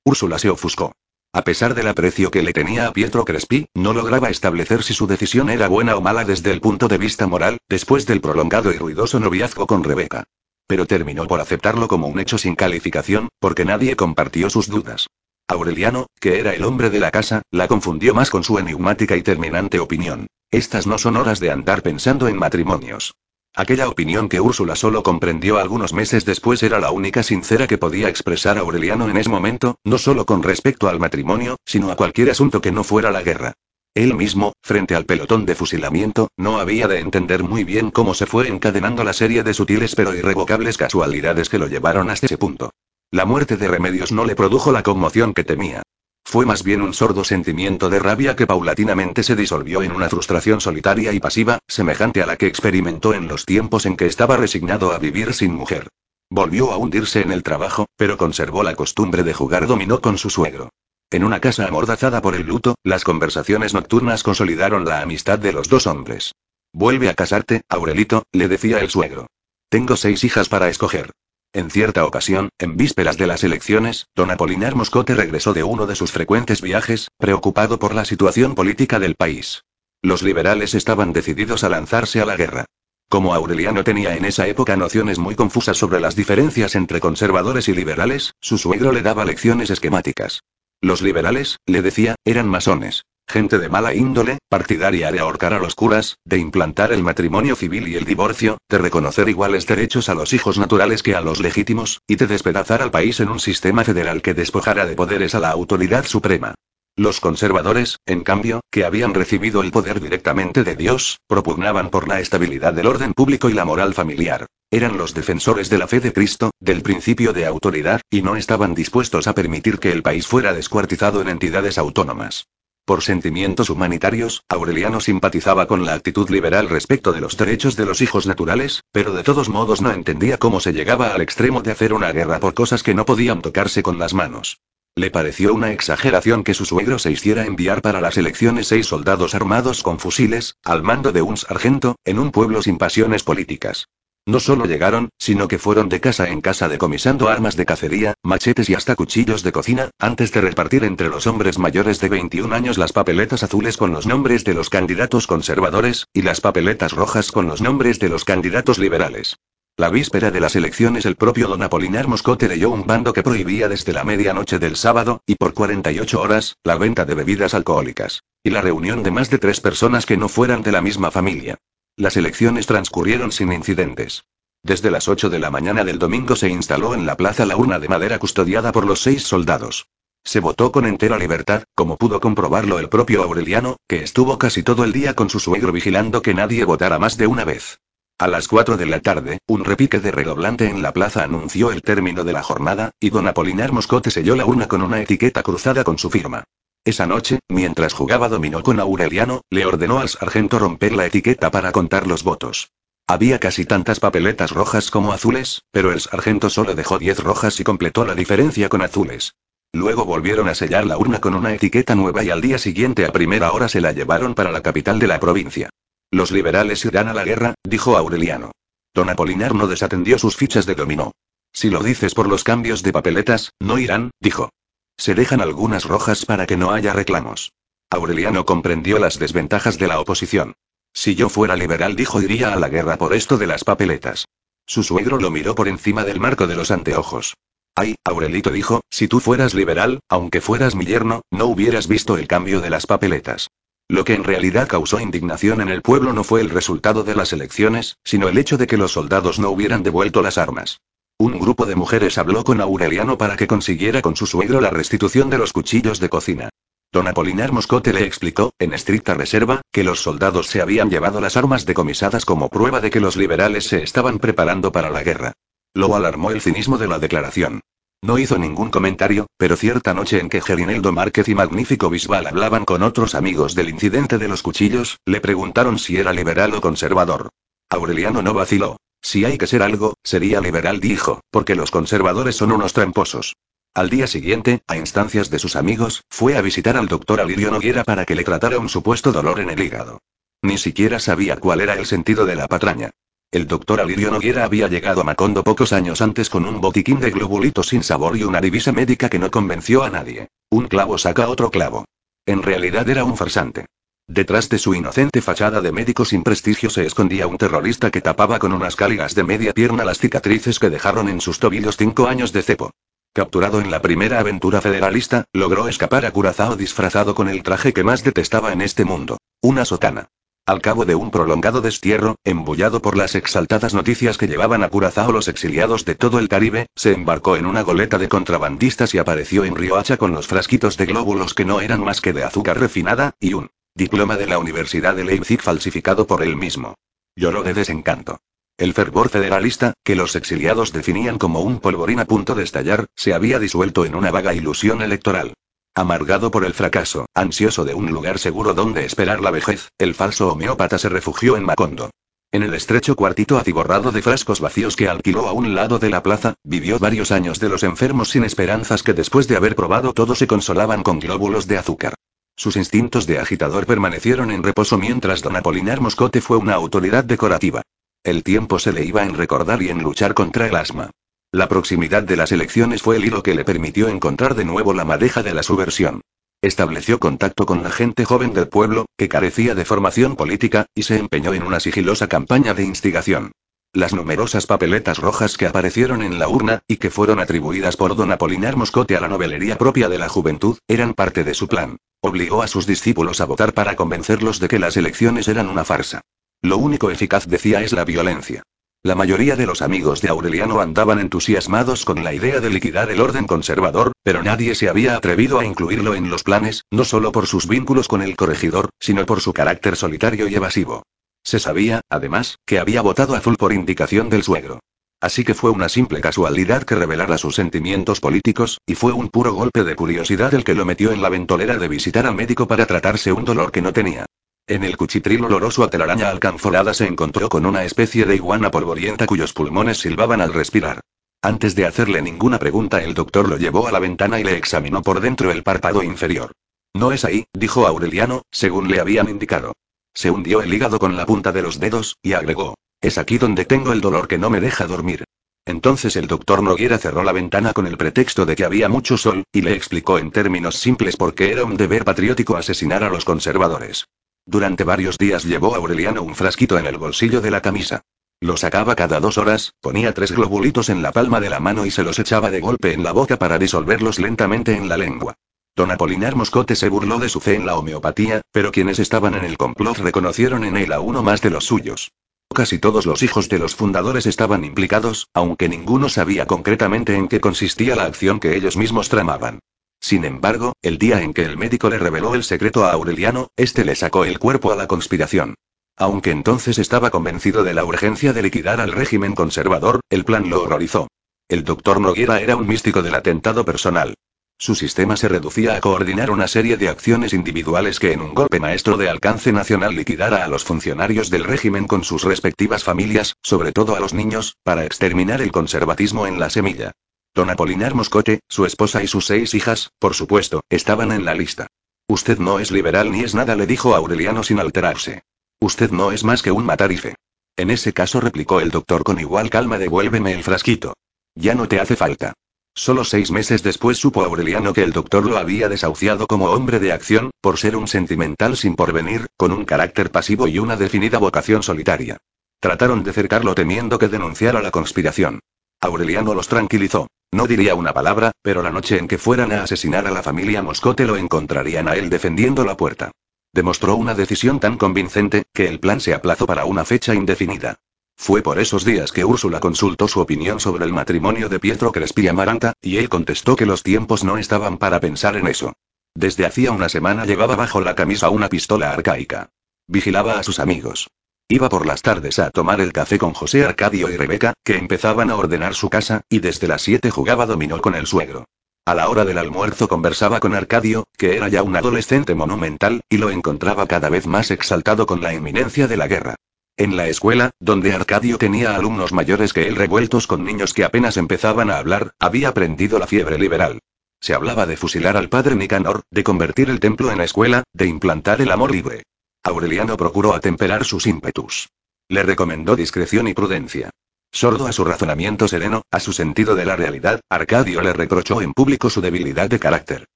Úrsula 0.05 0.39
se 0.39 0.51
ofuscó. 0.51 0.93
A 1.33 1.43
pesar 1.43 1.75
del 1.75 1.89
aprecio 1.89 2.31
que 2.31 2.43
le 2.43 2.53
tenía 2.53 2.87
a 2.87 2.93
Pietro 2.93 3.25
Crespi, 3.25 3.67
no 3.75 3.93
lograba 3.93 4.31
establecer 4.31 4.83
si 4.83 4.95
su 4.95 5.07
decisión 5.07 5.51
era 5.51 5.69
buena 5.69 5.97
o 5.97 6.01
mala 6.01 6.25
desde 6.25 6.51
el 6.53 6.61
punto 6.61 6.89
de 6.89 6.99
vista 6.99 7.27
moral, 7.27 7.59
después 7.69 8.07
del 8.07 8.21
prolongado 8.21 8.73
y 8.73 8.79
ruidoso 8.79 9.21
noviazgo 9.21 9.67
con 9.67 9.85
Rebeca 9.85 10.25
pero 10.69 10.87
terminó 10.87 11.27
por 11.27 11.41
aceptarlo 11.41 11.89
como 11.89 12.07
un 12.07 12.21
hecho 12.21 12.37
sin 12.37 12.55
calificación, 12.55 13.31
porque 13.41 13.65
nadie 13.65 13.97
compartió 13.97 14.51
sus 14.51 14.69
dudas. 14.69 15.09
Aureliano, 15.51 16.09
que 16.21 16.39
era 16.41 16.55
el 16.55 16.63
hombre 16.63 16.91
de 16.91 17.01
la 17.01 17.11
casa, 17.11 17.41
la 17.51 17.69
confundió 17.69 18.13
más 18.13 18.29
con 18.29 18.45
su 18.45 18.59
enigmática 18.59 19.17
y 19.17 19.23
terminante 19.23 19.81
opinión. 19.81 20.27
Estas 20.51 20.87
no 20.87 20.99
son 20.99 21.17
horas 21.17 21.41
de 21.41 21.51
andar 21.51 21.83
pensando 21.83 22.29
en 22.29 22.37
matrimonios. 22.37 23.15
Aquella 23.55 23.89
opinión 23.89 24.29
que 24.29 24.41
Úrsula 24.41 24.77
solo 24.77 25.03
comprendió 25.03 25.57
algunos 25.59 25.95
meses 25.95 26.27
después 26.27 26.63
era 26.63 26.81
la 26.81 26.91
única 26.91 27.23
sincera 27.23 27.67
que 27.67 27.79
podía 27.79 28.11
expresar 28.11 28.59
Aureliano 28.59 29.09
en 29.09 29.17
ese 29.17 29.31
momento, 29.31 29.79
no 29.85 29.97
solo 29.97 30.27
con 30.27 30.43
respecto 30.43 30.87
al 30.87 31.01
matrimonio, 31.01 31.57
sino 31.65 31.91
a 31.91 31.97
cualquier 31.97 32.29
asunto 32.31 32.61
que 32.61 32.71
no 32.71 32.85
fuera 32.85 33.11
la 33.11 33.23
guerra. 33.23 33.55
Él 33.95 34.15
mismo, 34.15 34.53
frente 34.63 34.95
al 34.95 35.07
pelotón 35.07 35.47
de 35.47 35.55
fusilamiento, 35.55 36.29
no 36.37 36.61
había 36.61 36.89
de 36.89 37.01
entender 37.01 37.43
muy 37.43 37.65
bien 37.65 37.91
cómo 37.91 38.13
se 38.13 38.27
fue 38.27 38.49
encadenando 38.49 39.03
la 39.03 39.15
serie 39.15 39.43
de 39.43 39.55
sutiles 39.55 39.97
pero 39.97 40.15
irrevocables 40.15 40.77
casualidades 40.77 41.49
que 41.49 41.59
lo 41.59 41.69
llevaron 41.69 42.11
hasta 42.11 42.27
ese 42.27 42.37
punto. 42.37 42.71
La 43.11 43.25
muerte 43.25 43.57
de 43.57 43.69
Remedios 43.69 44.13
no 44.13 44.27
le 44.27 44.37
produjo 44.37 44.71
la 44.71 44.83
conmoción 44.83 45.33
que 45.33 45.43
temía. 45.43 45.83
Fue 46.27 46.45
más 46.45 46.63
bien 46.63 46.83
un 46.83 46.93
sordo 46.93 47.25
sentimiento 47.25 47.89
de 47.89 47.99
rabia 47.99 48.37
que 48.37 48.47
paulatinamente 48.47 49.23
se 49.23 49.35
disolvió 49.35 49.83
en 49.83 49.93
una 49.93 50.11
frustración 50.11 50.61
solitaria 50.61 51.15
y 51.15 51.19
pasiva, 51.19 51.59
semejante 51.67 52.23
a 52.23 52.27
la 52.27 52.37
que 52.37 52.47
experimentó 52.47 53.15
en 53.15 53.27
los 53.27 53.47
tiempos 53.47 53.87
en 53.87 53.97
que 53.97 54.05
estaba 54.05 54.37
resignado 54.37 54.93
a 54.93 54.99
vivir 54.99 55.33
sin 55.33 55.55
mujer. 55.55 55.89
Volvió 56.29 56.71
a 56.71 56.77
hundirse 56.77 57.23
en 57.23 57.33
el 57.33 57.43
trabajo, 57.43 57.87
pero 57.97 58.19
conservó 58.19 58.63
la 58.63 58.77
costumbre 58.77 59.23
de 59.23 59.33
jugar 59.33 59.67
dominó 59.67 60.03
con 60.03 60.19
su 60.19 60.29
suegro. 60.29 60.69
En 61.11 61.25
una 61.25 61.41
casa 61.41 61.67
amordazada 61.67 62.21
por 62.21 62.35
el 62.35 62.47
luto, 62.47 62.75
las 62.85 63.05
conversaciones 63.05 63.73
nocturnas 63.73 64.23
consolidaron 64.23 64.85
la 64.85 65.01
amistad 65.01 65.39
de 65.39 65.55
los 65.55 65.71
dos 65.71 65.87
hombres. 65.87 66.33
Vuelve 66.75 67.09
a 67.09 67.15
casarte, 67.15 67.63
Aurelito, 67.71 68.25
le 68.33 68.49
decía 68.49 68.81
el 68.81 68.91
suegro. 68.91 69.29
Tengo 69.71 69.97
seis 69.97 70.25
hijas 70.25 70.51
para 70.51 70.69
escoger. 70.69 71.11
En 71.55 71.71
cierta 71.71 72.05
ocasión, 72.05 72.51
en 72.59 72.77
vísperas 72.77 73.17
de 73.17 73.27
las 73.27 73.43
elecciones, 73.43 74.07
don 74.15 74.31
Apolinar 74.31 74.75
Moscote 74.75 75.15
regresó 75.15 75.55
de 75.55 75.63
uno 75.63 75.87
de 75.87 75.95
sus 75.95 76.13
frecuentes 76.13 76.61
viajes, 76.61 77.09
preocupado 77.17 77.79
por 77.79 77.95
la 77.95 78.05
situación 78.05 78.55
política 78.55 78.99
del 78.99 79.15
país. 79.15 79.65
Los 80.03 80.23
liberales 80.23 80.75
estaban 80.75 81.15
decididos 81.15 81.65
a 81.65 81.71
lanzarse 81.71 82.21
a 82.21 82.27
la 82.27 82.37
guerra. 82.37 82.67
Como 83.09 83.33
Aureliano 83.33 83.83
tenía 83.83 84.15
en 84.15 84.27
esa 84.27 84.47
época 84.47 84.77
nociones 84.77 85.19
muy 85.19 85.35
confusas 85.35 85.79
sobre 85.79 86.01
las 86.01 86.15
diferencias 86.15 86.75
entre 86.75 87.01
conservadores 87.01 87.69
y 87.69 87.75
liberales, 87.75 88.35
su 88.41 88.59
suegro 88.59 88.93
le 88.93 89.01
daba 89.01 89.25
lecciones 89.25 89.71
esquemáticas. 89.71 90.43
Los 90.83 91.01
liberales, 91.01 91.57
le 91.65 91.81
decía, 91.81 92.15
eran 92.27 92.47
masones. 92.47 93.05
Gente 93.31 93.59
de 93.59 93.69
mala 93.69 93.95
índole, 93.95 94.39
partidaria 94.49 95.13
de 95.13 95.21
ahorcar 95.21 95.53
a 95.53 95.59
los 95.59 95.75
curas, 95.75 96.17
de 96.25 96.39
implantar 96.39 96.95
el 96.95 97.03
matrimonio 97.03 97.57
civil 97.57 97.87
y 97.87 97.97
el 97.97 98.07
divorcio, 98.07 98.57
de 98.71 98.79
reconocer 98.79 99.29
iguales 99.29 99.67
derechos 99.67 100.09
a 100.09 100.15
los 100.15 100.33
hijos 100.33 100.57
naturales 100.57 101.03
que 101.03 101.15
a 101.15 101.21
los 101.21 101.39
legítimos, 101.39 102.01
y 102.07 102.17
de 102.17 102.27
despedazar 102.27 102.81
al 102.81 102.91
país 102.91 103.21
en 103.21 103.29
un 103.29 103.39
sistema 103.39 103.85
federal 103.85 104.23
que 104.23 104.33
despojara 104.33 104.87
de 104.87 104.97
poderes 104.97 105.35
a 105.35 105.41
la 105.41 105.51
autoridad 105.51 106.07
suprema. 106.07 106.55
Los 106.97 107.21
conservadores, 107.21 107.99
en 108.07 108.23
cambio, 108.23 108.63
que 108.71 108.87
habían 108.87 109.13
recibido 109.13 109.61
el 109.61 109.73
poder 109.73 110.01
directamente 110.01 110.65
de 110.65 110.75
Dios, 110.75 111.19
propugnaban 111.27 111.91
por 111.91 112.09
la 112.09 112.21
estabilidad 112.21 112.73
del 112.73 112.87
orden 112.87 113.13
público 113.13 113.51
y 113.51 113.53
la 113.53 113.67
moral 113.67 113.93
familiar. 113.93 114.47
Eran 114.71 114.97
los 114.97 115.13
defensores 115.13 115.69
de 115.69 115.77
la 115.77 115.87
fe 115.87 116.01
de 116.01 116.15
Cristo, 116.15 116.51
del 116.61 116.81
principio 116.81 117.35
de 117.35 117.45
autoridad, 117.45 118.01
y 118.09 118.23
no 118.23 118.37
estaban 118.37 118.75
dispuestos 118.75 119.27
a 119.27 119.35
permitir 119.35 119.79
que 119.79 119.93
el 119.93 120.03
país 120.03 120.27
fuera 120.27 120.55
descuartizado 120.55 121.21
en 121.21 121.29
entidades 121.29 121.77
autónomas. 121.77 122.47
Por 122.89 123.03
sentimientos 123.03 123.69
humanitarios, 123.69 124.45
Aureliano 124.49 125.01
simpatizaba 125.01 125.67
con 125.67 125.85
la 125.85 125.93
actitud 125.93 126.31
liberal 126.31 126.71
respecto 126.71 127.13
de 127.13 127.21
los 127.21 127.37
derechos 127.37 127.77
de 127.77 127.85
los 127.85 128.01
hijos 128.01 128.27
naturales, 128.27 128.83
pero 128.93 129.13
de 129.13 129.23
todos 129.23 129.51
modos 129.51 129.83
no 129.83 129.93
entendía 129.93 130.39
cómo 130.39 130.59
se 130.59 130.73
llegaba 130.73 131.09
al 131.09 131.21
extremo 131.21 131.61
de 131.61 131.71
hacer 131.71 131.93
una 131.93 132.13
guerra 132.13 132.41
por 132.41 132.55
cosas 132.55 132.83
que 132.83 132.95
no 132.95 133.05
podían 133.05 133.43
tocarse 133.43 133.83
con 133.83 133.99
las 133.99 134.15
manos. 134.15 134.63
Le 134.97 135.11
pareció 135.11 135.53
una 135.53 135.73
exageración 135.73 136.43
que 136.45 136.55
su 136.55 136.65
suegro 136.65 136.99
se 136.99 137.11
hiciera 137.11 137.45
enviar 137.45 137.83
para 137.83 138.01
las 138.01 138.17
elecciones 138.17 138.69
seis 138.69 138.87
soldados 138.87 139.35
armados 139.35 139.83
con 139.83 139.99
fusiles, 139.99 140.57
al 140.65 140.83
mando 140.83 141.13
de 141.13 141.21
un 141.21 141.37
sargento, 141.37 141.97
en 142.07 142.19
un 142.19 142.31
pueblo 142.31 142.63
sin 142.63 142.79
pasiones 142.79 143.23
políticas. 143.23 143.89
No 144.29 144.41
solo 144.41 144.67
llegaron, 144.67 145.09
sino 145.17 145.49
que 145.49 145.59
fueron 145.59 145.89
de 145.89 146.01
casa 146.01 146.29
en 146.29 146.43
casa 146.43 146.69
decomisando 146.69 147.31
armas 147.31 147.57
de 147.57 147.65
cacería, 147.65 148.13
machetes 148.23 148.69
y 148.69 148.75
hasta 148.75 148.95
cuchillos 148.95 149.43
de 149.43 149.53
cocina, 149.53 149.89
antes 149.99 150.33
de 150.33 150.43
repartir 150.43 150.85
entre 150.85 151.09
los 151.09 151.27
hombres 151.27 151.59
mayores 151.59 151.99
de 151.99 152.11
21 152.11 152.55
años 152.55 152.77
las 152.77 152.93
papeletas 152.93 153.43
azules 153.43 153.79
con 153.79 153.91
los 153.91 154.07
nombres 154.07 154.45
de 154.45 154.53
los 154.53 154.69
candidatos 154.69 155.27
conservadores, 155.27 156.09
y 156.13 156.21
las 156.21 156.43
papeletas 156.43 156.93
rojas 156.93 157.33
con 157.33 157.47
los 157.47 157.63
nombres 157.63 158.01
de 158.01 158.11
los 158.11 158.27
candidatos 158.27 158.79
liberales. 158.79 159.39
La 159.79 159.89
víspera 159.89 160.31
de 160.31 160.41
las 160.41 160.57
elecciones 160.57 161.07
el 161.07 161.17
propio 161.17 161.49
don 161.49 161.63
Apolinar 161.63 162.07
Moscote 162.07 162.49
leyó 162.49 162.69
un 162.69 162.87
bando 162.87 163.15
que 163.15 163.23
prohibía 163.23 163.71
desde 163.71 163.95
la 163.95 164.05
medianoche 164.05 164.59
del 164.59 164.77
sábado, 164.77 165.23
y 165.25 165.37
por 165.37 165.55
48 165.55 166.21
horas, 166.21 166.59
la 166.65 166.77
venta 166.77 167.07
de 167.07 167.15
bebidas 167.15 167.55
alcohólicas. 167.55 168.25
Y 168.43 168.51
la 168.51 168.61
reunión 168.61 169.03
de 169.03 169.11
más 169.11 169.31
de 169.31 169.39
tres 169.39 169.63
personas 169.63 170.05
que 170.05 170.19
no 170.19 170.29
fueran 170.29 170.61
de 170.61 170.73
la 170.73 170.83
misma 170.83 171.11
familia. 171.11 171.57
Las 171.99 172.17
elecciones 172.17 172.69
transcurrieron 172.69 173.33
sin 173.33 173.53
incidentes. 173.53 174.23
Desde 174.63 174.93
las 174.93 175.09
8 175.09 175.31
de 175.31 175.41
la 175.41 175.51
mañana 175.51 175.83
del 175.83 175.99
domingo 175.99 176.37
se 176.37 176.49
instaló 176.49 176.95
en 176.95 177.07
la 177.07 177.17
plaza 177.17 177.45
la 177.45 177.57
urna 177.57 177.81
de 177.81 177.89
madera 177.89 178.21
custodiada 178.21 178.71
por 178.71 178.87
los 178.87 179.03
seis 179.03 179.25
soldados. 179.25 179.89
Se 180.23 180.39
votó 180.39 180.71
con 180.71 180.87
entera 180.87 181.19
libertad, 181.19 181.65
como 181.75 181.97
pudo 181.97 182.21
comprobarlo 182.21 182.79
el 182.79 182.89
propio 182.89 183.25
Aureliano, 183.25 183.79
que 183.89 184.05
estuvo 184.05 184.39
casi 184.39 184.63
todo 184.63 184.85
el 184.85 184.93
día 184.93 185.15
con 185.15 185.29
su 185.29 185.41
suegro 185.41 185.73
vigilando 185.73 186.23
que 186.23 186.35
nadie 186.35 186.65
votara 186.65 187.01
más 187.01 187.17
de 187.17 187.27
una 187.27 187.45
vez. 187.45 187.81
A 188.21 188.29
las 188.29 188.47
4 188.47 188.77
de 188.77 188.87
la 188.87 189.01
tarde, 189.01 189.41
un 189.49 189.65
repique 189.65 189.99
de 189.99 190.13
redoblante 190.13 190.69
en 190.69 190.83
la 190.83 190.93
plaza 190.93 191.25
anunció 191.25 191.73
el 191.73 191.83
término 191.83 192.23
de 192.23 192.33
la 192.33 192.45
jornada, 192.45 192.93
y 193.01 193.11
don 193.11 193.27
Apolinar 193.27 193.73
Moscote 193.73 194.13
selló 194.13 194.37
la 194.37 194.47
urna 194.47 194.69
con 194.69 194.83
una 194.83 195.01
etiqueta 195.01 195.43
cruzada 195.43 195.83
con 195.83 195.99
su 195.99 196.11
firma. 196.11 196.45
Esa 196.85 197.07
noche, 197.07 197.41
mientras 197.49 197.93
jugaba 197.93 198.29
dominó 198.29 198.63
con 198.63 198.81
Aureliano, 198.81 199.43
le 199.51 199.67
ordenó 199.67 199.99
al 199.99 200.09
sargento 200.09 200.59
romper 200.59 200.93
la 200.93 201.07
etiqueta 201.07 201.51
para 201.51 201.73
contar 201.73 202.07
los 202.07 202.25
votos. 202.25 202.71
Había 203.07 203.39
casi 203.39 203.65
tantas 203.65 204.01
papeletas 204.01 204.51
rojas 204.51 204.91
como 204.91 205.13
azules, 205.13 205.63
pero 205.71 205.93
el 205.93 206.01
sargento 206.01 206.51
solo 206.51 206.75
dejó 206.75 206.99
10 206.99 207.21
rojas 207.21 207.59
y 207.59 207.65
completó 207.65 208.05
la 208.05 208.15
diferencia 208.15 208.69
con 208.69 208.83
azules. 208.83 209.35
Luego 209.73 210.05
volvieron 210.05 210.49
a 210.49 210.55
sellar 210.55 210.87
la 210.87 210.97
urna 210.99 211.21
con 211.21 211.35
una 211.35 211.55
etiqueta 211.55 211.95
nueva 211.95 212.23
y 212.25 212.31
al 212.31 212.41
día 212.41 212.59
siguiente 212.59 213.05
a 213.05 213.13
primera 213.13 213.53
hora 213.53 213.69
se 213.69 213.81
la 213.81 213.93
llevaron 213.93 214.35
para 214.35 214.53
la 214.53 214.63
capital 214.63 214.99
de 214.99 215.07
la 215.07 215.21
provincia. 215.21 215.71
Los 216.11 216.31
liberales 216.31 216.85
irán 216.85 217.09
a 217.09 217.15
la 217.15 217.25
guerra, 217.25 217.55
dijo 217.65 217.97
Aureliano. 217.97 218.53
Don 218.95 219.11
Apolinar 219.11 219.55
no 219.55 219.67
desatendió 219.67 220.19
sus 220.19 220.37
fichas 220.37 220.65
de 220.65 220.75
dominó. 220.75 221.13
Si 221.53 221.71
lo 221.71 221.83
dices 221.83 222.15
por 222.15 222.29
los 222.29 222.45
cambios 222.45 222.83
de 222.83 222.93
papeletas, 222.93 223.53
no 223.61 223.79
irán, 223.79 224.11
dijo. 224.21 224.51
Se 224.99 225.15
dejan 225.15 225.41
algunas 225.41 225.85
rojas 225.85 226.27
para 226.27 226.47
que 226.47 226.57
no 226.57 226.73
haya 226.73 226.93
reclamos. 226.93 227.53
Aureliano 227.89 228.45
comprendió 228.45 228.99
las 228.99 229.19
desventajas 229.19 229.79
de 229.79 229.87
la 229.87 230.01
oposición. 230.01 230.55
Si 230.93 231.15
yo 231.15 231.29
fuera 231.29 231.57
liberal, 231.57 231.95
dijo, 231.95 232.21
iría 232.21 232.53
a 232.53 232.57
la 232.57 232.69
guerra 232.69 232.99
por 232.99 233.15
esto 233.15 233.39
de 233.39 233.47
las 233.47 233.63
papeletas. 233.63 234.27
Su 234.67 234.83
suegro 234.83 235.19
lo 235.19 235.31
miró 235.31 235.55
por 235.55 235.69
encima 235.69 236.05
del 236.05 236.21
marco 236.21 236.47
de 236.47 236.57
los 236.57 236.73
anteojos. 236.73 237.35
Ay, 237.77 237.95
Aurelito 238.05 238.51
dijo, 238.51 238.81
si 238.91 239.07
tú 239.07 239.21
fueras 239.21 239.55
liberal, 239.55 240.01
aunque 240.09 240.41
fueras 240.41 240.75
mi 240.75 240.85
yerno, 240.85 241.23
no 241.31 241.47
hubieras 241.47 241.87
visto 241.87 242.19
el 242.19 242.27
cambio 242.27 242.61
de 242.61 242.71
las 242.71 242.87
papeletas. 242.87 243.49
Lo 243.87 244.05
que 244.05 244.15
en 244.15 244.25
realidad 244.25 244.69
causó 244.69 245.01
indignación 245.01 245.61
en 245.61 245.69
el 245.69 245.81
pueblo 245.81 246.13
no 246.13 246.25
fue 246.25 246.41
el 246.41 246.51
resultado 246.51 247.05
de 247.05 247.15
las 247.15 247.33
elecciones, 247.33 247.97
sino 248.05 248.29
el 248.29 248.37
hecho 248.37 248.59
de 248.59 248.67
que 248.67 248.77
los 248.77 248.93
soldados 248.93 249.39
no 249.39 249.51
hubieran 249.51 249.85
devuelto 249.85 250.21
las 250.23 250.37
armas. 250.37 250.81
Un 251.21 251.37
grupo 251.41 251.67
de 251.67 251.75
mujeres 251.75 252.17
habló 252.17 252.45
con 252.45 252.61
Aureliano 252.61 253.19
para 253.19 253.37
que 253.37 253.49
consiguiera 253.49 254.03
con 254.03 254.15
su 254.15 254.25
suegro 254.25 254.61
la 254.61 254.71
restitución 254.71 255.29
de 255.31 255.39
los 255.39 255.53
cuchillos 255.53 255.99
de 255.99 256.09
cocina. 256.09 256.49
Don 256.93 257.09
Apolinar 257.09 257.51
Moscote 257.51 257.93
le 257.93 258.05
explicó, 258.05 258.53
en 258.61 258.73
estricta 258.73 259.15
reserva, 259.15 259.63
que 259.73 259.83
los 259.83 260.01
soldados 260.01 260.47
se 260.47 260.63
habían 260.63 260.91
llevado 260.91 261.21
las 261.21 261.37
armas 261.37 261.67
decomisadas 261.67 262.25
como 262.25 262.49
prueba 262.49 262.81
de 262.81 262.91
que 262.91 263.01
los 263.01 263.17
liberales 263.17 263.65
se 263.65 263.83
estaban 263.83 264.21
preparando 264.21 264.71
para 264.71 264.91
la 264.91 265.03
guerra. 265.03 265.33
Lo 265.75 265.97
alarmó 265.97 266.31
el 266.31 266.41
cinismo 266.41 266.79
de 266.79 266.87
la 266.87 267.01
declaración. 267.01 267.63
No 268.01 268.17
hizo 268.17 268.39
ningún 268.39 268.71
comentario, 268.71 269.27
pero 269.37 269.57
cierta 269.57 269.95
noche 269.95 270.21
en 270.21 270.29
que 270.29 270.41
Gerineldo 270.41 270.93
Márquez 270.93 271.29
y 271.29 271.35
Magnífico 271.35 271.91
Bisbal 271.91 272.29
hablaban 272.29 272.65
con 272.65 272.85
otros 272.85 273.17
amigos 273.17 273.57
del 273.57 273.71
incidente 273.71 274.19
de 274.19 274.29
los 274.29 274.45
cuchillos, 274.45 274.99
le 275.05 275.21
preguntaron 275.21 275.81
si 275.81 275.97
era 275.97 276.13
liberal 276.13 276.55
o 276.55 276.61
conservador. 276.61 277.31
Aureliano 277.71 278.23
no 278.23 278.35
vaciló. 278.35 278.77
Si 279.01 279.25
hay 279.25 279.39
que 279.39 279.47
ser 279.47 279.63
algo, 279.63 279.95
sería 280.03 280.41
liberal, 280.41 280.81
dijo, 280.81 281.21
porque 281.31 281.55
los 281.55 281.71
conservadores 281.71 282.37
son 282.37 282.53
unos 282.53 282.73
tramposos. 282.73 283.37
Al 283.75 283.91
día 283.91 284.07
siguiente, 284.07 284.63
a 284.67 284.77
instancias 284.77 285.31
de 285.31 285.39
sus 285.39 285.55
amigos, 285.55 286.03
fue 286.09 286.37
a 286.37 286.41
visitar 286.41 286.77
al 286.77 286.89
doctor 286.89 287.21
Alirio 287.21 287.51
Noguera 287.51 287.85
para 287.85 288.05
que 288.05 288.15
le 288.15 288.25
tratara 288.25 288.59
un 288.59 288.69
supuesto 288.69 289.13
dolor 289.13 289.41
en 289.41 289.51
el 289.51 289.61
hígado. 289.61 290.01
Ni 290.43 290.59
siquiera 290.59 290.99
sabía 290.99 291.37
cuál 291.37 291.61
era 291.61 291.75
el 291.75 291.87
sentido 291.87 292.27
de 292.27 292.37
la 292.37 292.49
patraña. 292.49 292.91
El 293.31 293.47
doctor 293.47 293.81
Alirio 293.81 294.11
Noguera 294.11 294.45
había 294.45 294.69
llegado 294.69 295.03
a 295.03 295.05
Macondo 295.05 295.45
pocos 295.45 295.73
años 295.73 296.01
antes 296.01 296.31
con 296.31 296.47
un 296.47 296.61
botiquín 296.61 296.99
de 296.99 297.11
globulitos 297.11 297.69
sin 297.69 297.83
sabor 297.83 298.17
y 298.17 298.25
una 298.25 298.41
divisa 298.41 298.73
médica 298.73 299.09
que 299.09 299.19
no 299.19 299.31
convenció 299.31 299.85
a 299.85 299.91
nadie. 299.91 300.29
Un 300.51 300.67
clavo 300.67 300.97
saca 300.97 301.29
otro 301.29 301.51
clavo. 301.51 301.85
En 302.25 302.43
realidad 302.43 302.89
era 302.89 303.05
un 303.05 303.17
farsante. 303.17 303.67
Detrás 304.09 304.49
de 304.49 304.59
su 304.59 304.75
inocente 304.75 305.21
fachada 305.21 305.61
de 305.61 305.71
médico 305.71 306.07
sin 306.07 306.23
prestigio 306.23 306.71
se 306.71 306.87
escondía 306.87 307.27
un 307.27 307.37
terrorista 307.37 307.91
que 307.91 308.01
tapaba 308.01 308.39
con 308.39 308.55
unas 308.55 308.75
cáligas 308.75 309.15
de 309.15 309.23
media 309.23 309.53
pierna 309.53 309.85
las 309.85 309.99
cicatrices 309.99 310.59
que 310.59 310.71
dejaron 310.71 311.11
en 311.11 311.21
sus 311.21 311.39
tobillos 311.39 311.77
cinco 311.77 312.09
años 312.09 312.33
de 312.33 312.43
cepo. 312.43 312.71
Capturado 313.13 313.61
en 313.61 313.71
la 313.71 313.83
primera 313.83 314.19
aventura 314.19 314.63
federalista, 314.63 315.27
logró 315.35 315.69
escapar 315.69 316.07
a 316.07 316.11
Curazao 316.11 316.57
disfrazado 316.57 317.15
con 317.15 317.29
el 317.29 317.43
traje 317.43 317.75
que 317.75 317.85
más 317.85 318.03
detestaba 318.03 318.51
en 318.55 318.63
este 318.63 318.87
mundo, 318.87 319.19
una 319.43 319.67
sotana. 319.67 320.09
Al 320.47 320.63
cabo 320.63 320.87
de 320.87 320.95
un 320.95 321.11
prolongado 321.11 321.61
destierro, 321.61 322.17
embullado 322.25 322.81
por 322.81 322.97
las 322.97 323.15
exaltadas 323.15 323.75
noticias 323.75 324.17
que 324.17 324.27
llevaban 324.27 324.63
a 324.63 324.71
Curazao 324.71 325.13
los 325.13 325.29
exiliados 325.29 325.85
de 325.85 325.95
todo 325.95 326.19
el 326.19 326.29
Caribe, 326.29 326.69
se 326.75 326.95
embarcó 326.95 327.37
en 327.37 327.45
una 327.45 327.61
goleta 327.61 327.99
de 327.99 328.09
contrabandistas 328.09 328.95
y 328.95 328.99
apareció 328.99 329.45
en 329.45 329.55
Riohacha 329.55 329.99
con 329.99 330.13
los 330.13 330.27
frasquitos 330.27 330.79
de 330.79 330.87
glóbulos 330.87 331.35
que 331.35 331.45
no 331.45 331.61
eran 331.61 331.85
más 331.85 332.01
que 332.01 332.15
de 332.15 332.25
azúcar 332.25 332.59
refinada, 332.59 333.15
y 333.21 333.35
un 333.35 333.51
Diploma 333.79 334.17
de 334.17 334.27
la 334.27 334.41
Universidad 334.41 334.97
de 334.97 335.05
Leipzig 335.05 335.41
falsificado 335.41 336.05
por 336.09 336.25
él 336.25 336.35
mismo. 336.35 336.75
Lloró 337.15 337.45
de 337.45 337.55
desencanto. 337.55 338.19
El 338.57 338.75
fervor 338.75 339.09
federalista, 339.09 339.75
que 339.85 339.95
los 339.95 340.17
exiliados 340.17 340.73
definían 340.73 341.17
como 341.17 341.43
un 341.43 341.61
polvorín 341.61 342.01
a 342.01 342.05
punto 342.05 342.35
de 342.35 342.43
estallar, 342.43 342.87
se 342.97 343.15
había 343.15 343.39
disuelto 343.39 343.85
en 343.85 343.95
una 343.95 344.11
vaga 344.11 344.35
ilusión 344.35 344.83
electoral. 344.83 345.35
Amargado 345.77 346.33
por 346.33 346.45
el 346.45 346.55
fracaso, 346.55 347.07
ansioso 347.15 347.65
de 347.65 347.75
un 347.75 347.93
lugar 347.93 348.19
seguro 348.19 348.53
donde 348.53 348.85
esperar 348.85 349.21
la 349.21 349.31
vejez, 349.31 349.69
el 349.79 349.95
falso 349.95 350.33
homeópata 350.33 350.77
se 350.77 350.89
refugió 350.89 351.37
en 351.37 351.45
Macondo. 351.45 351.91
En 352.33 352.43
el 352.43 352.55
estrecho 352.55 352.97
cuartito 352.97 353.39
atiborrado 353.39 353.93
de 353.93 354.03
frascos 354.03 354.41
vacíos 354.41 354.75
que 354.75 354.89
alquiló 354.89 355.29
a 355.29 355.33
un 355.33 355.55
lado 355.55 355.79
de 355.79 355.91
la 355.91 356.03
plaza, 356.03 356.35
vivió 356.43 356.81
varios 356.81 357.13
años 357.13 357.39
de 357.39 357.49
los 357.49 357.63
enfermos 357.63 358.09
sin 358.09 358.25
esperanzas 358.25 358.83
que 358.83 358.93
después 358.93 359.29
de 359.29 359.37
haber 359.37 359.55
probado 359.55 359.93
todo 359.93 360.17
se 360.17 360.27
consolaban 360.27 360.83
con 360.83 360.99
glóbulos 360.99 361.47
de 361.47 361.59
azúcar. 361.59 361.95
Sus 362.39 362.55
instintos 362.55 363.09
de 363.09 363.19
agitador 363.19 363.67
permanecieron 363.67 364.31
en 364.31 364.45
reposo 364.45 364.79
mientras 364.79 365.23
don 365.23 365.35
Apolinar 365.35 365.81
Moscote 365.81 366.21
fue 366.21 366.37
una 366.37 366.55
autoridad 366.55 367.03
decorativa. 367.03 367.63
El 368.05 368.23
tiempo 368.23 368.61
se 368.61 368.73
le 368.73 368.85
iba 368.85 369.03
en 369.03 369.17
recordar 369.17 369.61
y 369.61 369.71
en 369.71 369.83
luchar 369.83 370.15
contra 370.15 370.47
el 370.47 370.55
asma. 370.55 370.93
La 371.33 371.49
proximidad 371.49 372.05
de 372.05 372.17
las 372.17 372.31
elecciones 372.31 372.81
fue 372.81 372.95
el 372.95 373.05
hilo 373.05 373.25
que 373.25 373.35
le 373.35 373.45
permitió 373.45 373.89
encontrar 373.89 374.37
de 374.37 374.45
nuevo 374.45 374.73
la 374.73 374.85
madeja 374.85 375.25
de 375.25 375.35
la 375.35 375.43
subversión. 375.43 376.01
Estableció 376.41 377.01
contacto 377.01 377.45
con 377.45 377.65
la 377.65 377.73
gente 377.73 378.05
joven 378.05 378.33
del 378.35 378.47
pueblo, 378.47 378.87
que 378.97 379.09
carecía 379.09 379.57
de 379.57 379.65
formación 379.65 380.15
política, 380.15 380.67
y 380.77 380.85
se 380.85 380.97
empeñó 380.97 381.35
en 381.35 381.43
una 381.43 381.59
sigilosa 381.59 382.07
campaña 382.07 382.55
de 382.55 382.63
instigación. 382.63 383.33
Las 383.75 383.93
numerosas 383.93 384.47
papeletas 384.47 384.97
rojas 384.97 385.37
que 385.37 385.47
aparecieron 385.47 386.03
en 386.03 386.19
la 386.19 386.29
urna, 386.29 386.63
y 386.67 386.79
que 386.79 386.91
fueron 386.91 387.21
atribuidas 387.21 387.77
por 387.77 387.95
don 387.97 388.11
Apolinar 388.11 388.57
Moscote 388.57 388.97
a 388.97 389.01
la 389.01 389.09
novelería 389.09 389.59
propia 389.59 389.91
de 389.91 389.99
la 389.99 390.09
juventud, 390.09 390.57
eran 390.67 390.95
parte 390.95 391.23
de 391.23 391.35
su 391.35 391.49
plan. 391.49 391.77
Obligó 392.01 392.43
a 392.43 392.49
sus 392.49 392.67
discípulos 392.67 393.21
a 393.21 393.27
votar 393.27 393.53
para 393.53 393.77
convencerlos 393.77 394.41
de 394.41 394.49
que 394.49 394.59
las 394.59 394.79
elecciones 394.79 395.29
eran 395.29 395.51
una 395.51 395.67
farsa. 395.67 396.01
Lo 396.41 396.57
único 396.57 396.91
eficaz, 396.91 397.27
decía, 397.27 397.61
es 397.61 397.73
la 397.73 397.85
violencia. 397.85 398.43
La 398.83 398.95
mayoría 398.95 399.37
de 399.37 399.45
los 399.45 399.61
amigos 399.61 400.01
de 400.01 400.09
Aureliano 400.09 400.61
andaban 400.61 400.99
entusiasmados 400.99 401.85
con 401.85 402.03
la 402.03 402.15
idea 402.15 402.41
de 402.41 402.49
liquidar 402.49 402.91
el 402.91 403.03
orden 403.03 403.27
conservador, 403.27 403.93
pero 404.03 404.23
nadie 404.23 404.55
se 404.55 404.71
había 404.71 404.97
atrevido 404.97 405.41
a 405.41 405.45
incluirlo 405.45 405.95
en 405.95 406.09
los 406.09 406.23
planes, 406.23 406.65
no 406.71 406.85
solo 406.85 407.13
por 407.13 407.27
sus 407.27 407.47
vínculos 407.47 407.87
con 407.87 408.01
el 408.01 408.17
corregidor, 408.17 408.71
sino 408.81 409.05
por 409.05 409.21
su 409.21 409.35
carácter 409.35 409.77
solitario 409.77 410.27
y 410.27 410.35
evasivo. 410.35 410.85
Se 411.29 411.39
sabía, 411.39 411.83
además, 411.91 412.39
que 412.47 412.59
había 412.59 412.81
votado 412.81 413.15
azul 413.15 413.37
por 413.37 413.53
indicación 413.53 414.09
del 414.09 414.23
suegro. 414.23 414.61
Así 414.99 415.25
que 415.25 415.35
fue 415.35 415.51
una 415.51 415.69
simple 415.69 416.01
casualidad 416.01 416.63
que 416.63 416.75
revelara 416.75 417.19
sus 417.19 417.35
sentimientos 417.35 418.01
políticos, 418.01 418.63
y 418.65 418.75
fue 418.77 418.93
un 418.95 419.11
puro 419.11 419.35
golpe 419.35 419.63
de 419.63 419.77
curiosidad 419.77 420.33
el 420.33 420.43
que 420.43 420.55
lo 420.55 420.65
metió 420.65 420.91
en 420.91 421.03
la 421.03 421.11
ventolera 421.11 421.59
de 421.59 421.69
visitar 421.69 422.07
al 422.07 422.15
médico 422.15 422.49
para 422.49 422.65
tratarse 422.65 423.13
un 423.13 423.27
dolor 423.27 423.53
que 423.53 423.61
no 423.61 423.75
tenía. 423.75 424.07
En 424.47 424.65
el 424.65 424.79
cuchitril 424.79 425.23
oloroso 425.23 425.65
a 425.65 425.69
telaraña 425.69 426.09
alcanforada 426.09 426.73
se 426.73 426.87
encontró 426.87 427.29
con 427.29 427.45
una 427.45 427.63
especie 427.65 428.07
de 428.07 428.15
iguana 428.15 428.51
polvorienta 428.51 429.05
cuyos 429.05 429.35
pulmones 429.35 429.77
silbaban 429.77 430.23
al 430.23 430.33
respirar. 430.33 430.81
Antes 431.21 431.55
de 431.55 431.67
hacerle 431.67 432.01
ninguna 432.01 432.39
pregunta, 432.39 432.83
el 432.83 432.95
doctor 432.95 433.29
lo 433.29 433.37
llevó 433.37 433.69
a 433.69 433.73
la 433.73 433.81
ventana 433.81 434.19
y 434.19 434.25
le 434.25 434.39
examinó 434.39 434.81
por 434.81 435.01
dentro 435.03 435.31
el 435.31 435.43
párpado 435.43 435.83
inferior. 435.83 436.33
No 436.75 436.91
es 436.91 437.05
ahí, 437.05 437.27
dijo 437.35 437.67
Aureliano, 437.67 438.23
según 438.31 438.71
le 438.71 438.81
habían 438.81 439.11
indicado. 439.11 439.53
Se 439.99 440.13
hundió 440.13 440.43
el 440.43 440.55
hígado 440.55 440.79
con 440.79 440.97
la 440.97 441.05
punta 441.07 441.33
de 441.33 441.43
los 441.43 441.59
dedos, 441.59 441.97
y 442.03 442.13
agregó. 442.13 442.55
Es 442.81 442.99
aquí 442.99 443.19
donde 443.19 443.45
tengo 443.45 443.73
el 443.73 443.81
dolor 443.81 444.07
que 444.07 444.17
no 444.17 444.31
me 444.31 444.41
deja 444.41 444.69
dormir. 444.69 445.03
Entonces 445.45 445.97
el 445.97 446.07
doctor 446.07 446.41
Noguera 446.41 446.79
cerró 446.79 447.03
la 447.03 447.11
ventana 447.11 447.53
con 447.53 447.67
el 447.67 447.77
pretexto 447.77 448.25
de 448.25 448.37
que 448.37 448.45
había 448.45 448.69
mucho 448.69 448.97
sol, 448.97 449.25
y 449.33 449.43
le 449.43 449.55
explicó 449.55 449.99
en 449.99 450.13
términos 450.13 450.55
simples 450.55 450.97
por 450.97 451.17
qué 451.17 451.33
era 451.33 451.45
un 451.45 451.57
deber 451.57 451.85
patriótico 451.85 452.37
asesinar 452.37 452.85
a 452.85 452.91
los 452.91 453.05
conservadores. 453.05 453.89
Durante 454.25 454.63
varios 454.63 454.99
días 454.99 455.25
llevó 455.25 455.57
a 455.57 455.59
Aureliano 455.59 456.05
un 456.05 456.15
frasquito 456.15 456.57
en 456.57 456.67
el 456.67 456.79
bolsillo 456.79 457.21
de 457.21 457.33
la 457.33 457.43
camisa. 457.43 457.81
Lo 458.21 458.37
sacaba 458.37 458.77
cada 458.77 459.01
dos 459.01 459.19
horas, 459.19 459.55
ponía 459.61 459.93
tres 459.95 460.13
globulitos 460.13 460.69
en 460.69 460.81
la 460.81 460.93
palma 460.93 461.19
de 461.19 461.31
la 461.31 461.41
mano 461.41 461.67
y 461.67 461.73
se 461.73 461.83
los 461.83 461.99
echaba 461.99 462.31
de 462.31 462.39
golpe 462.39 462.73
en 462.73 462.85
la 462.85 462.93
boca 462.93 463.17
para 463.17 463.37
disolverlos 463.37 463.99
lentamente 463.99 464.55
en 464.55 464.69
la 464.69 464.77
lengua. 464.77 465.17
Don 465.59 465.73
Apolinar 465.73 466.15
Moscote 466.15 466.55
se 466.55 466.69
burló 466.69 467.01
de 467.01 467.09
su 467.09 467.19
fe 467.19 467.35
en 467.35 467.45
la 467.45 467.57
homeopatía, 467.57 468.21
pero 468.31 468.53
quienes 468.53 468.79
estaban 468.79 469.17
en 469.17 469.25
el 469.25 469.37
complot 469.37 469.79
reconocieron 469.79 470.45
en 470.45 470.57
él 470.57 470.73
a 470.73 470.79
uno 470.79 471.03
más 471.03 471.21
de 471.21 471.31
los 471.31 471.47
suyos. 471.47 471.91
Casi 472.33 472.61
todos 472.61 472.87
los 472.87 473.03
hijos 473.03 473.29
de 473.29 473.41
los 473.41 473.57
fundadores 473.57 474.07
estaban 474.07 474.45
implicados, 474.45 475.09
aunque 475.15 475.49
ninguno 475.49 475.89
sabía 475.89 476.27
concretamente 476.27 476.95
en 476.95 477.09
qué 477.09 477.19
consistía 477.19 477.75
la 477.75 477.87
acción 477.87 478.21
que 478.21 478.37
ellos 478.37 478.57
mismos 478.57 478.89
tramaban. 478.89 479.41
Sin 479.81 480.05
embargo, 480.05 480.53
el 480.63 480.79
día 480.79 481.03
en 481.03 481.13
que 481.13 481.25
el 481.25 481.37
médico 481.37 481.69
le 481.71 481.79
reveló 481.81 482.15
el 482.15 482.23
secreto 482.23 482.65
a 482.65 482.71
Aureliano, 482.71 483.27
este 483.37 483.65
le 483.65 483.75
sacó 483.75 484.05
el 484.05 484.21
cuerpo 484.21 484.53
a 484.53 484.57
la 484.57 484.69
conspiración. 484.69 485.35
Aunque 485.77 486.13
entonces 486.13 486.59
estaba 486.59 486.91
convencido 486.91 487.43
de 487.43 487.55
la 487.55 487.65
urgencia 487.65 488.13
de 488.13 488.23
liquidar 488.23 488.61
al 488.61 488.71
régimen 488.71 489.17
conservador, 489.17 489.81
el 489.91 490.05
plan 490.05 490.31
lo 490.31 490.41
horrorizó. 490.41 490.87
El 491.29 491.43
doctor 491.43 491.81
Noguera 491.81 492.21
era 492.21 492.37
un 492.37 492.47
místico 492.47 492.81
del 492.81 492.95
atentado 492.95 493.45
personal. 493.45 493.97
Su 494.41 494.55
sistema 494.55 494.97
se 494.97 495.09
reducía 495.09 495.57
a 495.57 495.61
coordinar 495.61 496.13
una 496.13 496.29
serie 496.29 496.57
de 496.57 496.69
acciones 496.69 497.13
individuales 497.13 497.81
que 497.81 497.93
en 497.93 498.01
un 498.01 498.15
golpe 498.15 498.39
maestro 498.39 498.77
de 498.77 498.89
alcance 498.89 499.33
nacional 499.33 499.75
liquidara 499.75 500.25
a 500.25 500.29
los 500.29 500.45
funcionarios 500.45 501.11
del 501.11 501.25
régimen 501.25 501.67
con 501.67 501.83
sus 501.83 502.05
respectivas 502.05 502.63
familias, 502.63 503.17
sobre 503.21 503.51
todo 503.51 503.75
a 503.75 503.81
los 503.81 503.95
niños, 503.95 504.37
para 504.45 504.65
exterminar 504.65 505.23
el 505.23 505.33
conservatismo 505.33 506.07
en 506.07 506.21
la 506.21 506.31
semilla. 506.31 506.71
Don 507.15 507.31
Apolinar 507.31 507.75
Moscote, 507.75 508.21
su 508.29 508.47
esposa 508.47 508.81
y 508.81 508.87
sus 508.87 509.07
seis 509.07 509.35
hijas, 509.35 509.73
por 509.81 509.95
supuesto, 509.95 510.43
estaban 510.49 510.93
en 510.93 511.05
la 511.05 511.15
lista. 511.15 511.49
Usted 511.89 512.19
no 512.19 512.39
es 512.39 512.53
liberal 512.53 512.93
ni 512.93 513.01
es 513.01 513.17
nada, 513.17 513.35
le 513.35 513.47
dijo 513.47 513.75
Aureliano 513.75 514.23
sin 514.23 514.39
alterarse. 514.39 515.03
Usted 515.41 515.73
no 515.73 515.91
es 515.91 516.05
más 516.05 516.23
que 516.23 516.31
un 516.31 516.45
matarife. 516.45 516.95
En 517.37 517.51
ese 517.51 517.73
caso 517.73 518.01
replicó 518.01 518.39
el 518.41 518.51
doctor 518.51 518.85
con 518.85 519.01
igual 519.01 519.31
calma, 519.31 519.59
devuélveme 519.59 520.13
el 520.13 520.23
frasquito. 520.23 520.75
Ya 521.17 521.35
no 521.35 521.49
te 521.49 521.59
hace 521.59 521.75
falta. 521.75 522.15
Solo 522.59 522.83
seis 522.83 523.13
meses 523.13 523.45
después 523.45 523.79
supo 523.79 524.03
Aureliano 524.03 524.53
que 524.53 524.65
el 524.65 524.73
doctor 524.73 525.07
lo 525.07 525.17
había 525.17 525.49
desahuciado 525.49 526.09
como 526.09 526.33
hombre 526.33 526.59
de 526.59 526.73
acción, 526.73 527.13
por 527.21 527.39
ser 527.39 527.55
un 527.55 527.69
sentimental 527.69 528.37
sin 528.37 528.57
porvenir, 528.57 529.07
con 529.17 529.31
un 529.31 529.45
carácter 529.45 529.93
pasivo 529.93 530.27
y 530.27 530.41
una 530.41 530.57
definida 530.57 530.99
vocación 530.99 531.45
solitaria. 531.45 531.99
Trataron 532.41 532.83
de 532.83 532.93
cercarlo 532.93 533.37
temiendo 533.37 533.79
que 533.79 533.87
denunciara 533.87 534.43
la 534.43 534.51
conspiración. 534.51 535.21
Aureliano 535.61 536.15
los 536.15 536.27
tranquilizó. 536.27 536.89
No 537.13 537.29
diría 537.29 537.55
una 537.55 537.73
palabra, 537.73 538.11
pero 538.23 538.43
la 538.43 538.51
noche 538.51 538.77
en 538.77 538.89
que 538.89 538.99
fueran 538.99 539.31
a 539.31 539.45
asesinar 539.45 539.87
a 539.87 539.93
la 539.93 540.03
familia 540.03 540.43
Moscote 540.43 540.85
lo 540.85 540.97
encontrarían 540.97 541.69
a 541.69 541.77
él 541.77 541.89
defendiendo 541.89 542.45
la 542.45 542.57
puerta. 542.57 542.91
Demostró 543.33 543.77
una 543.77 543.95
decisión 543.95 544.41
tan 544.41 544.59
convincente, 544.59 545.23
que 545.33 545.47
el 545.47 545.61
plan 545.61 545.81
se 545.81 545.95
aplazó 545.95 546.27
para 546.27 546.45
una 546.45 546.65
fecha 546.65 546.93
indefinida. 546.93 547.61
Fue 547.99 548.23
por 548.23 548.39
esos 548.39 548.65
días 548.65 548.93
que 548.93 549.05
Úrsula 549.05 549.41
consultó 549.41 549.89
su 549.89 550.01
opinión 550.01 550.39
sobre 550.39 550.65
el 550.65 550.73
matrimonio 550.73 551.29
de 551.29 551.41
Pietro 551.41 551.73
Crespi 551.73 552.03
y 552.03 552.09
Amaranta, 552.09 552.55
y 552.63 552.79
él 552.79 552.89
contestó 552.89 553.35
que 553.35 553.45
los 553.45 553.65
tiempos 553.65 554.05
no 554.05 554.17
estaban 554.17 554.57
para 554.57 554.81
pensar 554.81 555.17
en 555.17 555.27
eso. 555.27 555.53
Desde 555.95 556.25
hacía 556.25 556.53
una 556.53 556.69
semana 556.69 557.05
llevaba 557.05 557.35
bajo 557.35 557.61
la 557.61 557.75
camisa 557.75 558.09
una 558.09 558.29
pistola 558.29 558.71
arcaica. 558.71 559.31
Vigilaba 559.67 560.19
a 560.19 560.23
sus 560.23 560.39
amigos. 560.39 560.89
Iba 561.29 561.49
por 561.49 561.67
las 561.67 561.83
tardes 561.83 562.21
a 562.21 562.31
tomar 562.31 562.61
el 562.61 562.73
café 562.73 562.99
con 562.99 563.13
José 563.13 563.45
Arcadio 563.45 563.91
y 563.91 563.97
Rebeca, 563.97 564.33
que 564.45 564.57
empezaban 564.57 565.11
a 565.11 565.17
ordenar 565.17 565.55
su 565.55 565.69
casa, 565.69 566.03
y 566.09 566.21
desde 566.21 566.47
las 566.47 566.63
7 566.63 566.91
jugaba 566.91 567.27
dominó 567.27 567.61
con 567.61 567.75
el 567.75 567.87
suegro. 567.87 568.25
A 568.65 568.75
la 568.75 568.89
hora 568.89 569.05
del 569.05 569.19
almuerzo 569.19 569.69
conversaba 569.69 570.21
con 570.21 570.35
Arcadio, 570.35 570.87
que 570.97 571.17
era 571.17 571.29
ya 571.29 571.43
un 571.43 571.57
adolescente 571.57 572.15
monumental, 572.15 572.81
y 572.89 572.99
lo 572.99 573.11
encontraba 573.11 573.67
cada 573.67 573.91
vez 573.91 574.07
más 574.07 574.31
exaltado 574.31 574.87
con 574.87 575.03
la 575.03 575.13
inminencia 575.13 575.67
de 575.67 575.77
la 575.77 575.89
guerra. 575.89 576.15
En 576.59 576.77
la 576.77 576.89
escuela, 576.89 577.31
donde 577.39 577.73
Arcadio 577.73 578.19
tenía 578.19 578.57
alumnos 578.57 578.93
mayores 578.93 579.33
que 579.33 579.47
él 579.47 579.55
revueltos 579.55 580.09
con 580.09 580.25
niños 580.25 580.53
que 580.53 580.65
apenas 580.65 580.97
empezaban 580.97 581.53
a 581.53 581.59
hablar, 581.59 581.93
había 582.01 582.31
aprendido 582.31 582.81
la 582.81 582.89
fiebre 582.89 583.17
liberal. 583.17 583.61
Se 584.01 584.13
hablaba 584.13 584.45
de 584.45 584.57
fusilar 584.57 584.97
al 584.97 585.09
padre 585.09 585.37
Nicanor, 585.37 585.83
de 585.93 586.03
convertir 586.03 586.51
el 586.51 586.59
templo 586.59 586.91
en 586.91 586.99
la 586.99 587.05
escuela, 587.05 587.45
de 587.53 587.67
implantar 587.67 588.21
el 588.21 588.33
amor 588.33 588.51
libre. 588.51 588.83
Aureliano 589.23 589.77
procuró 589.77 590.15
atemperar 590.15 590.65
sus 590.65 590.89
ímpetus. 590.89 591.49
Le 591.89 592.03
recomendó 592.03 592.57
discreción 592.57 593.07
y 593.07 593.15
prudencia. 593.15 593.71
Sordo 594.11 594.49
a 594.49 594.53
su 594.53 594.65
razonamiento 594.65 595.29
sereno, 595.29 595.63
a 595.71 595.79
su 595.79 595.93
sentido 595.93 596.35
de 596.35 596.45
la 596.45 596.57
realidad, 596.57 597.01
Arcadio 597.09 597.63
le 597.63 597.73
reprochó 597.73 598.21
en 598.21 598.33
público 598.33 598.69
su 598.69 598.81
debilidad 598.81 599.31
de 599.31 599.39
carácter. 599.39 599.87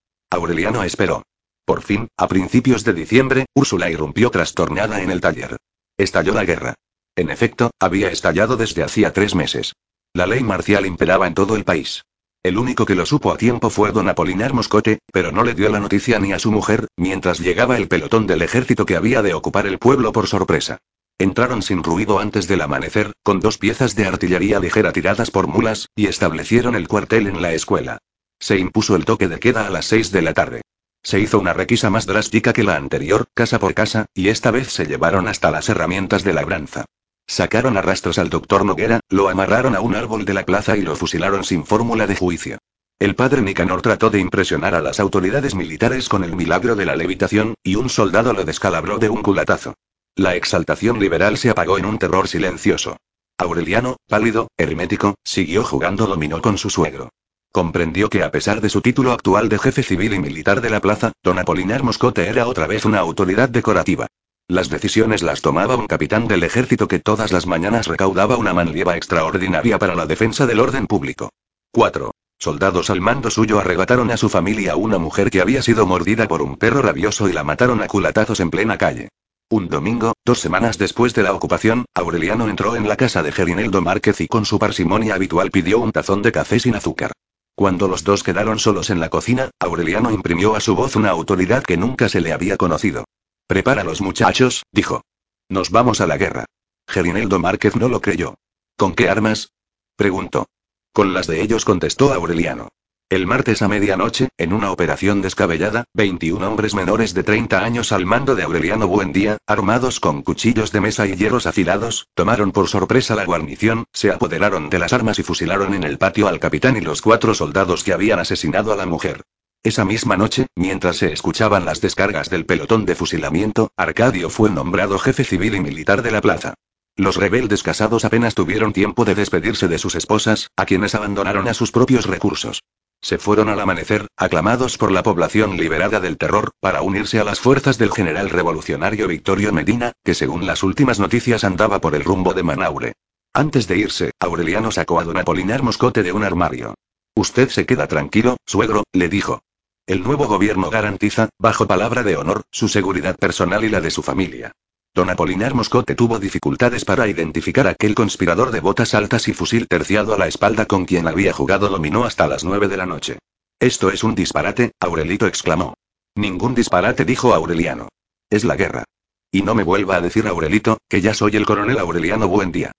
Aureliano 0.31 0.85
esperó. 0.85 1.25
Por 1.65 1.83
fin, 1.83 2.07
a 2.17 2.29
principios 2.29 2.85
de 2.85 2.93
diciembre, 2.93 3.47
Úrsula 3.53 3.91
irrumpió 3.91 4.31
trastornada 4.31 5.03
en 5.03 5.11
el 5.11 5.21
taller. 5.21 5.57
Estalló 5.97 6.34
la 6.34 6.45
guerra. 6.45 6.74
En 7.16 7.30
efecto, 7.30 7.70
había 7.78 8.11
estallado 8.11 8.57
desde 8.57 8.82
hacía 8.82 9.12
tres 9.12 9.34
meses. 9.34 9.74
La 10.14 10.26
ley 10.26 10.43
marcial 10.43 10.86
imperaba 10.86 11.26
en 11.26 11.34
todo 11.34 11.57
el 11.57 11.64
país. 11.64 12.03
El 12.43 12.59
único 12.59 12.86
que 12.86 12.97
lo 12.97 13.07
supo 13.07 13.32
a 13.32 13.36
tiempo 13.36 13.70
fue 13.70 13.93
don 13.93 14.09
Apolinar 14.09 14.53
Moscote, 14.53 14.99
pero 15.12 15.30
no 15.30 15.45
le 15.45 15.55
dio 15.55 15.68
la 15.68 15.78
noticia 15.78 16.18
ni 16.18 16.32
a 16.32 16.40
su 16.40 16.51
mujer, 16.51 16.88
mientras 16.97 17.38
llegaba 17.38 17.76
el 17.76 17.86
pelotón 17.86 18.26
del 18.26 18.43
ejército 18.43 18.84
que 18.84 18.97
había 18.97 19.22
de 19.22 19.32
ocupar 19.34 19.66
el 19.66 19.78
pueblo 19.78 20.12
por 20.12 20.26
sorpresa. 20.26 20.78
Entraron 21.18 21.62
sin 21.62 21.84
ruido 21.84 22.18
antes 22.18 22.49
del 22.49 22.62
amanecer, 22.62 23.12
con 23.22 23.38
dos 23.38 23.59
piezas 23.59 23.95
de 23.95 24.07
artillería 24.07 24.59
ligera 24.59 24.93
tiradas 24.93 25.30
por 25.30 25.47
mulas, 25.47 25.88
y 25.95 26.07
establecieron 26.07 26.74
el 26.74 26.88
cuartel 26.88 27.28
en 27.28 27.40
la 27.40 27.53
escuela. 27.53 27.99
Se 28.40 28.59
impuso 28.59 28.97
el 28.97 29.05
toque 29.05 29.28
de 29.28 29.38
queda 29.38 29.66
a 29.68 29.70
las 29.70 29.86
seis 29.86 30.11
de 30.11 30.22
la 30.22 30.34
tarde. 30.34 30.62
Se 31.03 31.18
hizo 31.18 31.38
una 31.38 31.53
requisa 31.53 31.90
más 31.90 32.07
drástica 32.07 32.53
que 32.53 32.62
la 32.62 32.76
anterior, 32.76 33.26
casa 33.34 33.59
por 33.59 33.74
casa, 33.74 34.07
y 34.14 34.28
esta 34.28 34.50
vez 34.50 34.68
se 34.68 34.86
llevaron 34.86 35.26
hasta 35.26 35.50
las 35.50 35.68
herramientas 35.68 36.22
de 36.22 36.32
labranza. 36.32 36.84
Sacaron 37.26 37.76
a 37.76 37.82
rastros 37.82 38.18
al 38.18 38.30
doctor 38.30 38.64
Noguera, 38.64 39.00
lo 39.09 39.28
amarraron 39.28 39.74
a 39.74 39.80
un 39.80 39.94
árbol 39.94 40.24
de 40.24 40.34
la 40.34 40.44
plaza 40.44 40.76
y 40.76 40.82
lo 40.82 40.96
fusilaron 40.96 41.44
sin 41.44 41.64
fórmula 41.64 42.07
de 42.07 42.16
juicio. 42.16 42.59
El 42.98 43.16
padre 43.16 43.42
Nicanor 43.42 43.82
trató 43.82 44.11
de 44.11 44.20
impresionar 44.20 44.76
a 44.76 44.80
las 44.80 45.00
autoridades 45.00 45.57
militares 45.57 46.09
con 46.09 46.22
el 46.22 46.36
milagro 46.36 46.76
de 46.76 46.86
la 46.86 46.94
levitación, 46.94 47.55
y 47.62 47.74
un 47.74 47.88
soldado 47.88 48.32
lo 48.32 48.44
descalabró 48.44 48.98
de 48.98 49.09
un 49.09 49.22
culatazo. 49.22 49.74
La 50.14 50.36
exaltación 50.36 51.00
liberal 51.00 51.36
se 51.36 51.50
apagó 51.50 51.78
en 51.78 51.86
un 51.86 51.98
terror 51.98 52.28
silencioso. 52.28 52.98
Aureliano, 53.38 53.96
pálido, 54.07 54.48
hermético, 54.57 55.16
siguió 55.24 55.64
jugando 55.64 56.07
dominó 56.07 56.40
con 56.42 56.59
su 56.59 56.70
suegro. 56.70 57.09
Comprendió 57.53 58.09
que 58.09 58.22
a 58.22 58.30
pesar 58.30 58.62
de 58.62 58.70
su 58.70 58.80
título 58.80 59.12
actual 59.12 59.50
de 59.50 59.59
jefe 59.59 59.82
civil 59.82 60.14
y 60.14 60.18
militar 60.18 60.62
de 60.62 60.70
la 60.70 60.80
plaza, 60.80 61.12
don 61.22 61.38
Apolinar 61.38 61.82
Moscote 61.82 62.26
era 62.26 62.46
otra 62.46 62.66
vez 62.66 62.86
una 62.86 62.98
autoridad 62.98 63.50
decorativa. 63.50 64.07
Las 64.48 64.70
decisiones 64.70 65.22
las 65.22 65.42
tomaba 65.42 65.76
un 65.76 65.86
capitán 65.86 66.26
del 66.26 66.44
ejército 66.44 66.88
que 66.88 66.98
todas 66.98 67.30
las 67.30 67.46
mañanas 67.46 67.88
recaudaba 67.88 68.38
una 68.38 68.55
manlieva 68.55 68.96
extraordinaria 68.96 69.78
para 69.78 69.94
la 69.94 70.07
defensa 70.07 70.46
del 70.46 70.61
orden 70.61 70.86
público. 70.86 71.28
4. 71.72 72.12
Soldados 72.38 72.88
al 72.88 73.03
mando 73.03 73.30
suyo 73.30 73.61
arrebataron 73.61 74.11
a 74.11 74.16
su 74.16 74.30
familia 74.30 74.74
una 74.76 74.96
mujer 74.96 75.30
que 75.30 75.42
había 75.42 75.61
sido 75.61 75.86
mordida 75.86 76.26
por 76.28 76.40
un 76.40 76.57
perro 76.57 76.80
rabioso 76.80 77.28
y 77.28 77.34
la 77.34 77.44
mataron 77.44 77.82
a 77.82 77.86
culatazos 77.86 78.40
en 78.40 78.50
plena 78.50 78.78
calle. 78.78 79.11
Un 79.50 79.68
domingo, 79.68 80.14
dos 80.24 80.40
semanas 80.40 80.78
después 80.78 81.12
de 81.12 81.22
la 81.22 81.34
ocupación, 81.34 81.84
Aureliano 81.94 82.48
entró 82.48 82.76
en 82.76 82.88
la 82.88 82.96
casa 82.96 83.22
de 83.22 83.30
Gerineldo 83.30 83.82
Márquez 83.82 84.22
y 84.22 84.26
con 84.26 84.46
su 84.46 84.59
parsimonia 84.59 85.14
habitual 85.14 85.50
pidió 85.50 85.80
un 85.80 85.92
tazón 85.92 86.22
de 86.22 86.32
café 86.32 86.59
sin 86.59 86.74
azúcar. 86.74 87.12
Cuando 87.55 87.86
los 87.86 88.05
dos 88.05 88.22
quedaron 88.22 88.59
solos 88.59 88.90
en 88.90 89.00
la 89.00 89.11
cocina, 89.11 89.50
Aureliano 89.61 90.11
imprimió 90.11 90.57
a 90.57 90.61
su 90.61 90.74
voz 90.74 90.96
una 90.96 91.11
autoridad 91.11 91.62
que 91.62 91.76
nunca 91.76 92.09
se 92.09 92.20
le 92.20 92.32
había 92.32 92.57
conocido. 92.57 93.05
Prepara 93.46 93.84
los 93.84 94.00
muchachos, 94.00 94.62
dijo. 94.72 95.03
Nos 95.48 95.70
vamos 95.70 96.00
a 96.00 96.07
la 96.07 96.16
guerra. 96.16 96.46
Gerineldo 96.88 97.38
Márquez 97.38 97.76
no 97.76 97.88
lo 97.88 98.00
creyó. 98.00 98.34
¿Con 98.76 98.94
qué 98.94 99.09
armas? 99.09 99.50
preguntó. 99.96 100.46
Con 100.92 101.12
las 101.14 101.26
de 101.26 101.42
ellos 101.42 101.64
contestó 101.64 102.12
Aureliano. 102.12 102.68
El 103.13 103.27
martes 103.27 103.61
a 103.61 103.69
medianoche, 103.69 104.31
en 104.39 104.55
una 104.55 104.71
operación 104.71 105.21
descabellada, 105.21 105.85
21 105.93 106.49
hombres 106.49 106.75
menores 106.75 107.13
de 107.13 107.23
30 107.23 107.63
años 107.63 107.93
al 107.93 108.07
mando 108.07 108.35
de 108.35 108.43
Aureliano 108.43 108.89
Buendía, 108.89 109.37
armados 109.47 110.01
con 110.01 110.23
cuchillos 110.23 110.73
de 110.73 110.81
mesa 110.81 111.07
y 111.07 111.15
hierros 111.15 111.47
afilados, 111.47 112.07
tomaron 112.15 112.53
por 112.53 112.69
sorpresa 112.69 113.15
la 113.15 113.27
guarnición, 113.27 113.85
se 113.93 114.11
apoderaron 114.11 114.71
de 114.71 114.79
las 114.79 114.95
armas 114.95 115.19
y 115.19 115.25
fusilaron 115.25 115.75
en 115.75 115.85
el 115.85 115.99
patio 115.99 116.27
al 116.27 116.41
capitán 116.41 116.79
y 116.79 116.81
los 116.81 117.03
cuatro 117.03 117.35
soldados 117.35 117.85
que 117.85 117.93
habían 117.93 118.19
asesinado 118.19 118.73
a 118.73 118.77
la 118.77 118.87
mujer. 118.87 119.21
Esa 119.63 119.85
misma 119.85 120.17
noche, 120.17 120.47
mientras 120.57 120.97
se 120.97 121.13
escuchaban 121.13 121.67
las 121.67 121.83
descargas 121.83 122.31
del 122.31 122.47
pelotón 122.47 122.87
de 122.87 122.95
fusilamiento, 122.95 123.73
Arcadio 123.77 124.31
fue 124.31 124.49
nombrado 124.49 124.99
jefe 124.99 125.25
civil 125.25 125.55
y 125.57 125.61
militar 125.61 126.01
de 126.01 126.13
la 126.13 126.23
plaza. 126.23 126.55
Los 126.97 127.17
rebeldes 127.17 127.63
casados 127.63 128.07
apenas 128.07 128.35
tuvieron 128.35 128.73
tiempo 128.73 129.05
de 129.05 129.15
despedirse 129.15 129.69
de 129.69 129.77
sus 129.77 129.97
esposas, 129.97 130.51
a 130.57 130.65
quienes 130.65 130.95
abandonaron 130.95 131.47
a 131.49 131.53
sus 131.53 131.73
propios 131.73 132.07
recursos. 132.07 132.63
Se 133.03 133.18
fueron 133.18 133.48
al 133.48 133.59
amanecer, 133.59 134.07
aclamados 134.16 134.78
por 134.78 134.92
la 134.92 135.03
población 135.03 135.57
liberada 135.57 135.98
del 135.98 136.16
terror, 136.16 136.53
para 136.61 136.82
unirse 136.82 137.18
a 137.18 137.24
las 137.24 137.40
fuerzas 137.40 137.76
del 137.76 137.90
general 137.90 138.30
revolucionario 138.30 139.09
Victorio 139.09 139.53
Medina, 139.53 139.92
que 140.05 140.14
según 140.14 140.46
las 140.46 140.62
últimas 140.62 141.00
noticias 141.00 141.42
andaba 141.42 141.80
por 141.80 141.96
el 141.96 142.05
rumbo 142.05 142.32
de 142.32 142.44
Manaure. 142.44 142.92
Antes 143.34 143.66
de 143.66 143.78
irse, 143.78 144.12
Aureliano 144.20 144.70
sacó 144.70 145.00
a 145.00 145.05
don 145.05 145.16
Apolinar 145.16 145.64
Moscote 145.64 146.05
de 146.05 146.12
un 146.12 146.22
armario. 146.22 146.74
Usted 147.16 147.48
se 147.48 147.66
queda 147.66 147.88
tranquilo, 147.88 148.36
suegro, 148.46 148.84
le 148.92 149.09
dijo. 149.09 149.42
El 149.86 150.05
nuevo 150.05 150.28
gobierno 150.28 150.70
garantiza, 150.70 151.28
bajo 151.38 151.66
palabra 151.66 152.05
de 152.05 152.16
honor, 152.16 152.42
su 152.53 152.68
seguridad 152.68 153.16
personal 153.16 153.64
y 153.64 153.68
la 153.68 153.80
de 153.80 153.90
su 153.90 154.05
familia. 154.05 154.53
Don 154.95 155.09
Apolinar 155.09 155.55
Moscote 155.55 155.95
tuvo 155.95 156.18
dificultades 156.18 156.84
para 156.84 157.09
identificar 157.09 157.66
aquel 157.66 157.95
conspirador 157.95 158.51
de 158.51 158.61
botas 158.61 158.93
altas 158.93 159.26
y 159.26 159.32
fusil 159.32 159.66
terciado 159.66 160.12
a 160.12 160.18
la 160.18 160.26
espalda 160.26 160.66
con 160.66 160.84
quien 160.84 161.09
había 161.09 161.32
jugado 161.32 161.68
dominó 161.68 162.05
hasta 162.05 162.26
las 162.26 162.45
nueve 162.45 162.68
de 162.68 162.76
la 162.76 162.84
noche. 162.84 163.18
Esto 163.59 163.90
es 163.90 164.05
un 164.05 164.14
disparate, 164.14 164.72
Aurelito 164.80 165.26
exclamó. 165.26 165.72
Ningún 166.14 166.55
disparate, 166.55 167.07
dijo 167.07 167.32
Aureliano. 167.32 167.88
Es 168.28 168.45
la 168.45 168.55
guerra. 168.55 168.84
Y 169.30 169.40
no 169.40 169.55
me 169.55 169.62
vuelva 169.62 169.97
a 169.97 170.03
decir 170.03 170.26
Aurelito, 170.26 170.76
que 170.90 171.01
ya 171.01 171.14
soy 171.14 171.36
el 171.36 171.47
coronel 171.47 171.78
Aureliano 171.78 172.28
Buendía. 172.28 172.72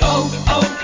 Oh, 0.00 0.30
oh, 0.48 0.83